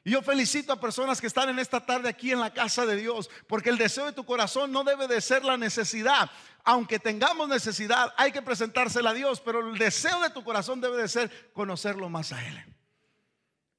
Y 0.06 0.12
yo 0.12 0.22
felicito 0.22 0.72
a 0.72 0.78
personas 0.78 1.20
que 1.20 1.26
están 1.26 1.48
en 1.48 1.58
esta 1.58 1.84
tarde 1.84 2.08
aquí 2.08 2.30
en 2.30 2.38
la 2.38 2.54
casa 2.54 2.86
de 2.86 2.94
Dios, 2.94 3.28
porque 3.48 3.70
el 3.70 3.76
deseo 3.76 4.06
de 4.06 4.12
tu 4.12 4.24
corazón 4.24 4.70
no 4.70 4.84
debe 4.84 5.08
de 5.08 5.20
ser 5.20 5.44
la 5.44 5.56
necesidad. 5.56 6.30
Aunque 6.62 7.00
tengamos 7.00 7.48
necesidad, 7.48 8.14
hay 8.16 8.30
que 8.30 8.40
presentársela 8.40 9.10
a 9.10 9.14
Dios, 9.14 9.40
pero 9.40 9.68
el 9.68 9.76
deseo 9.76 10.20
de 10.20 10.30
tu 10.30 10.44
corazón 10.44 10.80
debe 10.80 10.96
de 10.96 11.08
ser 11.08 11.50
conocerlo 11.52 12.08
más 12.08 12.30
a 12.30 12.40
Él. 12.46 12.76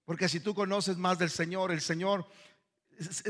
Porque 0.03 0.27
si 0.27 0.41
tú 0.41 0.53
conoces 0.53 0.97
más 0.97 1.17
del 1.17 1.29
Señor, 1.29 1.71
el 1.71 1.79
Señor 1.79 2.27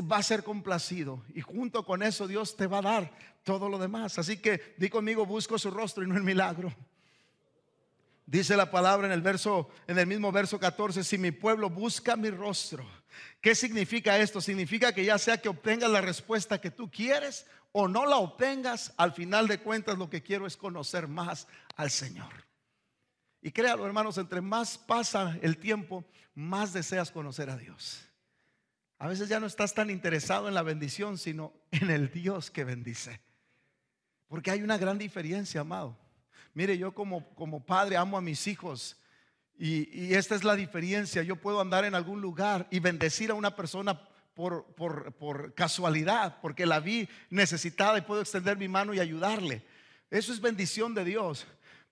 va 0.00 0.16
a 0.16 0.22
ser 0.24 0.42
complacido 0.42 1.22
y 1.32 1.40
junto 1.40 1.84
con 1.84 2.02
eso 2.02 2.26
Dios 2.26 2.56
te 2.56 2.66
va 2.66 2.78
a 2.78 2.82
dar 2.82 3.12
todo 3.44 3.68
lo 3.68 3.78
demás. 3.78 4.18
Así 4.18 4.38
que 4.38 4.74
di 4.76 4.88
conmigo, 4.88 5.24
busco 5.24 5.56
su 5.56 5.70
rostro 5.70 6.02
y 6.02 6.08
no 6.08 6.16
el 6.16 6.24
milagro. 6.24 6.74
Dice 8.28 8.58
la 8.58 8.70
palabra 8.70 9.06
en 9.06 9.12
el 9.14 9.22
verso 9.22 9.70
en 9.86 9.98
el 9.98 10.06
mismo 10.06 10.30
verso 10.30 10.60
14, 10.60 11.02
si 11.02 11.16
mi 11.16 11.30
pueblo 11.30 11.70
busca 11.70 12.14
mi 12.14 12.28
rostro. 12.28 12.86
¿Qué 13.40 13.54
significa 13.54 14.18
esto? 14.18 14.42
Significa 14.42 14.92
que 14.92 15.02
ya 15.02 15.16
sea 15.16 15.40
que 15.40 15.48
obtengas 15.48 15.90
la 15.90 16.02
respuesta 16.02 16.60
que 16.60 16.70
tú 16.70 16.90
quieres 16.90 17.46
o 17.72 17.88
no 17.88 18.04
la 18.04 18.18
obtengas, 18.18 18.92
al 18.98 19.14
final 19.14 19.48
de 19.48 19.60
cuentas 19.60 19.96
lo 19.96 20.10
que 20.10 20.22
quiero 20.22 20.46
es 20.46 20.58
conocer 20.58 21.08
más 21.08 21.48
al 21.74 21.90
Señor. 21.90 22.44
Y 23.40 23.50
créalo, 23.50 23.86
hermanos, 23.86 24.18
entre 24.18 24.42
más 24.42 24.76
pasa 24.76 25.38
el 25.40 25.56
tiempo, 25.56 26.04
más 26.34 26.74
deseas 26.74 27.10
conocer 27.10 27.48
a 27.48 27.56
Dios. 27.56 28.04
A 28.98 29.08
veces 29.08 29.30
ya 29.30 29.40
no 29.40 29.46
estás 29.46 29.72
tan 29.72 29.88
interesado 29.88 30.48
en 30.48 30.54
la 30.54 30.62
bendición, 30.62 31.16
sino 31.16 31.54
en 31.70 31.90
el 31.90 32.12
Dios 32.12 32.50
que 32.50 32.64
bendice. 32.64 33.22
Porque 34.26 34.50
hay 34.50 34.60
una 34.60 34.76
gran 34.76 34.98
diferencia, 34.98 35.62
amado. 35.62 35.96
Mire, 36.58 36.76
yo 36.76 36.90
como, 36.90 37.24
como 37.36 37.64
padre 37.64 37.96
amo 37.96 38.18
a 38.18 38.20
mis 38.20 38.48
hijos. 38.48 38.96
Y, 39.56 40.12
esta 40.12 40.34
es 40.34 40.42
la 40.42 40.56
diferencia. 40.56 41.22
Yo 41.22 41.36
puedo 41.36 41.60
andar 41.60 41.84
en 41.84 41.94
algún 41.94 42.20
lugar 42.20 42.66
y 42.72 42.80
bendecir 42.80 43.30
a 43.30 43.34
una 43.34 43.54
persona 43.54 44.08
por, 44.34 44.64
por, 44.74 45.12
por, 45.12 45.54
casualidad, 45.54 46.40
porque 46.42 46.66
la 46.66 46.80
vi 46.80 47.08
necesitada 47.30 47.96
y 47.96 48.00
puedo 48.00 48.22
extender 48.22 48.56
mi 48.56 48.66
mano 48.66 48.92
y 48.92 48.98
ayudarle. 48.98 49.62
Eso 50.10 50.32
es 50.32 50.40
bendición 50.40 50.94
de 50.94 51.04
Dios. 51.04 51.46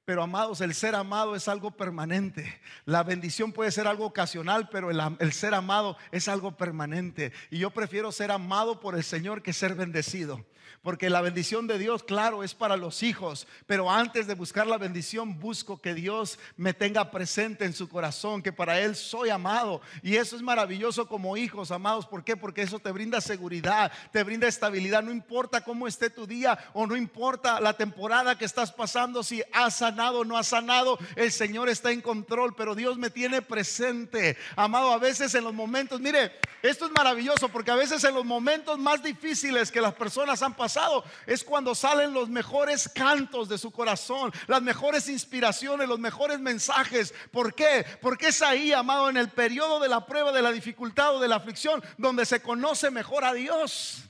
Pero 0.05 0.21
amados, 0.21 0.61
el 0.61 0.75
ser 0.75 0.97
amado 0.97 1.37
es 1.37 1.47
algo 1.47 1.71
permanente. 1.71 2.61
La 2.87 3.05
bendición 3.05 3.53
puede 3.53 3.71
ser 3.71 3.87
algo 3.87 4.05
ocasional, 4.05 4.69
pero 4.69 4.91
el, 4.91 5.01
el, 5.21 5.33
ser 5.33 5.55
amado 5.55 5.97
es 6.11 6.27
algo 6.27 6.57
permanente. 6.57 7.33
Y 7.53 7.59
yo 7.59 7.71
prefiero 7.71 8.11
ser 8.11 8.33
amado 8.33 8.81
por 8.81 8.97
el 8.97 9.05
Señor 9.05 9.43
que 9.43 9.53
ser 9.53 9.77
bendecido. 9.77 10.45
Porque 10.83 11.11
la 11.11 11.21
bendición 11.21 11.67
de 11.67 11.79
Dios, 11.79 12.03
claro, 12.03 12.45
es 12.45 12.55
para 12.55 12.77
los 12.77 13.03
hijos. 13.03 13.47
Pero 13.67 13.91
antes 13.91 14.27
de 14.27 14.35
buscar 14.35 14.67
la 14.67 14.79
bendición, 14.79 15.39
busco 15.39 15.81
que 15.81 15.95
Dios 15.95 16.39
me 16.57 16.75
tenga 16.75 17.11
presente 17.11 17.65
en 17.65 17.73
su 17.73 17.89
corazón, 17.89 18.43
que 18.43 18.53
para 18.53 18.81
Él 18.81 18.97
soy 18.97 19.31
amado. 19.31 19.81
Y 20.03 20.17
eso 20.17 20.37
es 20.37 20.43
maravilloso 20.43 21.09
como 21.09 21.37
hijos, 21.37 21.71
amados. 21.71 22.07
¿Por 22.07 22.25
qué? 22.25 22.37
Porque 22.37 22.63
eso 22.63 22.79
te 22.79 22.93
brinda 22.93 23.21
seguridad, 23.21 23.93
te 24.13 24.23
brinda 24.23 24.47
estabilidad. 24.47 25.03
No 25.03 25.11
importa 25.11 25.63
cómo 25.63 25.87
esté 25.87 26.11
tu 26.11 26.27
día 26.27 26.59
o 26.73 26.87
no 26.87 26.97
importa 26.97 27.61
la 27.61 27.73
temporada 27.75 28.39
que 28.39 28.45
estás 28.45 28.73
pasando, 28.73 29.23
si 29.23 29.43
has 29.53 29.77
sanado 29.77 30.21
o 30.21 30.25
no 30.25 30.37
has 30.37 30.49
sanado, 30.49 30.99
el 31.17 31.33
Señor 31.33 31.69
está 31.69 31.91
en 31.91 32.01
control, 32.01 32.55
pero 32.55 32.75
Dios 32.75 32.97
me 32.99 33.11
tiene 33.11 33.43
presente. 33.43 34.37
Amado, 34.55 34.93
a 34.93 34.99
veces 34.99 35.35
en 35.35 35.45
los 35.45 35.55
momentos, 35.55 36.01
mire, 36.01 36.33
esto 36.63 36.87
es 36.87 36.93
maravilloso 36.93 37.49
porque 37.49 37.71
a 37.71 37.77
veces 37.77 38.03
en 38.05 38.15
los 38.15 38.25
momentos 38.25 38.79
más 38.79 39.03
difíciles 39.03 39.71
que 39.71 39.81
las 39.81 39.95
personas 39.95 40.43
han 40.43 40.55
pasado, 40.57 41.05
es 41.27 41.45
cuando 41.45 41.75
salen 41.75 42.13
los 42.13 42.29
mejores 42.29 42.89
cantos 42.89 43.49
de 43.49 43.59
su 43.59 43.71
corazón, 43.71 44.33
las 44.47 44.63
mejores 44.63 45.09
inspiraciones, 45.09 45.89
los 45.89 45.99
mejores 45.99 46.41
mensajes. 46.41 47.15
¿Por 47.31 47.55
qué? 47.55 47.85
Porque 48.01 48.29
es 48.29 48.43
ahí, 48.43 48.73
amado, 48.73 49.09
en 49.09 49.17
el 49.17 49.31
periodo 49.31 49.79
de 49.79 49.89
la 49.89 50.07
prueba, 50.07 50.33
de 50.33 50.43
la 50.43 50.53
dificultad 50.53 51.17
o 51.17 51.21
de 51.21 51.29
la 51.29 51.37
aflicción, 51.37 51.83
donde 51.99 52.27
se 52.27 52.41
conoce 52.41 52.91
mejor 52.91 53.25
a 53.25 53.33
Dios. 53.33 54.03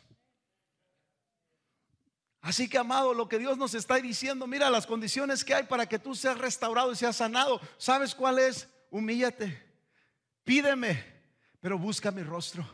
Así 2.46 2.68
que, 2.68 2.78
amado, 2.78 3.12
lo 3.12 3.28
que 3.28 3.40
Dios 3.40 3.58
nos 3.58 3.74
está 3.74 3.96
diciendo, 3.96 4.46
mira 4.46 4.70
las 4.70 4.86
condiciones 4.86 5.44
que 5.44 5.52
hay 5.52 5.64
para 5.64 5.88
que 5.88 5.98
tú 5.98 6.14
seas 6.14 6.38
restaurado 6.38 6.92
y 6.92 6.96
seas 6.96 7.16
sanado. 7.16 7.60
¿Sabes 7.76 8.14
cuál 8.14 8.38
es? 8.38 8.68
Humíllate, 8.88 9.60
pídeme, 10.44 11.04
pero 11.60 11.76
busca 11.76 12.12
mi 12.12 12.22
rostro. 12.22 12.64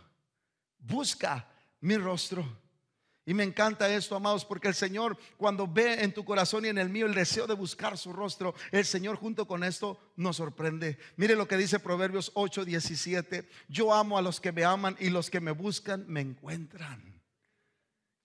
Busca 0.79 1.49
mi 1.81 1.97
rostro. 1.97 2.62
Y 3.25 3.35
me 3.35 3.45
encanta 3.45 3.93
esto, 3.95 4.17
amados, 4.17 4.45
porque 4.45 4.67
el 4.67 4.75
Señor 4.75 5.17
cuando 5.37 5.69
ve 5.69 6.03
en 6.03 6.13
tu 6.13 6.25
corazón 6.25 6.65
y 6.65 6.69
en 6.69 6.79
el 6.79 6.89
mío 6.89 7.07
el 7.07 7.15
deseo 7.15 7.47
de 7.47 7.55
buscar 7.55 7.97
su 7.97 8.13
rostro, 8.13 8.55
el 8.73 8.85
Señor 8.85 9.17
junto 9.17 9.47
con 9.47 9.63
esto 9.63 9.99
nos 10.17 10.37
sorprende. 10.37 10.99
Mire 11.17 11.37
lo 11.37 11.47
que 11.47 11.57
dice 11.57 11.79
Proverbios 11.79 12.33
8, 12.35 12.65
17. 12.65 13.49
Yo 13.69 13.95
amo 13.95 14.19
a 14.19 14.23
los 14.23 14.41
que 14.41 14.51
me 14.51 14.65
aman 14.65 14.97
y 14.99 15.11
los 15.11 15.31
que 15.31 15.41
me 15.41 15.53
buscan 15.53 16.05
me 16.09 16.21
encuentran. 16.21 17.23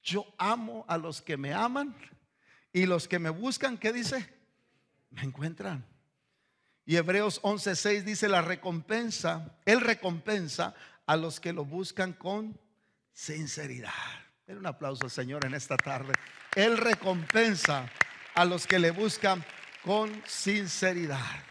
Yo 0.01 0.25
amo 0.37 0.83
a 0.87 0.97
los 0.97 1.21
que 1.21 1.37
me 1.37 1.53
aman 1.53 1.95
y 2.73 2.87
los 2.87 3.07
que 3.07 3.19
me 3.19 3.29
buscan, 3.29 3.77
¿qué 3.77 3.93
dice? 3.93 4.27
Me 5.11 5.21
encuentran. 5.21 5.85
Y 6.85 6.95
Hebreos 6.95 7.39
11:6 7.43 8.03
dice 8.03 8.29
la 8.29 8.41
recompensa, 8.41 9.59
él 9.65 9.81
recompensa 9.81 10.73
a 11.05 11.17
los 11.17 11.39
que 11.39 11.53
lo 11.53 11.65
buscan 11.65 12.13
con 12.13 12.59
sinceridad. 13.11 13.91
Den 14.47 14.59
un 14.59 14.65
aplauso 14.65 15.03
al 15.03 15.11
Señor 15.11 15.45
en 15.45 15.53
esta 15.53 15.75
tarde. 15.75 16.13
Él 16.55 16.77
recompensa 16.77 17.91
a 18.33 18.45
los 18.45 18.65
que 18.65 18.79
le 18.79 18.91
buscan 18.91 19.43
con 19.83 20.09
sinceridad. 20.25 21.43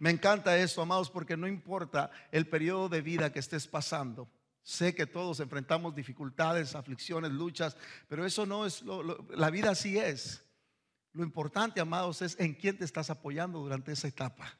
Me 0.00 0.10
encanta 0.10 0.58
esto, 0.58 0.82
amados, 0.82 1.10
porque 1.10 1.36
no 1.36 1.46
importa 1.46 2.10
el 2.32 2.48
periodo 2.48 2.88
de 2.88 3.02
vida 3.02 3.32
que 3.32 3.38
estés 3.38 3.68
pasando. 3.68 4.28
Sé 4.64 4.96
que 4.96 5.06
todos 5.06 5.38
enfrentamos 5.38 5.94
dificultades, 5.94 6.74
aflicciones, 6.74 7.30
luchas, 7.30 7.76
pero 8.08 8.26
eso 8.26 8.46
no 8.46 8.66
es 8.66 8.82
la 8.82 9.50
vida 9.50 9.70
así 9.70 9.96
es. 9.96 10.44
Lo 11.12 11.22
importante, 11.22 11.80
amados, 11.80 12.20
es 12.22 12.36
en 12.40 12.54
quién 12.54 12.78
te 12.78 12.84
estás 12.84 13.10
apoyando 13.10 13.60
durante 13.60 13.92
esa 13.92 14.08
etapa. 14.08 14.58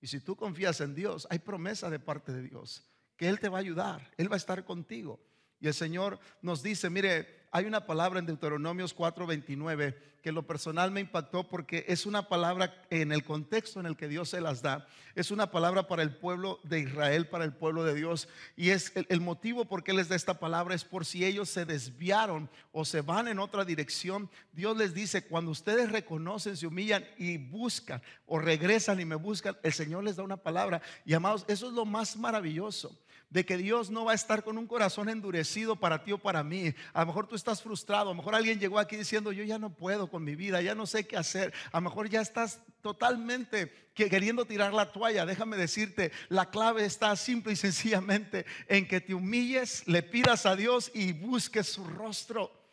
Y 0.00 0.06
si 0.06 0.20
tú 0.20 0.36
confías 0.36 0.80
en 0.80 0.94
Dios, 0.94 1.26
hay 1.28 1.40
promesa 1.40 1.90
de 1.90 1.98
parte 1.98 2.32
de 2.32 2.42
Dios 2.42 2.90
que 3.18 3.28
Él 3.28 3.38
te 3.38 3.50
va 3.50 3.58
a 3.58 3.60
ayudar, 3.60 4.10
Él 4.16 4.30
va 4.30 4.36
a 4.36 4.38
estar 4.38 4.64
contigo. 4.64 5.20
Y 5.64 5.66
el 5.66 5.72
Señor 5.72 6.18
nos 6.42 6.62
dice, 6.62 6.90
mire, 6.90 7.46
hay 7.50 7.64
una 7.64 7.86
palabra 7.86 8.18
en 8.18 8.26
Deuteronomios 8.26 8.94
4:29 8.94 9.94
que 10.20 10.30
lo 10.30 10.46
personal 10.46 10.90
me 10.90 11.00
impactó 11.00 11.48
porque 11.48 11.86
es 11.88 12.04
una 12.04 12.28
palabra 12.28 12.82
en 12.90 13.12
el 13.12 13.24
contexto 13.24 13.80
en 13.80 13.86
el 13.86 13.96
que 13.96 14.06
Dios 14.06 14.28
se 14.28 14.42
las 14.42 14.60
da. 14.60 14.86
Es 15.14 15.30
una 15.30 15.50
palabra 15.50 15.88
para 15.88 16.02
el 16.02 16.14
pueblo 16.14 16.60
de 16.64 16.80
Israel, 16.80 17.28
para 17.28 17.44
el 17.44 17.54
pueblo 17.54 17.82
de 17.82 17.94
Dios. 17.94 18.28
Y 18.56 18.70
es 18.70 18.92
el, 18.94 19.22
motivo 19.22 19.64
por 19.64 19.82
qué 19.82 19.94
les 19.94 20.10
da 20.10 20.16
esta 20.16 20.38
palabra 20.38 20.74
es 20.74 20.84
por 20.84 21.06
si 21.06 21.24
ellos 21.24 21.48
se 21.48 21.64
desviaron 21.64 22.50
o 22.72 22.84
se 22.84 23.00
van 23.00 23.28
en 23.28 23.38
otra 23.38 23.64
dirección. 23.64 24.28
Dios 24.52 24.76
les 24.76 24.92
dice, 24.92 25.24
cuando 25.24 25.50
ustedes 25.50 25.90
reconocen, 25.90 26.58
se 26.58 26.66
humillan 26.66 27.06
y 27.16 27.38
buscan 27.38 28.02
o 28.26 28.38
regresan 28.38 29.00
y 29.00 29.06
me 29.06 29.16
buscan, 29.16 29.56
el 29.62 29.72
Señor 29.72 30.04
les 30.04 30.16
da 30.16 30.24
una 30.24 30.36
palabra. 30.36 30.82
Y 31.06 31.14
amados, 31.14 31.46
eso 31.48 31.68
es 31.68 31.72
lo 31.72 31.86
más 31.86 32.18
maravilloso 32.18 32.98
de 33.34 33.44
que 33.44 33.56
Dios 33.56 33.90
no 33.90 34.04
va 34.04 34.12
a 34.12 34.14
estar 34.14 34.44
con 34.44 34.56
un 34.58 34.68
corazón 34.68 35.08
endurecido 35.08 35.74
para 35.74 36.04
ti 36.04 36.12
o 36.12 36.18
para 36.18 36.44
mí. 36.44 36.72
A 36.92 37.00
lo 37.00 37.06
mejor 37.06 37.26
tú 37.26 37.34
estás 37.34 37.60
frustrado, 37.60 38.10
a 38.10 38.12
lo 38.12 38.14
mejor 38.14 38.36
alguien 38.36 38.60
llegó 38.60 38.78
aquí 38.78 38.96
diciendo, 38.96 39.32
yo 39.32 39.42
ya 39.42 39.58
no 39.58 39.74
puedo 39.74 40.08
con 40.08 40.22
mi 40.22 40.36
vida, 40.36 40.62
ya 40.62 40.76
no 40.76 40.86
sé 40.86 41.08
qué 41.08 41.16
hacer. 41.16 41.52
A 41.72 41.78
lo 41.78 41.80
mejor 41.80 42.08
ya 42.08 42.20
estás 42.20 42.60
totalmente 42.80 43.90
queriendo 43.92 44.44
tirar 44.44 44.72
la 44.72 44.92
toalla. 44.92 45.26
Déjame 45.26 45.56
decirte, 45.56 46.12
la 46.28 46.48
clave 46.50 46.84
está 46.84 47.16
simple 47.16 47.54
y 47.54 47.56
sencillamente 47.56 48.46
en 48.68 48.86
que 48.86 49.00
te 49.00 49.14
humilles, 49.14 49.82
le 49.88 50.04
pidas 50.04 50.46
a 50.46 50.54
Dios 50.54 50.92
y 50.94 51.12
busques 51.12 51.66
su 51.66 51.84
rostro. 51.84 52.63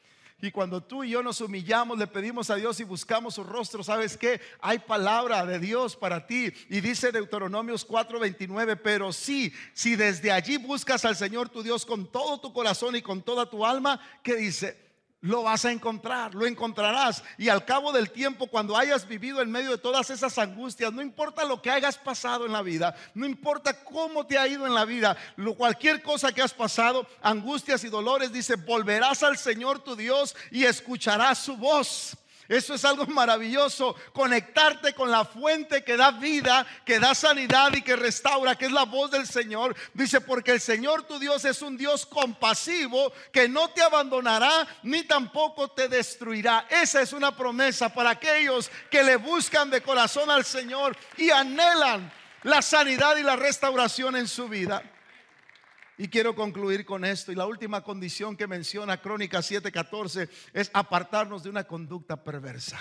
Y 0.42 0.52
cuando 0.52 0.82
tú 0.82 1.04
y 1.04 1.12
yo 1.12 1.22
nos 1.22 1.40
humillamos, 1.40 1.98
le 1.98 2.08
pedimos 2.08 2.50
a 2.50 2.56
Dios 2.56 2.80
y 2.80 2.84
buscamos 2.84 3.36
su 3.36 3.44
rostro, 3.44 3.84
¿sabes 3.84 4.18
qué? 4.18 4.42
Hay 4.60 4.80
palabra 4.80 5.46
de 5.46 5.60
Dios 5.60 5.96
para 5.96 6.26
ti. 6.26 6.52
Y 6.70 6.82
dice 6.82 7.12
Deuteronomios 7.12 7.88
4:29, 7.88 8.80
pero 8.84 9.14
sí, 9.14 9.54
si 9.74 9.96
desde 9.96 10.32
allí 10.32 10.58
buscas 10.58 11.06
al 11.06 11.16
Señor 11.16 11.50
tu 11.50 11.62
Dios 11.62 11.86
con 11.86 12.12
todo 12.12 12.40
tu 12.40 12.52
corazón 12.54 12.96
y 12.96 13.02
con 13.02 13.22
toda 13.22 13.50
tu 13.50 13.66
alma, 13.66 14.02
¿qué 14.24 14.36
dice? 14.36 14.91
Lo 15.22 15.44
vas 15.44 15.66
a 15.66 15.72
encontrar, 15.72 16.34
lo 16.34 16.46
encontrarás. 16.46 17.24
Y 17.38 17.50
al 17.50 17.64
cabo 17.64 17.92
del 17.92 18.12
tiempo, 18.12 18.48
cuando 18.48 18.76
hayas 18.76 19.08
vivido 19.08 19.42
en 19.42 19.52
medio 19.52 19.72
de 19.72 19.78
todas 19.78 20.10
esas 20.10 20.38
angustias, 20.38 20.92
no 20.92 21.02
importa 21.02 21.46
lo 21.46 21.62
que 21.62 21.72
hayas 21.72 21.98
pasado 21.98 22.46
en 22.46 22.52
la 22.52 22.62
vida, 22.62 22.96
no 23.14 23.26
importa 23.26 23.84
cómo 23.84 24.26
te 24.26 24.38
ha 24.38 24.48
ido 24.48 24.66
en 24.66 24.74
la 24.74 24.86
vida, 24.86 25.16
lo, 25.36 25.56
cualquier 25.56 26.02
cosa 26.02 26.32
que 26.32 26.42
has 26.42 26.54
pasado, 26.54 27.08
angustias 27.22 27.84
y 27.84 27.90
dolores, 27.90 28.34
dice, 28.34 28.56
volverás 28.56 29.24
al 29.24 29.38
Señor 29.38 29.80
tu 29.80 29.96
Dios 29.96 30.36
y 30.50 30.66
escucharás 30.66 31.38
su 31.38 31.56
voz. 31.56 32.18
Eso 32.52 32.74
es 32.74 32.84
algo 32.84 33.06
maravilloso, 33.08 33.96
conectarte 34.12 34.94
con 34.94 35.10
la 35.10 35.24
fuente 35.24 35.86
que 35.86 35.96
da 35.96 36.12
vida, 36.12 36.68
que 36.86 37.00
da 37.00 37.16
sanidad 37.16 37.74
y 37.74 37.82
que 37.82 37.96
restaura, 37.96 38.58
que 38.58 38.66
es 38.66 38.74
la 38.74 38.84
voz 38.84 39.10
del 39.10 39.26
Señor. 39.26 39.74
Dice, 39.94 40.20
porque 40.20 40.52
el 40.52 40.60
Señor 40.60 41.04
tu 41.04 41.18
Dios 41.18 41.46
es 41.46 41.62
un 41.62 41.78
Dios 41.78 42.06
compasivo 42.06 43.14
que 43.32 43.48
no 43.48 43.70
te 43.70 43.82
abandonará 43.82 44.68
ni 44.84 45.04
tampoco 45.04 45.70
te 45.70 45.88
destruirá. 45.88 46.68
Esa 46.70 47.02
es 47.02 47.14
una 47.14 47.34
promesa 47.34 47.94
para 47.94 48.10
aquellos 48.10 48.70
que 48.90 49.02
le 49.02 49.16
buscan 49.16 49.70
de 49.70 49.82
corazón 49.82 50.30
al 50.30 50.44
Señor 50.44 50.98
y 51.16 51.30
anhelan 51.30 52.12
la 52.44 52.62
sanidad 52.62 53.16
y 53.16 53.24
la 53.24 53.38
restauración 53.38 54.18
en 54.18 54.28
su 54.28 54.50
vida. 54.50 54.84
Y 56.02 56.08
quiero 56.08 56.34
concluir 56.34 56.84
con 56.84 57.06
esto. 57.06 57.32
Y 57.32 57.36
la 57.36 57.46
última 57.46 57.84
condición 57.84 58.36
que 58.36 58.48
menciona 58.48 59.00
Crónicas 59.00 59.52
7:14 59.52 60.30
es 60.52 60.72
apartarnos 60.74 61.44
de 61.44 61.52
una 61.52 61.66
conducta 61.66 62.24
perversa. 62.24 62.80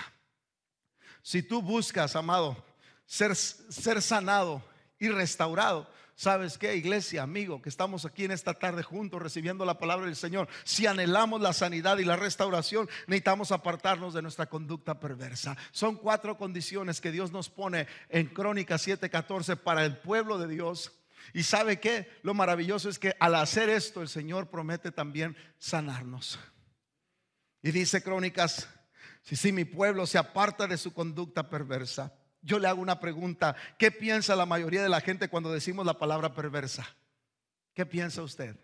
Si 1.21 1.43
tú 1.43 1.61
buscas, 1.61 2.15
amado, 2.15 2.65
ser, 3.05 3.35
ser 3.35 4.01
sanado 4.01 4.63
y 4.97 5.09
restaurado, 5.09 5.87
¿Sabes 6.15 6.59
qué, 6.59 6.75
iglesia, 6.75 7.23
amigo, 7.23 7.63
que 7.63 7.69
estamos 7.69 8.05
aquí 8.05 8.25
en 8.25 8.31
esta 8.31 8.53
tarde 8.53 8.83
juntos 8.83 9.19
recibiendo 9.19 9.65
la 9.65 9.79
palabra 9.79 10.05
del 10.05 10.15
Señor? 10.15 10.47
Si 10.63 10.85
anhelamos 10.85 11.41
la 11.41 11.51
sanidad 11.51 11.97
y 11.97 12.05
la 12.05 12.15
restauración, 12.15 12.87
necesitamos 13.07 13.51
apartarnos 13.51 14.13
de 14.13 14.21
nuestra 14.21 14.45
conducta 14.45 14.99
perversa. 14.99 15.57
Son 15.71 15.95
cuatro 15.95 16.37
condiciones 16.37 17.01
que 17.01 17.11
Dios 17.11 17.31
nos 17.31 17.49
pone 17.49 17.87
en 18.09 18.27
Crónicas 18.27 18.85
7:14 18.85 19.57
para 19.57 19.83
el 19.83 19.97
pueblo 19.97 20.37
de 20.37 20.47
Dios 20.47 20.91
y 21.33 21.43
sabe 21.43 21.79
que 21.79 22.09
lo 22.23 22.33
maravilloso 22.33 22.89
es 22.89 22.99
que 22.99 23.15
al 23.19 23.35
hacer 23.35 23.69
esto 23.69 24.01
el 24.01 24.09
Señor 24.09 24.49
promete 24.49 24.91
también 24.91 25.35
sanarnos. 25.57 26.39
Y 27.61 27.71
dice 27.71 28.01
Crónicas, 28.01 28.67
si, 29.21 29.35
si 29.35 29.51
mi 29.51 29.65
pueblo 29.65 30.05
se 30.05 30.17
aparta 30.17 30.67
de 30.67 30.77
su 30.77 30.93
conducta 30.93 31.49
perversa, 31.49 32.13
yo 32.41 32.57
le 32.57 32.67
hago 32.67 32.81
una 32.81 32.99
pregunta, 32.99 33.55
¿qué 33.77 33.91
piensa 33.91 34.35
la 34.35 34.45
mayoría 34.45 34.81
de 34.81 34.89
la 34.89 35.01
gente 35.01 35.29
cuando 35.29 35.51
decimos 35.51 35.85
la 35.85 35.97
palabra 35.97 36.33
perversa? 36.33 36.87
¿Qué 37.73 37.85
piensa 37.85 38.23
usted? 38.23 38.55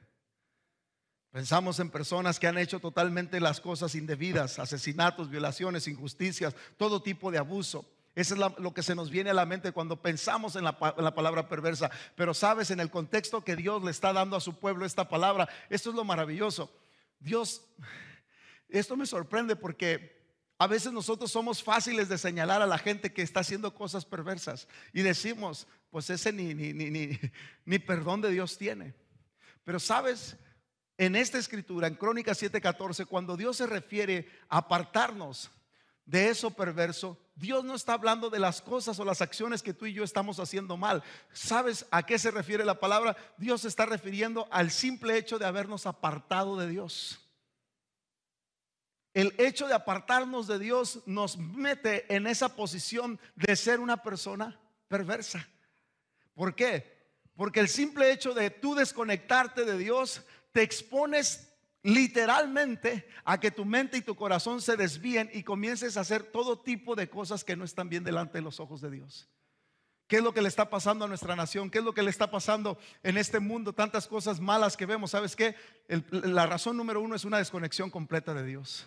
Pensamos 1.32 1.80
en 1.80 1.92
personas 1.92 2.40
que 2.40 2.48
han 2.48 2.58
hecho 2.58 2.80
totalmente 2.80 3.40
las 3.40 3.62
cosas 3.62 3.94
indebidas, 3.94 4.58
asesinatos, 4.58 5.30
violaciones, 5.30 5.88
injusticias, 5.88 6.56
todo 6.78 7.04
tipo 7.04 7.32
de 7.32 7.38
abuso. 7.38 7.86
Eso 8.18 8.34
es 8.34 8.42
lo 8.58 8.74
que 8.74 8.82
se 8.82 8.96
nos 8.96 9.12
viene 9.12 9.30
a 9.30 9.34
la 9.36 9.46
mente 9.46 9.72
cuando 9.72 10.02
pensamos 10.02 10.56
en 10.56 10.64
la, 10.64 10.80
palabra 10.80 11.48
perversa. 11.48 11.92
Pero 12.16 12.34
sabes, 12.34 12.72
en 12.72 12.80
el 12.80 12.90
contexto 12.90 13.44
que 13.44 13.56
Dios 13.56 13.84
le 13.84 13.92
está 13.92 14.12
dando 14.12 14.36
a 14.36 14.42
su 14.42 14.58
pueblo 14.58 14.88
esta 14.88 15.08
palabra, 15.08 15.48
esto 15.70 15.92
es 15.92 15.96
lo 15.96 16.04
maravilloso. 16.04 16.76
Dios, 17.20 17.62
esto 18.70 18.98
me 18.98 19.06
sorprende 19.06 19.56
porque 19.56 20.20
a 20.58 20.66
veces 20.66 20.92
nosotros 20.92 21.32
somos 21.32 21.62
fáciles 21.62 22.10
de 22.10 22.18
señalar 22.18 22.64
a 22.64 22.66
la 22.66 22.80
gente 22.80 23.14
que 23.14 23.22
está 23.22 23.42
haciendo 23.42 23.76
cosas 23.76 24.04
perversas 24.04 24.68
y 24.94 25.04
decimos, 25.04 25.68
pues 25.92 26.10
ese 26.10 26.34
ni, 26.34 26.56
ni, 26.56 26.74
ni, 26.74 27.20
ni 27.66 27.78
perdón 27.86 28.22
de 28.22 28.32
Dios 28.32 28.58
tiene. 28.58 28.96
Pero 29.64 29.80
sabes, 29.80 30.38
en 30.98 31.16
esta 31.16 31.38
escritura, 31.38 31.86
en 31.86 31.94
Crónicas 31.94 32.42
7:14, 32.42 33.06
cuando 33.06 33.38
Dios 33.38 33.58
se 33.58 33.68
refiere 33.68 34.28
a 34.50 34.58
apartarnos 34.58 35.52
de 36.04 36.30
eso 36.30 36.50
perverso, 36.50 37.16
Dios 37.38 37.64
no 37.64 37.76
está 37.76 37.94
hablando 37.94 38.32
de 38.32 38.40
las 38.40 38.64
cosas 38.64 39.00
o 39.00 39.06
las 39.06 39.22
acciones 39.22 39.62
que 39.62 39.74
tú 39.74 39.86
y 39.86 39.94
yo 39.94 40.04
estamos 40.04 40.40
haciendo 40.40 40.76
mal. 40.76 41.04
¿Sabes 41.32 41.86
a 41.92 42.04
qué 42.04 42.18
se 42.18 42.32
refiere 42.32 42.66
la 42.66 42.80
palabra? 42.80 43.16
Dios 43.38 43.62
se 43.62 43.68
está 43.68 43.86
refiriendo 43.86 44.48
al 44.50 44.72
simple 44.72 45.18
hecho 45.18 45.38
de 45.38 45.46
habernos 45.46 45.86
apartado 45.86 46.58
de 46.58 46.68
Dios. 46.68 47.20
El 49.14 49.36
hecho 49.38 49.68
de 49.68 49.76
apartarnos 49.76 50.48
de 50.48 50.58
Dios 50.58 51.02
nos 51.06 51.38
mete 51.38 52.12
en 52.14 52.26
esa 52.26 52.56
posición 52.56 53.20
de 53.36 53.56
ser 53.56 53.80
una 53.80 54.02
persona 54.02 54.60
perversa. 54.88 55.48
¿Por 56.34 56.56
qué? 56.56 56.98
Porque 57.36 57.60
el 57.60 57.70
simple 57.70 58.12
hecho 58.12 58.34
de 58.34 58.50
tú 58.50 58.74
desconectarte 58.74 59.64
de 59.64 59.78
Dios 59.78 60.24
te 60.52 60.64
expones 60.64 61.47
literalmente 61.88 63.08
a 63.24 63.40
que 63.40 63.50
tu 63.50 63.64
mente 63.64 63.96
y 63.96 64.02
tu 64.02 64.14
corazón 64.14 64.62
se 64.62 64.76
desvíen 64.76 65.30
y 65.34 65.44
comiences 65.44 65.96
a 65.96 66.02
hacer 66.02 66.22
todo 66.22 66.60
tipo 66.60 66.96
de 66.96 67.10
cosas 67.10 67.46
que 67.46 67.56
no 67.56 67.64
están 67.64 67.88
bien 67.88 68.04
delante 68.04 68.40
de 68.40 68.42
los 68.42 68.60
ojos 68.60 68.82
de 68.82 68.92
Dios. 68.92 69.30
¿Qué 70.06 70.18
es 70.18 70.24
lo 70.24 70.34
que 70.34 70.42
le 70.42 70.50
está 70.50 70.70
pasando 70.70 71.06
a 71.06 71.08
nuestra 71.08 71.38
nación? 71.38 71.70
¿Qué 71.70 71.78
es 71.78 71.86
lo 71.86 71.94
que 71.94 72.04
le 72.04 72.10
está 72.10 72.30
pasando 72.30 72.78
en 73.04 73.16
este 73.18 73.40
mundo? 73.40 73.72
Tantas 73.72 74.06
cosas 74.06 74.42
malas 74.42 74.76
que 74.76 74.86
vemos. 74.86 75.12
¿Sabes 75.12 75.34
qué? 75.38 75.56
la 76.12 76.46
razón 76.46 76.76
número 76.76 77.00
uno 77.00 77.16
es 77.16 77.24
una 77.24 77.38
desconexión 77.38 77.90
completa 77.90 78.34
de 78.34 78.46
Dios. 78.46 78.86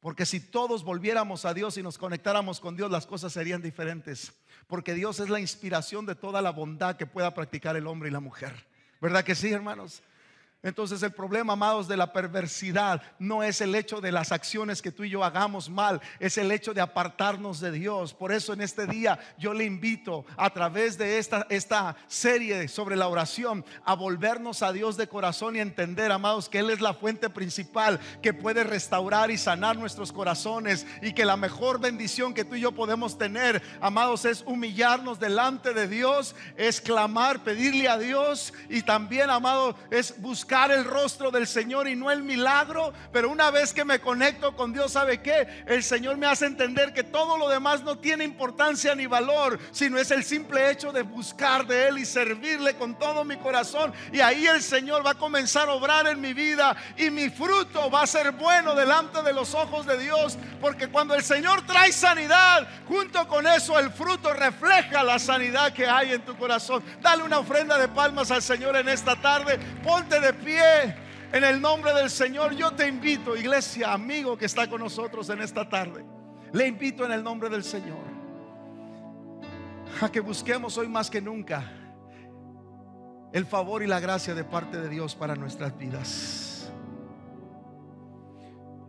Porque 0.00 0.26
si 0.26 0.40
todos 0.40 0.84
volviéramos 0.84 1.46
a 1.46 1.54
Dios 1.54 1.78
y 1.78 1.82
nos 1.82 1.96
conectáramos 1.96 2.60
con 2.60 2.76
Dios, 2.76 2.90
las 2.90 3.06
cosas 3.06 3.32
serían 3.32 3.62
diferentes. 3.62 4.34
Porque 4.66 4.92
Dios 4.92 5.20
es 5.20 5.30
la 5.30 5.40
inspiración 5.40 6.04
de 6.04 6.14
toda 6.14 6.42
la 6.42 6.50
bondad 6.50 6.96
que 6.96 7.06
pueda 7.06 7.32
practicar 7.32 7.76
el 7.76 7.86
hombre 7.86 8.10
y 8.10 8.12
la 8.12 8.20
mujer. 8.20 8.66
¿Verdad 9.00 9.24
que 9.24 9.34
sí, 9.34 9.50
hermanos? 9.50 10.02
Entonces 10.64 11.02
el 11.02 11.12
problema, 11.12 11.52
amados, 11.52 11.86
de 11.86 11.96
la 11.98 12.10
perversidad 12.10 13.02
no 13.18 13.42
es 13.42 13.60
el 13.60 13.74
hecho 13.74 14.00
de 14.00 14.10
las 14.10 14.32
acciones 14.32 14.80
que 14.80 14.90
tú 14.90 15.04
y 15.04 15.10
yo 15.10 15.22
hagamos 15.22 15.68
mal, 15.68 16.00
es 16.18 16.38
el 16.38 16.50
hecho 16.50 16.72
de 16.72 16.80
apartarnos 16.80 17.60
de 17.60 17.70
Dios. 17.70 18.14
Por 18.14 18.32
eso 18.32 18.54
en 18.54 18.62
este 18.62 18.86
día 18.86 19.18
yo 19.38 19.52
le 19.52 19.64
invito 19.64 20.24
a 20.38 20.48
través 20.48 20.96
de 20.96 21.18
esta, 21.18 21.46
esta 21.50 21.96
serie 22.06 22.66
sobre 22.68 22.96
la 22.96 23.08
oración 23.08 23.62
a 23.84 23.94
volvernos 23.94 24.62
a 24.62 24.72
Dios 24.72 24.96
de 24.96 25.06
corazón 25.06 25.54
y 25.54 25.60
entender, 25.60 26.10
amados, 26.10 26.48
que 26.48 26.60
Él 26.60 26.70
es 26.70 26.80
la 26.80 26.94
fuente 26.94 27.28
principal 27.28 28.00
que 28.22 28.32
puede 28.32 28.64
restaurar 28.64 29.30
y 29.30 29.36
sanar 29.36 29.76
nuestros 29.76 30.12
corazones 30.12 30.86
y 31.02 31.12
que 31.12 31.26
la 31.26 31.36
mejor 31.36 31.78
bendición 31.78 32.32
que 32.32 32.44
tú 32.46 32.54
y 32.54 32.60
yo 32.60 32.72
podemos 32.72 33.18
tener, 33.18 33.62
amados, 33.82 34.24
es 34.24 34.42
humillarnos 34.46 35.20
delante 35.20 35.74
de 35.74 35.88
Dios, 35.88 36.34
es 36.56 36.80
clamar, 36.80 37.44
pedirle 37.44 37.86
a 37.86 37.98
Dios 37.98 38.54
y 38.70 38.80
también, 38.80 39.28
amado, 39.28 39.76
es 39.90 40.18
buscar 40.22 40.53
el 40.54 40.84
rostro 40.84 41.30
del 41.30 41.46
Señor 41.46 41.88
y 41.88 41.96
no 41.96 42.10
el 42.10 42.22
milagro. 42.22 42.92
Pero 43.12 43.28
una 43.28 43.50
vez 43.50 43.72
que 43.72 43.84
me 43.84 44.00
conecto 44.00 44.54
con 44.54 44.72
Dios, 44.72 44.92
¿sabe 44.92 45.20
qué? 45.20 45.64
El 45.66 45.82
Señor 45.82 46.16
me 46.16 46.26
hace 46.26 46.46
entender 46.46 46.92
que 46.92 47.02
todo 47.02 47.36
lo 47.36 47.48
demás 47.48 47.82
no 47.82 47.98
tiene 47.98 48.24
importancia 48.24 48.94
ni 48.94 49.06
valor, 49.06 49.58
sino 49.72 49.98
es 49.98 50.10
el 50.12 50.22
simple 50.22 50.70
hecho 50.70 50.92
de 50.92 51.02
buscar 51.02 51.66
de 51.66 51.88
Él 51.88 51.98
y 51.98 52.06
servirle 52.06 52.76
con 52.76 52.96
todo 52.98 53.24
mi 53.24 53.36
corazón. 53.36 53.92
Y 54.12 54.20
ahí 54.20 54.46
el 54.46 54.62
Señor 54.62 55.04
va 55.04 55.10
a 55.10 55.18
comenzar 55.18 55.68
a 55.68 55.72
obrar 55.72 56.06
en 56.06 56.20
mi 56.20 56.32
vida 56.32 56.76
y 56.96 57.10
mi 57.10 57.30
fruto 57.30 57.90
va 57.90 58.02
a 58.02 58.06
ser 58.06 58.30
bueno 58.32 58.74
delante 58.74 59.22
de 59.22 59.32
los 59.32 59.54
ojos 59.54 59.86
de 59.86 59.98
Dios. 59.98 60.38
Porque 60.60 60.88
cuando 60.88 61.14
el 61.14 61.24
Señor 61.24 61.66
trae 61.66 61.92
sanidad, 61.92 62.66
junto 62.86 63.26
con 63.26 63.46
eso 63.46 63.78
el 63.78 63.90
fruto 63.90 64.32
refleja 64.32 65.02
la 65.02 65.18
sanidad 65.18 65.72
que 65.72 65.86
hay 65.86 66.12
en 66.12 66.22
tu 66.22 66.36
corazón. 66.36 66.84
Dale 67.02 67.24
una 67.24 67.40
ofrenda 67.40 67.76
de 67.76 67.88
palmas 67.88 68.30
al 68.30 68.42
Señor 68.42 68.76
en 68.76 68.88
esta 68.88 69.16
tarde. 69.16 69.58
Ponte 69.82 70.20
de 70.20 70.32
pie 70.32 70.43
En 70.46 71.42
el 71.42 71.60
nombre 71.60 71.92
del 71.92 72.10
Señor 72.10 72.54
yo 72.54 72.72
te 72.72 72.86
invito, 72.86 73.36
iglesia, 73.36 73.92
amigo 73.92 74.36
que 74.36 74.44
está 74.44 74.68
con 74.68 74.80
nosotros 74.80 75.28
en 75.30 75.40
esta 75.40 75.68
tarde. 75.68 76.04
Le 76.52 76.66
invito 76.66 77.04
en 77.04 77.12
el 77.12 77.24
nombre 77.24 77.48
del 77.48 77.64
Señor 77.64 78.04
a 80.00 80.10
que 80.10 80.20
busquemos 80.20 80.76
hoy 80.78 80.88
más 80.88 81.10
que 81.10 81.20
nunca 81.20 81.64
el 83.32 83.46
favor 83.46 83.82
y 83.82 83.86
la 83.86 83.98
gracia 83.98 84.34
de 84.34 84.44
parte 84.44 84.80
de 84.80 84.88
Dios 84.88 85.16
para 85.16 85.34
nuestras 85.34 85.76
vidas. 85.76 86.70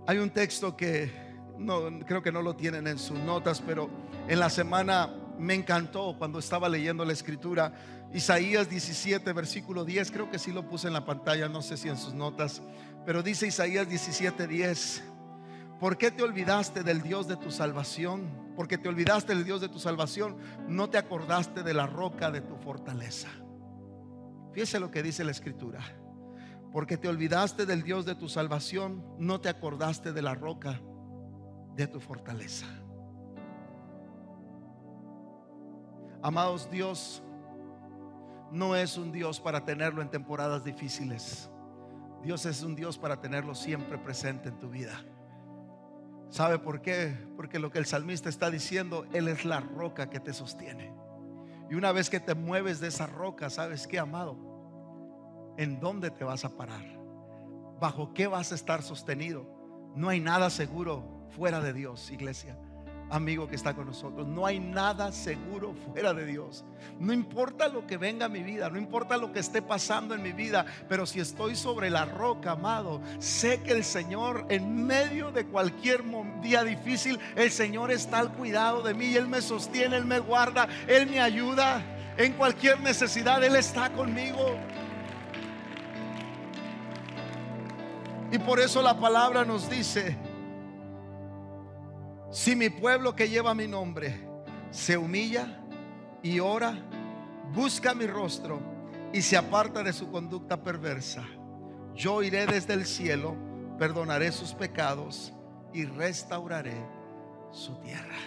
Hay 0.06 0.20
un 0.20 0.30
texto 0.30 0.78
que 0.78 1.12
no, 1.58 2.00
creo 2.06 2.22
que 2.22 2.32
no 2.32 2.44
lo 2.44 2.56
tienen 2.56 2.86
en 2.86 3.00
sus 3.00 3.18
notas, 3.18 3.60
pero 3.66 3.90
en 4.28 4.40
la 4.40 4.52
semana 4.52 5.12
me 5.40 5.56
encantó 5.56 6.16
cuando 6.18 6.38
estaba 6.38 6.70
leyendo 6.70 7.04
la 7.04 7.14
escritura. 7.14 7.74
Isaías 8.14 8.70
17, 8.70 9.34
versículo 9.34 9.84
10, 9.84 10.12
creo 10.12 10.30
que 10.30 10.40
sí 10.40 10.52
lo 10.52 10.68
puse 10.68 10.88
en 10.88 10.94
la 10.94 11.06
pantalla, 11.06 11.50
no 11.50 11.62
sé 11.62 11.76
si 11.76 11.90
en 11.90 11.98
sus 11.98 12.14
notas, 12.14 12.62
pero 13.06 13.22
dice 13.22 13.48
Isaías 13.48 13.88
17, 13.90 14.48
10. 14.48 15.04
¿Por 15.80 15.98
qué 15.98 16.12
te 16.12 16.24
olvidaste 16.24 16.84
del 16.84 17.02
Dios 17.02 17.28
de 17.28 17.36
tu 17.36 17.52
salvación? 17.52 18.54
Porque 18.56 18.78
te 18.78 18.88
olvidaste 18.88 19.36
del 19.36 19.44
Dios 19.44 19.60
de 19.60 19.68
tu 19.68 19.80
salvación, 19.80 20.38
no 20.68 20.90
te 20.90 20.98
acordaste 20.98 21.64
de 21.64 21.74
la 21.74 21.88
roca 21.88 22.32
de 22.32 22.42
tu 22.42 22.56
fortaleza. 22.56 23.28
Fíjese 24.54 24.80
lo 24.80 24.90
que 24.90 25.04
dice 25.04 25.26
la 25.26 25.32
escritura. 25.32 25.82
Porque 26.72 26.98
te 26.98 27.10
olvidaste 27.10 27.66
del 27.66 27.84
Dios 27.84 28.06
de 28.06 28.16
tu 28.16 28.30
salvación, 28.30 29.06
no 29.18 29.42
te 29.42 29.50
acordaste 29.50 30.14
de 30.14 30.22
la 30.22 30.34
roca 30.34 30.82
de 31.76 31.88
tu 31.88 32.00
fortaleza. 32.00 32.66
Amados, 36.22 36.72
Dios 36.72 37.22
no 38.52 38.76
es 38.76 38.98
un 38.98 39.12
Dios 39.12 39.40
para 39.40 39.66
tenerlo 39.66 40.02
en 40.02 40.10
temporadas 40.10 40.64
difíciles. 40.64 41.50
Dios 42.24 42.46
es 42.46 42.64
un 42.64 42.76
Dios 42.76 42.98
para 42.98 43.22
tenerlo 43.22 43.54
siempre 43.54 43.98
presente 43.98 44.50
en 44.50 44.60
tu 44.60 44.70
vida. 44.70 45.04
¿Sabe 46.30 46.60
por 46.60 46.82
qué? 46.82 47.16
Porque 47.36 47.60
lo 47.60 47.72
que 47.72 47.78
el 47.78 47.86
salmista 47.86 48.30
está 48.30 48.50
diciendo, 48.50 49.06
Él 49.14 49.28
es 49.28 49.46
la 49.46 49.60
roca 49.60 50.10
que 50.10 50.20
te 50.20 50.34
sostiene. 50.34 50.94
Y 51.70 51.76
una 51.76 51.92
vez 51.92 52.10
que 52.10 52.20
te 52.20 52.36
mueves 52.36 52.80
de 52.80 52.88
esa 52.88 53.08
roca, 53.08 53.50
¿sabes 53.50 53.88
qué, 53.88 54.00
amado? 54.00 55.54
¿En 55.58 55.80
dónde 55.80 56.12
te 56.12 56.24
vas 56.24 56.46
a 56.46 56.58
parar? 56.58 56.84
¿Bajo 57.80 58.14
qué 58.14 58.28
vas 58.28 58.52
a 58.52 58.56
estar 58.56 58.82
sostenido? 58.82 59.46
No 59.96 60.10
hay 60.10 60.20
nada 60.20 60.50
seguro 60.50 61.28
fuera 61.30 61.62
de 61.62 61.74
Dios, 61.74 62.12
iglesia 62.12 62.58
amigo 63.10 63.48
que 63.48 63.56
está 63.56 63.74
con 63.74 63.88
nosotros. 63.88 64.28
No 64.28 64.46
hay 64.46 64.60
nada 64.60 65.12
seguro 65.12 65.74
fuera 65.74 66.14
de 66.14 66.26
Dios. 66.26 66.66
No 67.00 67.14
importa 67.14 67.68
lo 67.68 67.86
que 67.86 67.98
venga 67.98 68.26
a 68.26 68.30
mi 68.30 68.44
vida, 68.44 68.70
no 68.70 68.78
importa 68.78 69.18
lo 69.18 69.32
que 69.32 69.40
esté 69.40 69.62
pasando 69.62 70.16
en 70.16 70.24
mi 70.24 70.32
vida, 70.32 70.66
pero 70.88 71.06
si 71.06 71.20
estoy 71.20 71.56
sobre 71.56 71.90
la 71.90 72.06
roca, 72.06 72.52
amado, 72.52 73.02
sé 73.20 73.62
que 73.62 73.72
el 73.72 73.84
Señor 73.84 74.46
en 74.50 74.86
medio 74.86 75.32
de 75.32 75.46
cualquier 75.46 76.04
día 76.42 76.64
difícil, 76.64 77.20
el 77.36 77.52
Señor 77.52 77.92
está 77.92 78.20
al 78.20 78.34
cuidado 78.34 78.82
de 78.82 78.94
mí, 78.94 79.16
Él 79.16 79.28
me 79.28 79.42
sostiene, 79.42 79.98
Él 79.98 80.06
me 80.06 80.20
guarda, 80.20 80.68
Él 80.88 81.08
me 81.08 81.20
ayuda. 81.20 81.84
En 82.18 82.32
cualquier 82.34 82.80
necesidad, 82.80 83.44
Él 83.44 83.58
está 83.58 83.92
conmigo. 83.92 84.58
Y 88.32 88.40
por 88.40 88.60
eso 88.60 88.82
la 88.82 89.00
palabra 89.00 89.46
nos 89.46 89.70
dice, 89.70 90.18
si 92.36 92.54
mi 92.54 92.70
pueblo 92.70 93.16
que 93.16 93.30
lleva 93.30 93.56
mi 93.56 93.66
nombre 93.66 94.28
se 94.70 94.98
humilla 94.98 95.58
y 96.22 96.42
ora, 96.42 96.78
busca 97.54 97.94
mi 97.94 98.08
rostro 98.08 98.60
y 99.14 99.22
se 99.22 99.38
aparta 99.38 99.82
de 99.82 99.94
su 99.94 100.12
conducta 100.12 100.62
perversa, 100.62 101.24
yo 101.94 102.22
iré 102.24 102.46
desde 102.46 102.74
el 102.74 102.86
cielo, 102.86 103.38
perdonaré 103.80 104.34
sus 104.34 104.54
pecados 104.54 105.34
y 105.74 105.86
restauraré 105.86 106.76
su 107.52 107.78
tierra. 107.78 108.18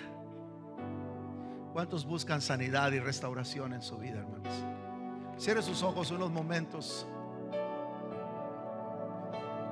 ¿Cuántos 1.74 2.06
buscan 2.06 2.40
sanidad 2.40 2.92
y 2.92 3.00
restauración 3.00 3.74
en 3.74 3.82
su 3.82 3.98
vida, 3.98 4.20
hermanos? 4.20 4.54
Cierre 5.36 5.60
sus 5.60 5.82
ojos 5.82 6.10
unos 6.12 6.30
momentos. 6.30 7.06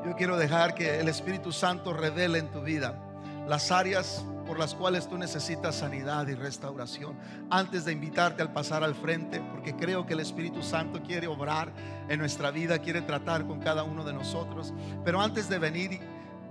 Yo 0.04 0.14
quiero 0.14 0.36
dejar 0.36 0.74
que 0.74 1.00
el 1.00 1.08
Espíritu 1.08 1.52
Santo 1.52 1.94
revele 1.94 2.38
en 2.38 2.50
tu 2.50 2.60
vida 2.60 3.02
las 3.46 3.70
áreas 3.70 4.24
por 4.46 4.58
las 4.58 4.74
cuales 4.74 5.08
tú 5.08 5.18
necesitas 5.18 5.76
sanidad 5.76 6.26
y 6.28 6.34
restauración. 6.34 7.16
Antes 7.50 7.84
de 7.84 7.92
invitarte 7.92 8.42
al 8.42 8.52
pasar 8.52 8.84
al 8.84 8.94
frente, 8.94 9.40
porque 9.40 9.74
creo 9.74 10.06
que 10.06 10.14
el 10.14 10.20
Espíritu 10.20 10.62
Santo 10.62 11.02
quiere 11.02 11.26
obrar 11.26 11.72
en 12.08 12.18
nuestra 12.18 12.50
vida, 12.50 12.78
quiere 12.78 13.02
tratar 13.02 13.46
con 13.46 13.60
cada 13.60 13.82
uno 13.82 14.04
de 14.04 14.12
nosotros. 14.12 14.72
Pero 15.04 15.20
antes 15.20 15.48
de 15.48 15.58
venir 15.58 16.00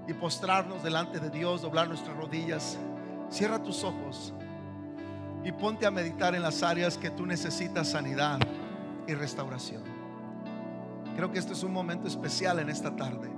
y, 0.07 0.13
postrarnos 0.13 0.83
delante 0.83 1.19
de 1.19 1.29
Dios, 1.29 1.61
doblar 1.61 1.87
nuestras 1.87 2.15
rodillas, 2.15 2.77
cierra 3.29 3.63
tus 3.63 3.83
ojos 3.83 4.33
y 5.43 5.51
ponte 5.51 5.85
a 5.85 5.91
meditar 5.91 6.35
en 6.35 6.41
las 6.41 6.63
áreas 6.63 6.97
que 6.97 7.09
tú 7.09 7.25
necesitas 7.25 7.89
sanidad 7.89 8.39
y 9.07 9.13
restauración. 9.13 9.83
Creo 11.15 11.31
que 11.31 11.39
este 11.39 11.53
es 11.53 11.63
un 11.63 11.71
momento 11.71 12.07
especial 12.07 12.59
en 12.59 12.69
esta 12.69 12.95
tarde 12.95 13.31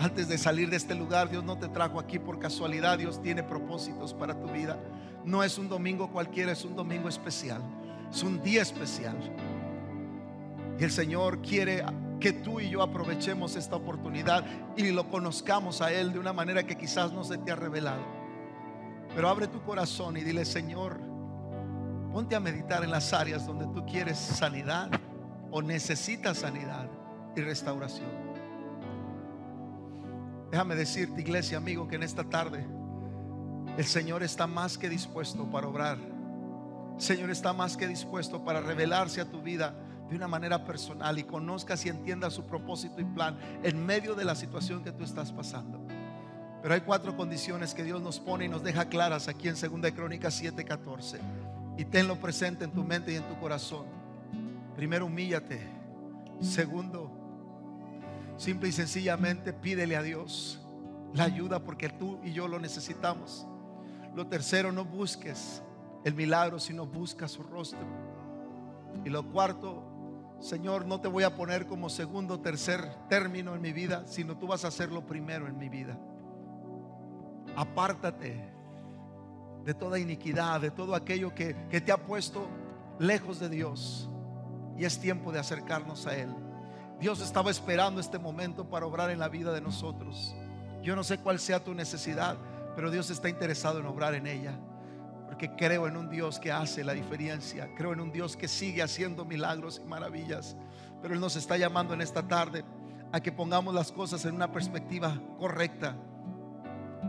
antes 0.00 0.28
de 0.28 0.38
salir 0.38 0.70
de 0.70 0.76
este 0.76 0.94
lugar, 0.94 1.28
Dios 1.28 1.42
no 1.42 1.58
te 1.58 1.66
trajo 1.68 1.98
aquí 1.98 2.20
por 2.20 2.38
casualidad. 2.38 2.98
Dios 2.98 3.20
tiene 3.20 3.42
propósitos 3.42 4.14
para 4.14 4.38
tu 4.40 4.46
vida. 4.46 4.78
No 5.24 5.42
es 5.42 5.58
un 5.58 5.68
domingo 5.68 6.12
cualquiera, 6.12 6.52
es 6.52 6.64
un 6.64 6.76
domingo 6.76 7.08
especial. 7.08 7.60
Es 8.08 8.22
un 8.22 8.40
día 8.40 8.62
especial. 8.62 9.16
Y 10.78 10.84
el 10.84 10.92
Señor 10.92 11.42
quiere 11.42 11.84
que 12.20 12.32
tú 12.32 12.60
y 12.60 12.70
yo 12.70 12.80
aprovechemos 12.80 13.56
esta 13.56 13.74
oportunidad 13.74 14.44
y 14.76 14.88
lo 14.92 15.08
conozcamos 15.10 15.82
a 15.82 15.92
Él 15.92 16.12
de 16.12 16.20
una 16.20 16.32
manera 16.32 16.62
que 16.62 16.76
quizás 16.76 17.12
no 17.12 17.24
se 17.24 17.36
te 17.38 17.50
ha 17.50 17.56
revelado. 17.56 18.02
Pero 19.16 19.28
abre 19.28 19.48
tu 19.48 19.60
corazón 19.62 20.16
y 20.16 20.22
dile, 20.22 20.44
Señor, 20.44 21.00
ponte 22.12 22.36
a 22.36 22.40
meditar 22.40 22.84
en 22.84 22.92
las 22.92 23.12
áreas 23.12 23.44
donde 23.44 23.66
tú 23.66 23.84
quieres 23.84 24.16
sanidad 24.16 24.90
o 25.50 25.60
necesitas 25.60 26.38
sanidad 26.38 26.88
y 27.34 27.40
restauración. 27.40 28.27
Déjame 30.50 30.74
decirte, 30.74 31.20
iglesia, 31.20 31.58
amigo, 31.58 31.88
que 31.88 31.96
en 31.96 32.02
esta 32.02 32.24
tarde 32.24 32.66
el 33.76 33.84
Señor 33.84 34.22
está 34.22 34.46
más 34.46 34.78
que 34.78 34.88
dispuesto 34.88 35.50
para 35.50 35.68
obrar. 35.68 35.98
El 36.96 37.00
Señor 37.00 37.30
está 37.30 37.52
más 37.52 37.76
que 37.76 37.86
dispuesto 37.86 38.44
para 38.44 38.60
revelarse 38.60 39.20
a 39.20 39.30
tu 39.30 39.42
vida 39.42 39.74
de 40.08 40.16
una 40.16 40.26
manera 40.26 40.64
personal 40.64 41.18
y 41.18 41.24
conozcas 41.24 41.84
y 41.84 41.90
entiendas 41.90 42.32
su 42.32 42.44
propósito 42.44 43.00
y 43.00 43.04
plan 43.04 43.38
en 43.62 43.84
medio 43.84 44.14
de 44.14 44.24
la 44.24 44.34
situación 44.34 44.82
que 44.82 44.90
tú 44.90 45.04
estás 45.04 45.30
pasando. 45.32 45.80
Pero 46.62 46.74
hay 46.74 46.80
cuatro 46.80 47.16
condiciones 47.16 47.74
que 47.74 47.84
Dios 47.84 48.00
nos 48.00 48.18
pone 48.18 48.46
y 48.46 48.48
nos 48.48 48.62
deja 48.62 48.88
claras 48.88 49.28
aquí 49.28 49.48
en 49.48 49.54
2 49.54 49.92
Crónicas 49.92 50.42
7:14. 50.42 51.20
Y 51.76 51.84
tenlo 51.84 52.16
presente 52.16 52.64
en 52.64 52.72
tu 52.72 52.82
mente 52.82 53.12
y 53.12 53.16
en 53.16 53.28
tu 53.28 53.38
corazón. 53.38 53.86
Primero, 54.74 55.06
humíllate. 55.06 55.60
Segundo, 56.40 57.07
Simple 58.38 58.68
y 58.68 58.72
sencillamente 58.72 59.52
pídele 59.52 59.96
a 59.96 60.02
Dios 60.02 60.60
la 61.12 61.24
ayuda 61.24 61.64
porque 61.64 61.88
tú 61.88 62.20
y 62.22 62.32
yo 62.32 62.46
lo 62.46 62.60
necesitamos. 62.60 63.46
Lo 64.14 64.28
tercero, 64.28 64.70
no 64.70 64.84
busques 64.84 65.60
el 66.04 66.14
milagro, 66.14 66.60
sino 66.60 66.86
busca 66.86 67.26
su 67.26 67.42
rostro. 67.42 67.80
Y 69.04 69.08
lo 69.08 69.28
cuarto, 69.32 69.82
Señor, 70.38 70.86
no 70.86 71.00
te 71.00 71.08
voy 71.08 71.24
a 71.24 71.34
poner 71.34 71.66
como 71.66 71.88
segundo 71.88 72.34
o 72.34 72.40
tercer 72.40 72.88
término 73.08 73.56
en 73.56 73.60
mi 73.60 73.72
vida, 73.72 74.06
sino 74.06 74.38
tú 74.38 74.46
vas 74.46 74.64
a 74.64 74.68
hacerlo 74.68 75.04
primero 75.04 75.48
en 75.48 75.58
mi 75.58 75.68
vida. 75.68 75.98
Apártate 77.56 78.52
de 79.64 79.74
toda 79.74 79.98
iniquidad, 79.98 80.60
de 80.60 80.70
todo 80.70 80.94
aquello 80.94 81.34
que, 81.34 81.56
que 81.68 81.80
te 81.80 81.90
ha 81.90 81.98
puesto 81.98 82.46
lejos 83.00 83.40
de 83.40 83.48
Dios. 83.48 84.08
Y 84.76 84.84
es 84.84 85.00
tiempo 85.00 85.32
de 85.32 85.40
acercarnos 85.40 86.06
a 86.06 86.16
Él. 86.16 86.32
Dios 87.00 87.20
estaba 87.20 87.50
esperando 87.50 88.00
este 88.00 88.18
momento 88.18 88.68
para 88.68 88.86
obrar 88.86 89.10
en 89.10 89.20
la 89.20 89.28
vida 89.28 89.52
de 89.52 89.60
nosotros. 89.60 90.34
Yo 90.82 90.96
no 90.96 91.04
sé 91.04 91.18
cuál 91.18 91.38
sea 91.38 91.62
tu 91.62 91.72
necesidad, 91.72 92.36
pero 92.74 92.90
Dios 92.90 93.10
está 93.10 93.28
interesado 93.28 93.78
en 93.78 93.86
obrar 93.86 94.14
en 94.14 94.26
ella. 94.26 94.58
Porque 95.26 95.54
creo 95.54 95.86
en 95.86 95.96
un 95.96 96.08
Dios 96.08 96.40
que 96.40 96.50
hace 96.50 96.82
la 96.82 96.94
diferencia. 96.94 97.72
Creo 97.76 97.92
en 97.92 98.00
un 98.00 98.10
Dios 98.10 98.36
que 98.36 98.48
sigue 98.48 98.82
haciendo 98.82 99.24
milagros 99.24 99.80
y 99.84 99.88
maravillas. 99.88 100.56
Pero 101.00 101.14
Él 101.14 101.20
nos 101.20 101.36
está 101.36 101.56
llamando 101.56 101.94
en 101.94 102.00
esta 102.00 102.26
tarde 102.26 102.64
a 103.12 103.20
que 103.20 103.30
pongamos 103.30 103.74
las 103.74 103.92
cosas 103.92 104.24
en 104.24 104.34
una 104.34 104.50
perspectiva 104.50 105.20
correcta. 105.38 105.96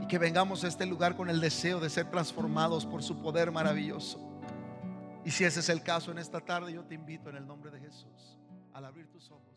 Y 0.01 0.05
que 0.05 0.19
vengamos 0.19 0.63
a 0.63 0.67
este 0.67 0.85
lugar 0.85 1.15
con 1.15 1.29
el 1.29 1.41
deseo 1.41 1.79
de 1.79 1.89
ser 1.89 2.11
transformados 2.11 2.85
por 2.85 3.01
su 3.01 3.21
poder 3.21 3.51
maravilloso. 3.51 4.19
Y 5.25 5.31
si 5.31 5.45
ese 5.45 5.61
es 5.61 5.69
el 5.69 5.81
caso 5.81 6.11
en 6.11 6.19
esta 6.19 6.39
tarde, 6.39 6.73
yo 6.73 6.83
te 6.83 6.93
invito 6.93 7.29
en 7.29 7.37
el 7.37 7.47
nombre 7.47 7.71
de 7.71 7.79
Jesús 7.79 8.37
al 8.73 8.85
abrir 8.85 9.07
tus 9.09 9.31
ojos. 9.31 9.48